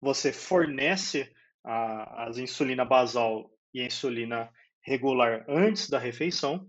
Você 0.00 0.32
fornece 0.32 1.32
a, 1.64 2.24
as 2.24 2.38
insulina 2.38 2.84
basal 2.84 3.50
e 3.74 3.80
a 3.80 3.86
insulina 3.86 4.50
regular 4.80 5.44
antes 5.48 5.88
da 5.88 5.98
refeição. 5.98 6.66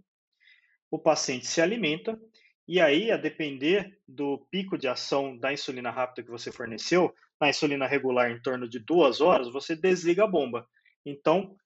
O 0.91 0.99
paciente 0.99 1.47
se 1.47 1.61
alimenta 1.61 2.19
e 2.67 2.79
aí, 2.79 3.11
a 3.11 3.17
depender 3.17 3.99
do 4.07 4.47
pico 4.49 4.77
de 4.77 4.87
ação 4.87 5.37
da 5.37 5.51
insulina 5.51 5.91
rápida 5.91 6.23
que 6.23 6.31
você 6.31 6.49
forneceu, 6.49 7.13
na 7.39 7.49
insulina 7.49 7.85
regular 7.85 8.31
em 8.31 8.41
torno 8.41 8.69
de 8.69 8.79
duas 8.79 9.19
horas, 9.19 9.51
você 9.51 9.75
desliga 9.75 10.23
a 10.23 10.27
bomba. 10.27 10.65
Então, 11.05 11.57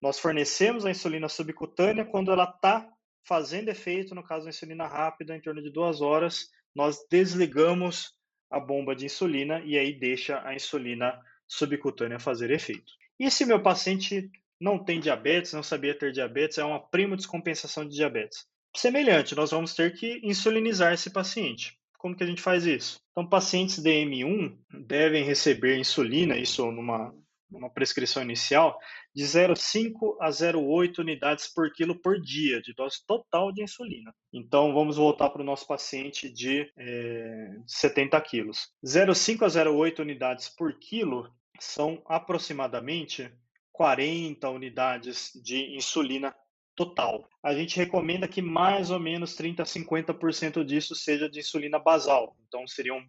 nós 0.00 0.18
fornecemos 0.18 0.84
a 0.84 0.90
insulina 0.90 1.26
subcutânea 1.28 2.04
quando 2.04 2.30
ela 2.30 2.44
está 2.44 2.86
fazendo 3.24 3.68
efeito, 3.68 4.14
no 4.14 4.22
caso 4.22 4.44
da 4.44 4.50
insulina 4.50 4.86
rápida, 4.86 5.36
em 5.36 5.40
torno 5.40 5.62
de 5.62 5.70
duas 5.70 6.00
horas, 6.00 6.48
nós 6.74 6.98
desligamos 7.10 8.14
a 8.50 8.60
bomba 8.60 8.94
de 8.94 9.06
insulina 9.06 9.60
e 9.64 9.78
aí 9.78 9.98
deixa 9.98 10.40
a 10.46 10.54
insulina 10.54 11.18
subcutânea 11.46 12.18
fazer 12.18 12.50
efeito. 12.50 12.92
E 13.18 13.30
se 13.30 13.46
meu 13.46 13.62
paciente 13.62 14.30
não 14.60 14.82
tem 14.82 15.00
diabetes, 15.00 15.52
não 15.52 15.62
sabia 15.62 15.96
ter 15.96 16.12
diabetes, 16.12 16.58
é 16.58 16.64
uma 16.64 16.80
prima 16.80 17.16
descompensação 17.16 17.86
de 17.86 17.94
diabetes? 17.94 18.46
Semelhante, 18.76 19.34
nós 19.34 19.50
vamos 19.50 19.74
ter 19.74 19.94
que 19.94 20.20
insulinizar 20.22 20.92
esse 20.92 21.10
paciente. 21.10 21.76
Como 21.98 22.16
que 22.16 22.24
a 22.24 22.26
gente 22.26 22.40
faz 22.40 22.66
isso? 22.66 22.98
Então, 23.12 23.28
pacientes 23.28 23.82
DM1 23.82 24.56
devem 24.86 25.24
receber 25.24 25.78
insulina, 25.78 26.36
isso 26.36 26.70
numa 26.72 27.14
uma 27.52 27.70
prescrição 27.70 28.22
inicial, 28.22 28.78
de 29.14 29.24
0,5 29.24 30.16
a 30.20 30.28
0,8 30.28 30.98
unidades 30.98 31.52
por 31.52 31.72
quilo 31.72 32.00
por 32.00 32.20
dia, 32.20 32.60
de 32.60 32.74
dose 32.74 32.98
total 33.06 33.52
de 33.52 33.62
insulina. 33.62 34.14
Então, 34.32 34.72
vamos 34.72 34.96
voltar 34.96 35.30
para 35.30 35.42
o 35.42 35.44
nosso 35.44 35.66
paciente 35.66 36.30
de 36.30 36.70
é, 36.76 37.56
70 37.66 38.20
quilos. 38.22 38.68
0,5 38.84 39.42
a 39.42 39.48
0,8 39.48 40.00
unidades 40.00 40.48
por 40.48 40.78
quilo 40.78 41.32
são 41.60 42.02
aproximadamente 42.06 43.32
40 43.72 44.48
unidades 44.50 45.30
de 45.42 45.76
insulina 45.76 46.34
total. 46.74 47.28
A 47.42 47.54
gente 47.54 47.76
recomenda 47.76 48.26
que 48.26 48.40
mais 48.40 48.90
ou 48.90 48.98
menos 48.98 49.34
30 49.34 49.62
a 49.62 49.66
50% 49.66 50.64
disso 50.64 50.94
seja 50.94 51.28
de 51.28 51.40
insulina 51.40 51.78
basal. 51.78 52.36
Então, 52.46 52.66
seriam 52.66 53.02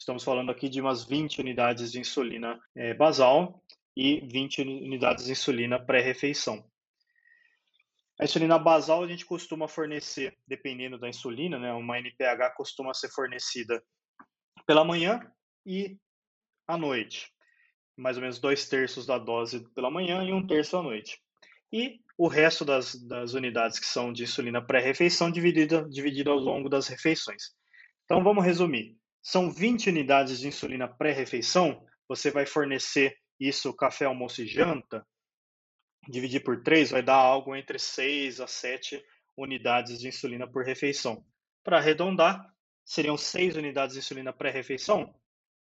Estamos 0.00 0.24
falando 0.24 0.50
aqui 0.50 0.70
de 0.70 0.80
umas 0.80 1.04
20 1.04 1.42
unidades 1.42 1.92
de 1.92 2.00
insulina 2.00 2.58
é, 2.74 2.94
basal 2.94 3.62
e 3.96 4.20
20 4.20 4.62
unidades 4.62 5.24
de 5.24 5.32
insulina 5.32 5.78
pré-refeição. 5.78 6.64
A 8.20 8.24
insulina 8.24 8.58
basal 8.58 9.02
a 9.02 9.08
gente 9.08 9.24
costuma 9.24 9.66
fornecer, 9.66 10.36
dependendo 10.46 10.98
da 10.98 11.08
insulina, 11.08 11.58
né, 11.58 11.72
uma 11.72 11.98
NPH 11.98 12.54
costuma 12.54 12.92
ser 12.92 13.08
fornecida 13.08 13.82
pela 14.66 14.84
manhã 14.84 15.20
e 15.64 15.96
à 16.68 16.76
noite. 16.76 17.32
Mais 17.96 18.16
ou 18.16 18.22
menos 18.22 18.38
dois 18.38 18.68
terços 18.68 19.06
da 19.06 19.18
dose 19.18 19.66
pela 19.74 19.90
manhã 19.90 20.22
e 20.22 20.32
um 20.32 20.46
terço 20.46 20.76
à 20.76 20.82
noite. 20.82 21.18
E 21.72 22.00
o 22.18 22.28
resto 22.28 22.64
das, 22.64 22.94
das 23.06 23.32
unidades 23.32 23.78
que 23.78 23.86
são 23.86 24.12
de 24.12 24.24
insulina 24.24 24.60
pré-refeição 24.60 25.30
dividida, 25.30 25.88
dividida 25.88 26.30
ao 26.30 26.38
longo 26.38 26.68
das 26.68 26.88
refeições. 26.88 27.54
Então 28.04 28.22
vamos 28.22 28.44
resumir. 28.44 28.98
São 29.22 29.50
20 29.50 29.88
unidades 29.88 30.40
de 30.40 30.48
insulina 30.48 30.86
pré-refeição, 30.86 31.82
você 32.06 32.30
vai 32.30 32.44
fornecer 32.44 33.16
isso 33.40 33.74
café, 33.74 34.04
almoço 34.04 34.42
e 34.42 34.46
janta, 34.46 35.06
dividir 36.08 36.42
por 36.42 36.62
3 36.62 36.90
vai 36.90 37.02
dar 37.02 37.16
algo 37.16 37.56
entre 37.56 37.78
6 37.78 38.40
a 38.40 38.46
7 38.46 39.02
unidades 39.36 39.98
de 39.98 40.08
insulina 40.08 40.46
por 40.46 40.64
refeição. 40.64 41.24
Para 41.64 41.78
arredondar, 41.78 42.44
seriam 42.84 43.16
6 43.16 43.56
unidades 43.56 43.94
de 43.94 44.00
insulina 44.00 44.32
pré-refeição, 44.32 45.14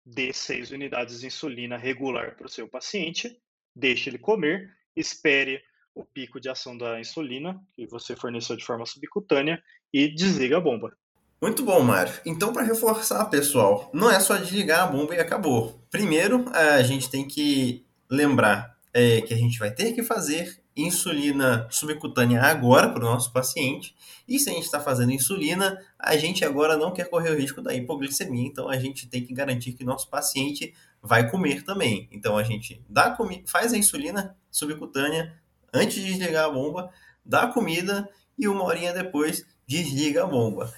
dê 0.04 0.32
6 0.32 0.70
unidades 0.72 1.20
de 1.20 1.26
insulina 1.26 1.76
regular 1.76 2.36
para 2.36 2.46
o 2.46 2.50
seu 2.50 2.68
paciente, 2.68 3.40
deixe 3.74 4.10
ele 4.10 4.18
comer, 4.18 4.76
espere 4.94 5.62
o 5.94 6.04
pico 6.04 6.40
de 6.40 6.48
ação 6.48 6.76
da 6.76 7.00
insulina 7.00 7.60
que 7.74 7.86
você 7.86 8.16
forneceu 8.16 8.56
de 8.56 8.64
forma 8.64 8.86
subcutânea 8.86 9.62
e 9.92 10.08
desliga 10.08 10.56
a 10.56 10.60
bomba. 10.60 10.96
Muito 11.42 11.64
bom, 11.64 11.80
Mário. 11.80 12.14
Então, 12.24 12.52
para 12.52 12.62
reforçar, 12.62 13.24
pessoal, 13.24 13.90
não 13.92 14.08
é 14.08 14.20
só 14.20 14.36
desligar 14.36 14.84
a 14.84 14.86
bomba 14.86 15.16
e 15.16 15.18
acabou. 15.18 15.84
Primeiro, 15.90 16.44
a 16.52 16.80
gente 16.84 17.10
tem 17.10 17.26
que 17.26 17.84
lembrar 18.08 18.78
é, 18.94 19.20
que 19.22 19.34
a 19.34 19.36
gente 19.36 19.58
vai 19.58 19.72
ter 19.72 19.92
que 19.92 20.04
fazer 20.04 20.62
insulina 20.76 21.66
subcutânea 21.68 22.40
agora 22.42 22.90
para 22.90 23.00
o 23.00 23.10
nosso 23.10 23.32
paciente. 23.32 23.92
E 24.28 24.38
se 24.38 24.50
a 24.50 24.52
gente 24.52 24.66
está 24.66 24.78
fazendo 24.78 25.10
insulina, 25.10 25.76
a 25.98 26.16
gente 26.16 26.44
agora 26.44 26.76
não 26.76 26.92
quer 26.92 27.10
correr 27.10 27.30
o 27.30 27.36
risco 27.36 27.60
da 27.60 27.74
hipoglicemia, 27.74 28.46
então 28.46 28.68
a 28.68 28.76
gente 28.78 29.08
tem 29.08 29.26
que 29.26 29.34
garantir 29.34 29.72
que 29.72 29.82
nosso 29.82 30.08
paciente 30.08 30.72
vai 31.02 31.28
comer 31.28 31.64
também. 31.64 32.08
Então 32.12 32.38
a 32.38 32.44
gente 32.44 32.80
dá 32.88 33.18
faz 33.46 33.72
a 33.72 33.76
insulina 33.76 34.36
subcutânea 34.48 35.34
antes 35.74 35.96
de 35.96 36.04
desligar 36.04 36.44
a 36.44 36.50
bomba 36.50 36.88
dá 37.26 37.48
comida 37.48 38.08
e 38.38 38.46
uma 38.46 38.62
horinha 38.62 38.92
depois 38.92 39.44
desliga 39.66 40.22
a 40.22 40.26
bomba. 40.26 40.72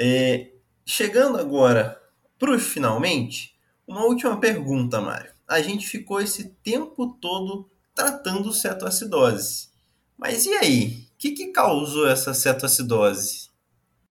É, 0.00 0.52
chegando 0.86 1.36
agora 1.36 2.00
para 2.38 2.52
os 2.52 2.66
finalmente, 2.66 3.54
uma 3.86 4.04
última 4.04 4.40
pergunta, 4.40 4.98
Mário. 4.98 5.30
A 5.46 5.60
gente 5.60 5.86
ficou 5.86 6.20
esse 6.22 6.54
tempo 6.62 7.18
todo 7.20 7.68
tratando 7.94 8.50
cetoacidose. 8.50 9.68
Mas 10.16 10.46
e 10.46 10.54
aí? 10.54 10.86
O 10.86 11.18
que, 11.18 11.32
que 11.32 11.48
causou 11.48 12.08
essa 12.08 12.32
cetoacidose? 12.32 13.50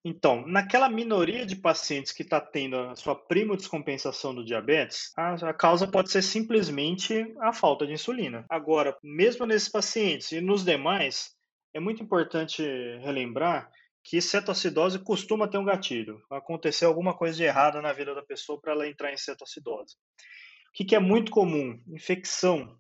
Então, 0.06 0.46
naquela 0.48 0.88
minoria 0.90 1.46
de 1.46 1.56
pacientes 1.56 2.12
que 2.12 2.22
está 2.22 2.40
tendo 2.40 2.78
a 2.78 2.96
sua 2.96 3.16
prima 3.16 3.58
descompensação 3.58 4.34
do 4.34 4.46
diabetes, 4.46 5.12
a, 5.18 5.34
a, 5.34 5.54
causa 5.54 5.88
pode 5.88 6.12
ser 6.12 6.22
simplesmente 6.22 7.34
a 7.42 7.52
falta 7.52 7.86
de 7.86 7.94
insulina. 7.94 8.46
Agora, 8.48 8.96
mesmo 9.04 9.46
nesses 9.46 9.70
pacientes 9.70 10.32
e 10.32 10.40
nos 10.40 10.64
demais, 10.64 11.32
é 11.74 11.80
muito 11.80 12.04
importante 12.04 12.62
relembrar 13.02 13.70
que 14.10 14.20
cetoacidose 14.20 14.98
costuma 14.98 15.48
ter 15.48 15.60
um 15.60 15.64
gatilho. 15.64 16.20
Acontecer 16.32 16.86
alguma 16.86 17.16
coisa 17.16 17.38
de 17.38 17.44
errada 17.44 17.80
na 17.80 17.94
vida 17.94 18.16
da 18.16 18.24
pessoa 18.24 18.60
para 18.60 18.72
ela 18.72 18.88
entrar 18.88 19.14
em 19.14 19.18
cetoacidose. 19.18 19.94
O 20.70 20.72
que, 20.74 20.84
que 20.84 20.96
é 20.96 21.00
muito 21.00 21.32
comum? 21.32 21.80
Infecção. 21.88 22.76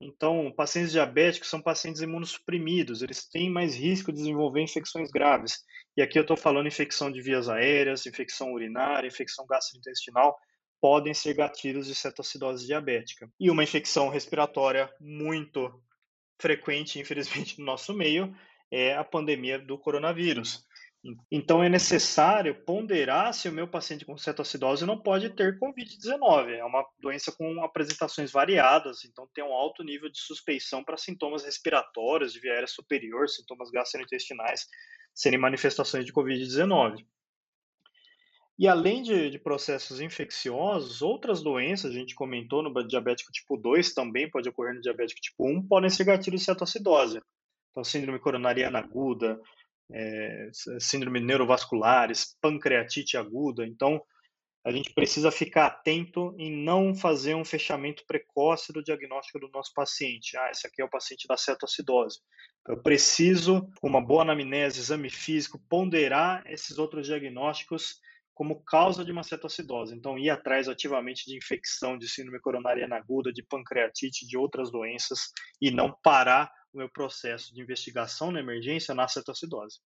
Então, 0.00 0.52
pacientes 0.56 0.92
diabéticos 0.92 1.50
são 1.50 1.60
pacientes 1.60 2.02
imunossuprimidos, 2.02 3.02
eles 3.02 3.28
têm 3.28 3.50
mais 3.50 3.74
risco 3.74 4.12
de 4.12 4.18
desenvolver 4.18 4.62
infecções 4.62 5.10
graves. 5.10 5.58
E 5.96 6.02
aqui 6.02 6.16
eu 6.16 6.22
estou 6.22 6.36
falando 6.36 6.68
infecção 6.68 7.10
de 7.10 7.20
vias 7.20 7.48
aéreas, 7.48 8.06
infecção 8.06 8.52
urinária, 8.52 9.08
infecção 9.08 9.44
gastrointestinal, 9.46 10.38
podem 10.80 11.12
ser 11.12 11.34
gatilhos 11.34 11.88
de 11.88 11.96
cetoacidose 11.96 12.64
diabética. 12.64 13.28
E 13.40 13.50
uma 13.50 13.64
infecção 13.64 14.08
respiratória 14.08 14.88
muito 15.00 15.82
frequente, 16.40 17.00
infelizmente, 17.00 17.58
no 17.58 17.66
nosso 17.66 17.92
meio 17.92 18.32
é 18.70 18.94
a 18.94 19.04
pandemia 19.04 19.58
do 19.58 19.78
coronavírus. 19.78 20.64
Então, 21.30 21.62
é 21.62 21.68
necessário 21.68 22.54
ponderar 22.64 23.32
se 23.32 23.48
o 23.48 23.52
meu 23.52 23.66
paciente 23.66 24.04
com 24.04 24.18
cetoacidose 24.18 24.84
não 24.84 25.00
pode 25.00 25.30
ter 25.30 25.58
Covid-19. 25.58 26.50
É 26.50 26.64
uma 26.64 26.84
doença 26.98 27.32
com 27.32 27.64
apresentações 27.64 28.30
variadas, 28.30 29.04
então 29.06 29.26
tem 29.32 29.42
um 29.42 29.54
alto 29.54 29.82
nível 29.82 30.10
de 30.10 30.20
suspeição 30.20 30.84
para 30.84 30.98
sintomas 30.98 31.42
respiratórios, 31.42 32.34
de 32.34 32.40
via 32.40 32.52
aérea 32.52 32.68
superior, 32.68 33.28
sintomas 33.30 33.70
gastrointestinais 33.70 34.66
serem 35.14 35.38
manifestações 35.38 36.04
de 36.04 36.12
Covid-19. 36.12 37.04
E 38.58 38.68
além 38.68 39.02
de, 39.02 39.30
de, 39.30 39.38
processos 39.38 40.02
infecciosos, 40.02 41.00
outras 41.00 41.42
doenças, 41.42 41.92
a 41.92 41.94
gente 41.94 42.14
comentou 42.14 42.62
no 42.62 42.86
diabético 42.86 43.32
tipo 43.32 43.56
2, 43.56 43.94
também 43.94 44.30
pode 44.30 44.50
ocorrer 44.50 44.74
no 44.74 44.82
diabético 44.82 45.18
tipo 45.18 45.48
1, 45.48 45.66
podem 45.66 45.88
ser 45.88 46.04
gatilhos 46.04 46.40
de 46.40 46.44
cetoacidose. 46.44 47.22
Então, 47.70 47.84
síndrome 47.84 48.18
coronariana 48.18 48.78
aguda, 48.78 49.40
é, 49.92 50.50
síndrome 50.78 51.20
neurovasculares, 51.20 52.36
pancreatite 52.40 53.16
aguda. 53.16 53.66
Então, 53.66 54.02
a 54.64 54.70
gente 54.70 54.92
precisa 54.92 55.30
ficar 55.30 55.66
atento 55.66 56.34
em 56.38 56.52
não 56.64 56.94
fazer 56.94 57.34
um 57.34 57.44
fechamento 57.44 58.04
precoce 58.06 58.72
do 58.72 58.82
diagnóstico 58.82 59.38
do 59.38 59.48
nosso 59.48 59.72
paciente. 59.74 60.36
Ah, 60.36 60.50
esse 60.50 60.66
aqui 60.66 60.82
é 60.82 60.84
o 60.84 60.90
paciente 60.90 61.26
da 61.26 61.36
cetoacidose. 61.36 62.18
Eu 62.68 62.82
preciso, 62.82 63.66
com 63.80 63.88
uma 63.88 64.04
boa 64.04 64.22
anamnese, 64.22 64.80
exame 64.80 65.08
físico, 65.08 65.58
ponderar 65.68 66.42
esses 66.46 66.76
outros 66.78 67.06
diagnósticos 67.06 67.98
como 68.34 68.62
causa 68.64 69.04
de 69.04 69.12
uma 69.12 69.22
cetoacidose. 69.22 69.94
Então, 69.94 70.18
ir 70.18 70.28
atrás 70.28 70.68
ativamente 70.68 71.24
de 71.24 71.36
infecção, 71.36 71.96
de 71.96 72.08
síndrome 72.08 72.40
coronariana 72.40 72.96
aguda, 72.96 73.32
de 73.32 73.42
pancreatite, 73.42 74.26
de 74.26 74.36
outras 74.36 74.70
doenças 74.70 75.30
e 75.60 75.70
não 75.70 75.94
parar 76.02 76.50
o 76.72 76.78
meu 76.78 76.88
processo 76.88 77.54
de 77.54 77.60
investigação 77.60 78.30
na 78.30 78.40
emergência 78.40 78.94
na 78.94 79.08
cetoacidose. 79.08 79.78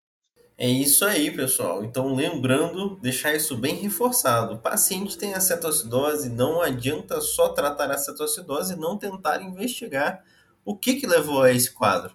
É 0.56 0.68
isso 0.68 1.04
aí, 1.04 1.32
pessoal. 1.32 1.84
Então, 1.84 2.14
lembrando, 2.14 2.96
deixar 3.00 3.34
isso 3.34 3.56
bem 3.56 3.74
reforçado. 3.74 4.54
O 4.54 4.58
paciente 4.58 5.18
tem 5.18 5.34
acetoacidose, 5.34 6.28
não 6.28 6.62
adianta 6.62 7.20
só 7.20 7.48
tratar 7.48 7.90
a 7.90 7.94
acetoacidose 7.94 8.74
e 8.74 8.78
não 8.78 8.96
tentar 8.96 9.42
investigar 9.42 10.22
o 10.64 10.76
que, 10.76 10.94
que 10.94 11.06
levou 11.06 11.42
a 11.42 11.52
esse 11.52 11.72
quadro. 11.72 12.14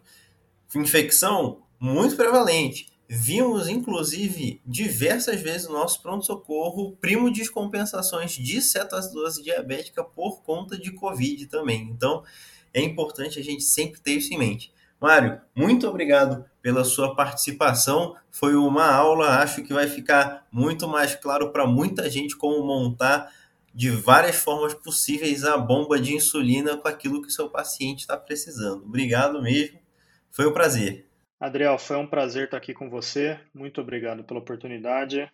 Infecção 0.74 1.64
muito 1.78 2.16
prevalente. 2.16 2.88
Vimos, 3.10 3.68
inclusive, 3.68 4.62
diversas 4.66 5.42
vezes 5.42 5.68
no 5.68 5.74
nosso 5.74 6.02
pronto-socorro 6.02 6.96
primo 7.02 7.32
descompensações 7.32 8.34
de 8.34 8.62
cetoacidose 8.62 9.42
diabética 9.42 10.04
por 10.04 10.44
conta 10.44 10.78
de 10.78 10.92
Covid 10.94 11.48
também. 11.48 11.90
Então, 11.92 12.24
é 12.74 12.82
importante 12.82 13.40
a 13.40 13.44
gente 13.44 13.64
sempre 13.64 14.00
ter 14.00 14.14
isso 14.14 14.34
em 14.34 14.38
mente. 14.38 14.74
Mário, 15.00 15.40
muito 15.56 15.88
obrigado 15.88 16.46
pela 16.62 16.84
sua 16.84 17.16
participação. 17.16 18.16
Foi 18.30 18.56
uma 18.56 18.92
aula, 18.92 19.42
acho 19.42 19.64
que 19.64 19.74
vai 19.74 19.88
ficar 19.88 20.46
muito 20.52 20.88
mais 20.88 21.16
claro 21.16 21.52
para 21.52 21.66
muita 21.66 22.10
gente 22.10 22.36
como 22.36 22.66
montar 22.66 23.32
de 23.74 23.90
várias 23.90 24.36
formas 24.36 24.74
possíveis 24.74 25.46
a 25.46 25.58
bomba 25.58 26.00
de 26.00 26.16
insulina 26.16 26.76
com 26.76 26.88
aquilo 26.88 27.22
que 27.22 27.30
o 27.30 27.32
seu 27.32 27.50
paciente 27.50 28.00
está 28.00 28.18
precisando. 28.18 28.84
Obrigado 28.84 29.42
mesmo, 29.42 29.80
foi 30.32 30.48
um 30.48 30.54
prazer. 30.54 31.08
Adriel, 31.40 31.78
foi 31.78 31.96
um 31.96 32.08
prazer 32.08 32.46
estar 32.46 32.58
aqui 32.58 32.74
com 32.74 32.90
você. 32.90 33.40
Muito 33.54 33.80
obrigado 33.80 34.26
pela 34.26 34.42
oportunidade. 34.42 35.32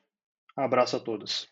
Abraço 0.56 0.96
a 0.96 1.00
todos. 1.00 1.50